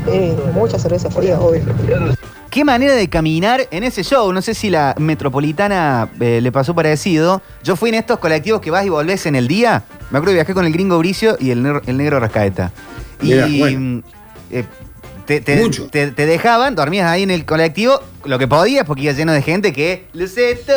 eh, 0.08 0.34
mucha 0.52 0.78
cerveza 0.78 1.08
fría, 1.10 1.40
obvio. 1.40 1.62
Qué 2.54 2.64
manera 2.64 2.94
de 2.94 3.08
caminar 3.08 3.66
en 3.72 3.82
ese 3.82 4.04
show. 4.04 4.32
No 4.32 4.40
sé 4.40 4.54
si 4.54 4.70
la 4.70 4.94
metropolitana 4.96 6.08
eh, 6.20 6.38
le 6.40 6.52
pasó 6.52 6.72
parecido. 6.72 7.42
Yo 7.64 7.74
fui 7.74 7.88
en 7.88 7.96
estos 7.96 8.20
colectivos 8.20 8.60
que 8.60 8.70
vas 8.70 8.86
y 8.86 8.90
volvés 8.90 9.26
en 9.26 9.34
el 9.34 9.48
día. 9.48 9.82
Me 10.12 10.18
acuerdo 10.18 10.26
que 10.26 10.34
viajé 10.34 10.54
con 10.54 10.64
el 10.64 10.72
gringo 10.72 10.96
Bricio 10.98 11.36
y 11.40 11.50
el, 11.50 11.64
negro- 11.64 11.82
el 11.86 11.96
negro 11.96 12.20
Rascaeta. 12.20 12.70
Y 13.20 13.58
bueno. 13.58 14.02
eh, 14.52 14.64
te, 15.26 15.40
te- 15.40 15.56
Mucho. 15.56 15.88
te- 15.88 16.12
te 16.12 16.26
dejaban, 16.26 16.76
dormías 16.76 17.08
ahí 17.10 17.24
en 17.24 17.32
el 17.32 17.44
colectivo, 17.44 18.00
lo 18.24 18.38
que 18.38 18.46
podías, 18.46 18.84
porque 18.86 19.02
iba 19.02 19.12
lleno 19.14 19.32
de 19.32 19.42
gente 19.42 19.72
que. 19.72 20.06
Luceto, 20.12 20.72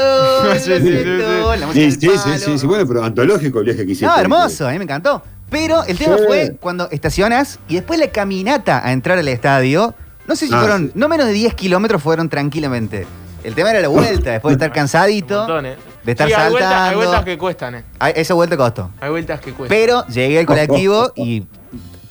Luceto, 0.52 1.56
la 1.58 1.68
música 1.68 1.86
Sí, 1.86 1.92
sí, 1.92 2.00
sí, 2.00 2.08
palo. 2.08 2.38
sí, 2.40 2.58
sí, 2.58 2.66
bueno, 2.66 2.88
pero 2.88 3.04
antológico 3.04 3.60
el 3.60 3.66
viaje 3.66 3.86
que 3.86 3.92
hiciste. 3.92 4.08
No, 4.08 4.18
hermoso, 4.18 4.68
a 4.68 4.72
mí 4.72 4.80
me 4.80 4.86
encantó. 4.86 5.22
Pero 5.52 5.84
el 5.84 5.96
tema 5.98 6.18
Sí. 6.18 6.24
fue 6.26 6.58
cuando 6.60 6.90
estacionas 6.90 7.60
y 7.70 7.76
después 7.76 8.00
la 8.00 8.08
caminata 8.08 8.82
a 8.84 8.92
entrar 8.94 9.20
al 9.20 9.28
estadio. 9.28 9.94
No 10.28 10.36
sé 10.36 10.48
si 10.48 10.54
Ah, 10.54 10.60
fueron, 10.60 10.88
sí. 10.88 10.92
no 10.96 11.08
menos 11.08 11.28
de 11.28 11.34
10 11.34 11.54
kilómetros 11.56 12.02
fueron 12.04 12.30
tranquilamente. 12.30 13.08
El 13.44 13.56
tema 13.56 13.70
era 13.72 13.80
la 13.80 13.88
vuelta, 13.88 14.32
después 14.32 14.52
de 14.58 14.66
estar 14.66 14.74
cansadito, 14.76 15.40
montón, 15.40 15.66
¿eh? 15.68 15.76
de 16.04 16.12
estar 16.12 16.28
Sí, 16.28 16.34
hay 16.34 16.50
vueltas, 16.52 16.72
hay 16.72 16.78
saltando. 16.78 16.98
vueltas 16.98 17.24
que 17.26 17.38
cuestan, 17.38 17.76
¿eh? 17.76 17.84
Esa 18.16 18.34
vuelta 18.34 18.58
costó. 18.58 18.92
Hay 19.00 19.10
vueltas 19.10 19.40
que 19.40 19.54
cuestan. 19.54 19.78
Pero 19.78 20.06
llegué 20.08 20.40
al 20.40 20.46
colectivo 20.48 21.12
y 21.16 21.44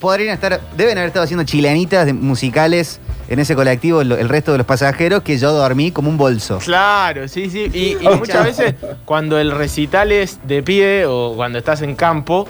podrían 0.00 0.34
estar, 0.34 0.60
deben 0.76 0.96
haber 0.98 1.08
estado 1.08 1.24
haciendo 1.24 1.44
chilenitas 1.44 2.06
de- 2.06 2.12
musicales 2.12 3.00
en 3.28 3.38
ese 3.38 3.54
colectivo 3.54 4.04
lo- 4.04 4.16
el 4.16 4.28
resto 4.28 4.52
de 4.52 4.58
los 4.58 4.66
pasajeros 4.66 5.22
que 5.22 5.36
yo 5.38 5.52
dormí 5.52 5.90
como 5.90 6.08
un 6.08 6.16
bolso. 6.16 6.58
Claro, 6.58 7.26
sí, 7.28 7.50
sí. 7.50 7.68
Y, 7.72 7.96
y 8.02 8.08
muchas 8.18 8.44
veces 8.44 8.74
cuando 9.04 9.38
el 9.38 9.50
recital 9.50 10.12
es 10.12 10.38
de 10.46 10.62
pie 10.62 11.04
o 11.06 11.34
cuando 11.36 11.58
estás 11.58 11.82
en 11.82 11.94
campo, 11.96 12.46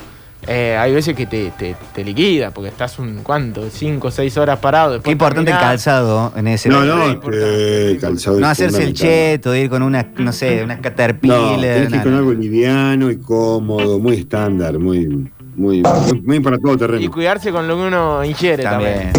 eh, 0.49 0.77
hay 0.79 0.93
veces 0.95 1.15
que 1.17 1.27
te, 1.27 1.51
te, 1.59 1.75
te 1.95 2.05
liquida, 2.05 2.51
porque 2.51 2.69
estás 2.71 2.99
un, 2.99 3.21
¿cuánto? 3.23 3.69
Cinco 3.71 4.09
o 4.09 4.11
seis 4.11 4.37
horas 4.37 4.59
parado. 4.61 5.01
Qué 5.03 5.11
importante 5.11 5.51
el 5.51 5.59
calzado 5.59 6.33
en 6.37 6.47
ese 6.49 6.69
No, 6.69 6.81
momento. 6.85 7.29
no, 7.31 7.37
eh, 7.37 7.99
calzado 8.01 8.39
No 8.41 8.47
hacerse 8.47 8.83
el 8.85 8.93
cheto, 8.95 9.55
ir 9.55 9.69
con 9.69 9.83
una, 9.83 10.07
no 10.19 10.33
sé, 10.33 10.63
una 10.63 10.77
No, 10.77 10.83
caterpillar. 10.83 11.61
tenés 11.61 11.79
que 11.79 11.85
ir 11.85 11.91
nada. 11.91 12.03
con 12.05 12.15
algo 12.15 12.33
liviano 12.33 13.11
y 13.11 13.19
cómodo, 13.19 13.99
muy 13.99 14.15
estándar, 14.17 14.79
muy, 14.79 15.31
muy, 15.57 15.83
muy, 15.83 16.21
muy 16.23 16.41
para 16.41 16.59
todo 16.59 16.75
Y 16.75 16.77
terreno. 16.79 17.11
cuidarse 17.11 17.51
con 17.51 17.67
lo 17.67 17.77
que 17.77 17.83
uno 17.83 18.25
ingiere 18.25 18.63
también. 18.63 19.13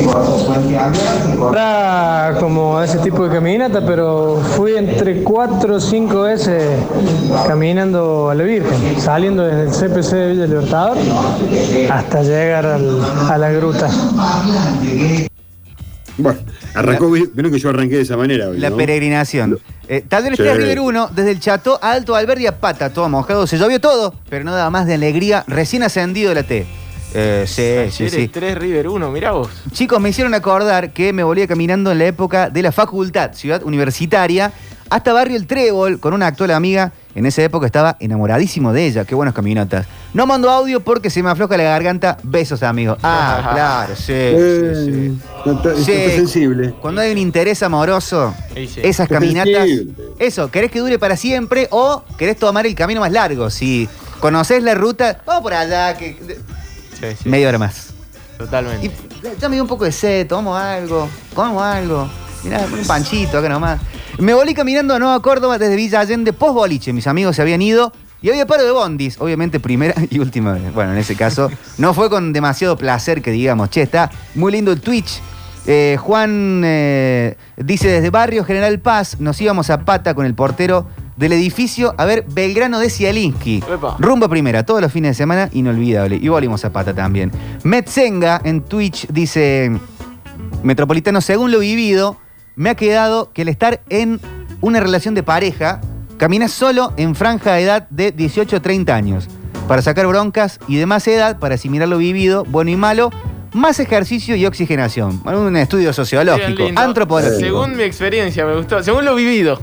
Era 1.52 2.36
como 2.40 2.82
ese 2.82 3.00
tipo 3.00 3.28
de 3.28 3.36
caminata, 3.36 3.82
pero 3.86 4.40
fui 4.56 4.76
entre 4.76 5.24
cuatro 5.24 5.76
o 5.76 5.80
cinco 5.80 6.22
veces 6.24 6.64
caminando 7.48 8.30
a 8.30 8.36
la 8.36 8.44
Virgen, 8.44 9.00
saliendo 9.00 9.44
desde 9.44 9.64
el 9.64 9.72
CPC 9.72 10.16
de 10.16 10.32
Villa 10.34 10.46
Libertador 10.48 10.98
hasta 11.92 12.22
llegar 12.24 12.66
al- 12.66 13.02
a 13.30 13.38
la 13.38 13.50
gruta. 13.52 13.90
Bueno, 16.20 16.40
arrancó, 16.80 17.10
vieron 17.10 17.52
que 17.52 17.60
yo 17.60 17.70
arranqué 17.70 17.96
de 17.98 18.02
esa 18.04 18.18
manera 18.18 18.50
hoy, 18.50 18.60
La 18.60 18.70
¿no? 18.70 18.78
peregrinación. 18.78 19.60
Eh, 19.88 20.04
Talleres 20.08 20.38
Sí. 20.38 20.44
3 20.44 20.58
River 20.58 20.80
1, 20.80 21.10
desde 21.16 21.32
el 21.32 21.40
Chato 21.40 21.80
a 21.82 21.92
Alto 21.92 22.16
Alberdi 22.16 22.46
a 22.48 22.60
Pata, 22.60 22.92
todo 22.92 23.08
mojado. 23.10 23.48
Se 23.48 23.58
llovió 23.58 23.80
todo, 23.80 24.14
pero 24.30 24.44
no 24.44 24.54
daba 24.54 24.70
más 24.70 24.86
de 24.86 24.96
alegría. 24.96 25.44
Recién 25.48 25.84
ascendido 25.84 26.30
de 26.30 26.36
la 26.36 26.44
T. 26.44 26.66
Eh, 27.14 27.46
sí, 27.48 27.90
sí, 27.92 28.10
sí. 28.10 28.28
3 28.28 28.58
River 28.58 28.90
1, 28.90 29.12
mirá 29.12 29.32
vos. 29.32 29.50
Chicos, 29.72 30.00
me 30.02 30.10
hicieron 30.10 30.34
acordar 30.34 30.92
que 30.92 31.14
me 31.14 31.24
volvía 31.24 31.48
caminando 31.48 31.92
en 31.92 32.00
la 32.00 32.06
época 32.06 32.50
de 32.50 32.62
la 32.62 32.72
facultad, 32.72 33.34
ciudad 33.34 33.64
universitaria, 33.64 34.52
hasta 34.90 35.14
Barrio 35.14 35.38
El 35.38 35.48
Trébol, 35.48 36.00
con 36.00 36.14
una 36.14 36.28
actual 36.28 36.52
amiga. 36.52 36.92
En 37.18 37.26
esa 37.26 37.42
época 37.42 37.66
estaba 37.66 37.98
enamoradísimo 38.00 38.72
de 38.74 38.86
ella. 38.86 39.04
Qué 39.04 39.16
buenas 39.16 39.34
caminatas. 39.34 39.88
No 40.14 40.28
mando 40.28 40.52
audio 40.52 40.82
porque 40.82 41.10
se 41.10 41.24
me 41.24 41.32
afloja 41.32 41.58
la 41.58 41.64
garganta. 41.64 42.18
Besos, 42.22 42.62
amigos. 42.62 43.00
Ah, 43.02 43.50
claro, 43.54 43.96
sí. 43.96 44.14
Eh, 44.14 44.74
sí, 44.86 44.94
sí. 44.94 45.20
Está, 45.50 45.70
está- 45.74 45.84
Sí. 45.84 46.12
sensible. 46.16 46.76
Cuando 46.80 47.02
hay 47.02 47.12
un 47.12 47.18
interés 47.18 47.64
amoroso, 47.64 48.36
Sí, 48.54 48.68
sí. 48.68 48.82
esas 48.84 49.06
Está 49.06 49.16
caminatas. 49.16 49.52
sensible. 49.52 49.94
Eso, 50.20 50.52
¿querés 50.52 50.70
que 50.70 50.78
dure 50.80 51.00
para 51.00 51.18
siempre 51.18 51.68
o 51.72 52.04
querés 52.20 52.38
tomar 52.38 52.68
el 52.68 52.76
camino 52.76 53.00
más 53.00 53.12
largo? 53.12 53.50
Si 53.50 53.90
conocés 54.20 54.62
la 54.62 54.76
ruta, 54.76 55.22
vamos 55.26 55.42
por 55.42 55.56
allá, 55.56 55.98
que. 55.98 56.16
Sí, 57.00 57.06
sí, 57.24 57.30
Media 57.30 57.48
hora 57.50 57.58
más. 57.58 57.94
totalmente. 58.38 58.86
Y 58.86 58.92
ya 59.42 59.50
me 59.50 59.56
dio 59.56 59.64
un 59.64 59.70
poco 59.70 59.86
de 59.86 59.92
sed, 59.92 60.28
tomamos 60.28 60.62
algo, 60.62 61.10
comamos 61.34 61.64
algo. 61.64 62.08
Mirá, 62.48 62.66
un 62.72 62.88
panchito 62.88 63.38
acá 63.40 63.50
nomás. 63.50 63.82
Me 64.20 64.34
volví 64.34 64.54
caminando 64.54 64.96
a 64.96 65.00
Nueva 65.00 65.22
Córdoba 65.22 65.58
desde 65.58 65.76
Villa 65.76 66.00
Allende 66.00 66.32
post 66.32 66.54
boliche. 66.54 66.94
Mis 66.94 67.06
amigos 67.06 67.36
se 67.36 67.42
habían 67.42 67.62
ido 67.62 67.92
y 68.22 68.30
había 68.30 68.48
paro 68.48 68.64
de 68.64 68.72
bondis. 68.72 69.20
Obviamente 69.20 69.60
primera 69.60 69.94
y 70.10 70.20
última 70.20 70.54
vez. 70.54 70.74
Bueno, 70.74 70.94
en 70.94 70.98
ese 70.98 71.18
caso 71.18 71.52
no 71.78 71.94
fue 71.94 72.10
con 72.10 72.32
demasiado 72.32 72.78
placer 72.78 73.22
que 73.22 73.32
digamos. 73.32 73.70
Che, 73.70 73.82
está 73.82 74.10
muy 74.36 74.54
lindo 74.54 74.72
el 74.72 74.80
Twitch. 74.80 75.22
Eh, 75.66 75.98
Juan 76.00 76.62
eh, 76.64 77.36
dice 77.58 77.90
desde 77.90 78.10
Barrio 78.10 78.46
General 78.46 78.80
Paz 78.80 79.20
nos 79.20 79.42
íbamos 79.42 79.70
a 79.70 79.84
pata 79.84 80.14
con 80.14 80.26
el 80.26 80.34
portero 80.34 80.88
del 81.18 81.34
edificio 81.34 81.94
a 81.98 82.06
ver 82.06 82.24
Belgrano 82.30 82.80
de 82.80 82.90
Cialinsky. 82.90 83.58
Epa. 83.58 83.98
Rumbo 84.00 84.28
a 84.28 84.30
primera, 84.30 84.66
todos 84.66 84.80
los 84.80 84.94
fines 84.94 85.12
de 85.12 85.16
semana, 85.16 85.50
inolvidable. 85.52 86.16
Y 86.16 86.30
volvimos 86.30 86.64
a 86.64 86.72
pata 86.72 86.94
también. 86.94 87.30
Metzenga 87.64 88.40
en 88.46 88.62
Twitch 88.62 89.06
dice: 89.08 89.78
Metropolitano, 90.64 91.20
según 91.20 91.52
lo 91.52 91.60
vivido, 91.60 92.18
me 92.58 92.72
ha 92.72 92.76
quedado 92.76 93.32
que 93.32 93.44
el 93.44 93.48
estar 93.50 93.82
en 93.88 94.20
una 94.62 94.80
relación 94.80 95.14
de 95.14 95.22
pareja, 95.24 95.80
caminas 96.18 96.52
solo 96.52 96.92
en 96.98 97.16
franja 97.16 97.54
de 97.54 97.62
edad 97.64 97.88
de 97.90 98.12
18 98.12 98.58
a 98.58 98.60
30 98.60 98.94
años. 98.96 99.30
Para 99.68 99.82
sacar 99.84 100.08
broncas 100.08 100.60
y 100.68 100.78
de 100.78 100.86
más 100.88 101.08
edad, 101.08 101.38
para 101.40 101.56
asimilar 101.56 101.88
lo 101.88 102.00
vivido, 102.00 102.44
bueno 102.46 102.72
y 102.72 102.76
malo, 102.76 103.12
más 103.54 103.80
ejercicio 103.80 104.36
y 104.36 104.46
oxigenación. 104.48 105.22
Un 105.24 105.56
estudio 105.56 105.94
sociológico, 105.94 106.64
antropológico. 106.76 107.40
Según 107.40 107.78
mi 107.78 107.84
experiencia, 107.84 108.46
me 108.46 108.56
gustó. 108.56 108.82
Según 108.84 109.06
lo 109.06 109.14
vivido. 109.16 109.60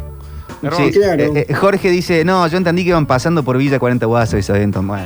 Sí, 0.77 0.93
Claro. 0.93 1.23
eh, 1.37 1.47
eh, 1.49 1.55
Jorge 1.55 1.91
dice, 1.91 2.25
no, 2.25 2.47
yo 2.47 2.57
entendí 2.57 2.85
que 2.85 2.91
iban 2.91 3.07
pasando 3.07 3.43
por 3.43 3.59
Villa 3.59 3.79
40 3.79 4.07
Guasos 4.07 4.35
y 4.35 4.39
esos 4.39 4.57
eventos. 4.57 4.87
Bueno, 4.87 5.05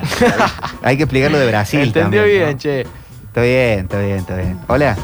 hay 0.82 0.97
que 0.99 1.05
explicarlo 1.05 1.39
de 1.39 1.47
Brasil 1.47 1.80
Entendió 1.84 2.20
también, 2.20 2.39
bien, 2.39 2.53
¿no? 2.53 2.59
che. 2.59 2.80
Está 3.28 3.43
bien, 3.43 3.78
está 3.80 3.99
bien, 3.99 4.16
está 4.18 4.36
bien. 4.36 4.59
Hola. 4.68 4.97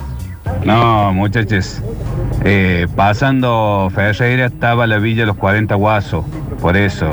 No, 0.65 1.13
muchachos. 1.13 1.81
Eh, 2.47 2.87
pasando 2.95 3.91
Ferreira 3.95 4.47
estaba 4.47 4.87
la 4.87 4.99
villa 4.99 5.25
Los 5.25 5.37
40 5.37 5.75
Guasos. 5.75 6.25
Por 6.61 6.77
eso. 6.77 7.11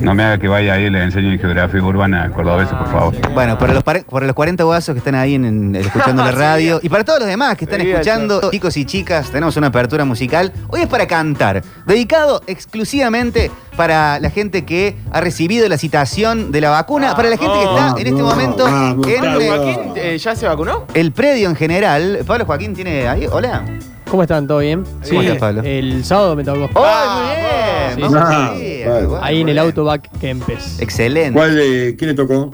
No 0.00 0.14
me 0.14 0.22
haga 0.22 0.38
que 0.38 0.46
vaya 0.46 0.74
ahí 0.74 0.84
y 0.84 0.90
le 0.90 1.02
enseñe 1.02 1.36
geografía 1.38 1.82
urbana 1.82 2.30
cordobesa, 2.30 2.78
por 2.78 2.88
favor. 2.92 3.14
Bueno, 3.32 3.58
para 3.58 3.74
los, 3.74 3.82
para 3.82 4.26
los 4.26 4.34
40 4.34 4.62
guasos 4.62 4.94
que 4.94 4.98
están 4.98 5.16
ahí 5.16 5.34
en, 5.34 5.44
en- 5.44 5.74
escuchando 5.76 6.24
la 6.24 6.30
radio 6.32 6.78
y 6.82 6.88
para 6.88 7.02
todos 7.04 7.18
los 7.20 7.28
demás 7.28 7.56
que 7.56 7.64
están 7.64 7.80
escuchando, 7.80 8.50
chicos 8.52 8.76
y 8.76 8.84
chicas, 8.84 9.30
tenemos 9.30 9.56
una 9.56 9.68
apertura 9.68 10.04
musical. 10.04 10.52
Hoy 10.68 10.82
es 10.82 10.86
para 10.86 11.06
cantar, 11.08 11.62
dedicado 11.86 12.42
exclusivamente 12.46 13.50
para 13.76 14.18
la 14.20 14.30
gente 14.30 14.64
que 14.64 14.96
ha 15.10 15.20
recibido 15.20 15.68
la 15.68 15.78
citación 15.78 16.52
de 16.52 16.60
la 16.60 16.70
vacuna, 16.70 17.14
para 17.16 17.28
la 17.30 17.36
gente 17.36 17.52
que 17.54 17.64
está 17.64 17.90
en 17.98 18.06
este 18.06 18.20
no, 18.22 18.26
momento 18.28 18.64
vamos, 18.64 19.06
en 19.06 19.20
vamos. 19.22 19.42
eh, 19.42 19.48
¿Joaquín 19.48 19.92
eh, 19.96 20.18
ya 20.18 20.36
se 20.36 20.46
vacunó? 20.46 20.84
el 20.94 21.12
predio 21.12 21.48
en 21.48 21.56
general. 21.56 22.20
Pablo 22.26 22.44
Joaquín 22.46 22.74
tiene 22.74 23.06
ahí, 23.08 23.26
hola. 23.30 23.64
¿Cómo 24.10 24.22
están? 24.22 24.46
¿Todo 24.46 24.58
bien? 24.58 24.84
¿Cómo 25.08 25.22
estás, 25.22 25.38
Pablo? 25.38 25.62
El 25.64 26.04
sábado 26.04 26.36
me 26.36 26.44
tocó. 26.44 26.68
¡Oh, 26.78 27.24
muy 27.24 27.36
bien! 27.36 27.94
Sí, 27.96 28.00
Vamos 28.02 29.18
Ah, 29.20 29.24
ahí, 29.24 29.40
en 29.40 29.48
el 29.48 29.54
bueno. 29.56 29.62
Autobac 29.62 30.08
Kempes. 30.20 30.78
Excelente. 30.78 31.32
¿Cuál, 31.32 31.58
eh, 31.60 31.96
¿Quién 31.98 32.10
le 32.10 32.14
tocó? 32.14 32.50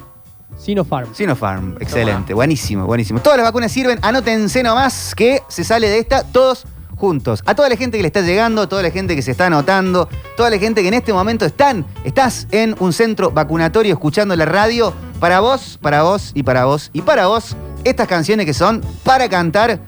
Sinopharm. 0.58 1.14
Sinopharm, 1.14 1.76
excelente, 1.80 2.34
buenísimo, 2.34 2.84
buenísimo. 2.84 3.20
Todas 3.20 3.38
las 3.38 3.46
vacunas 3.46 3.72
sirven, 3.72 3.98
anótense 4.02 4.62
nomás 4.62 5.14
que 5.14 5.42
se 5.48 5.64
sale 5.64 5.88
de 5.88 5.98
esta 5.98 6.22
todos 6.22 6.66
juntos. 7.00 7.42
A 7.46 7.54
toda 7.54 7.68
la 7.68 7.76
gente 7.76 7.96
que 7.96 8.02
le 8.02 8.08
está 8.08 8.20
llegando, 8.20 8.62
a 8.62 8.68
toda 8.68 8.82
la 8.82 8.90
gente 8.90 9.16
que 9.16 9.22
se 9.22 9.32
está 9.32 9.46
anotando, 9.46 10.08
toda 10.36 10.50
la 10.50 10.58
gente 10.58 10.82
que 10.82 10.88
en 10.88 10.94
este 10.94 11.12
momento 11.12 11.46
están, 11.46 11.84
estás 12.04 12.46
en 12.52 12.76
un 12.78 12.92
centro 12.92 13.30
vacunatorio 13.30 13.92
escuchando 13.92 14.36
la 14.36 14.44
radio, 14.44 14.92
para 15.18 15.40
vos, 15.40 15.78
para 15.80 16.02
vos 16.02 16.32
y 16.34 16.42
para 16.42 16.66
vos 16.66 16.90
y 16.92 17.02
para 17.02 17.26
vos, 17.26 17.56
estas 17.84 18.06
canciones 18.06 18.46
que 18.46 18.54
son 18.54 18.82
para 19.02 19.28
cantar, 19.28 19.80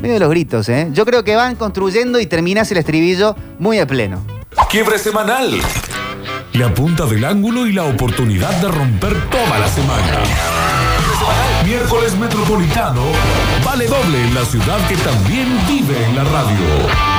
medio 0.00 0.18
los 0.18 0.30
gritos, 0.30 0.68
¿eh? 0.68 0.88
Yo 0.92 1.04
creo 1.04 1.22
que 1.22 1.36
van 1.36 1.56
construyendo 1.56 2.18
y 2.18 2.26
terminás 2.26 2.70
el 2.72 2.78
estribillo 2.78 3.36
muy 3.58 3.78
a 3.78 3.86
pleno. 3.86 4.24
Quiebre 4.70 4.98
semanal. 4.98 5.60
La 6.54 6.72
punta 6.72 7.04
del 7.06 7.24
ángulo 7.24 7.66
y 7.66 7.72
la 7.72 7.84
oportunidad 7.84 8.50
de 8.62 8.68
romper 8.68 9.30
toda 9.30 9.58
la 9.58 9.68
semana. 9.68 10.85
Miércoles 11.66 12.16
Metropolitano 12.16 13.02
vale 13.64 13.88
doble 13.88 14.22
en 14.22 14.34
la 14.36 14.44
ciudad 14.44 14.78
que 14.86 14.96
también 14.98 15.48
vive 15.66 16.00
en 16.04 16.14
la 16.14 16.22
radio. 16.22 17.15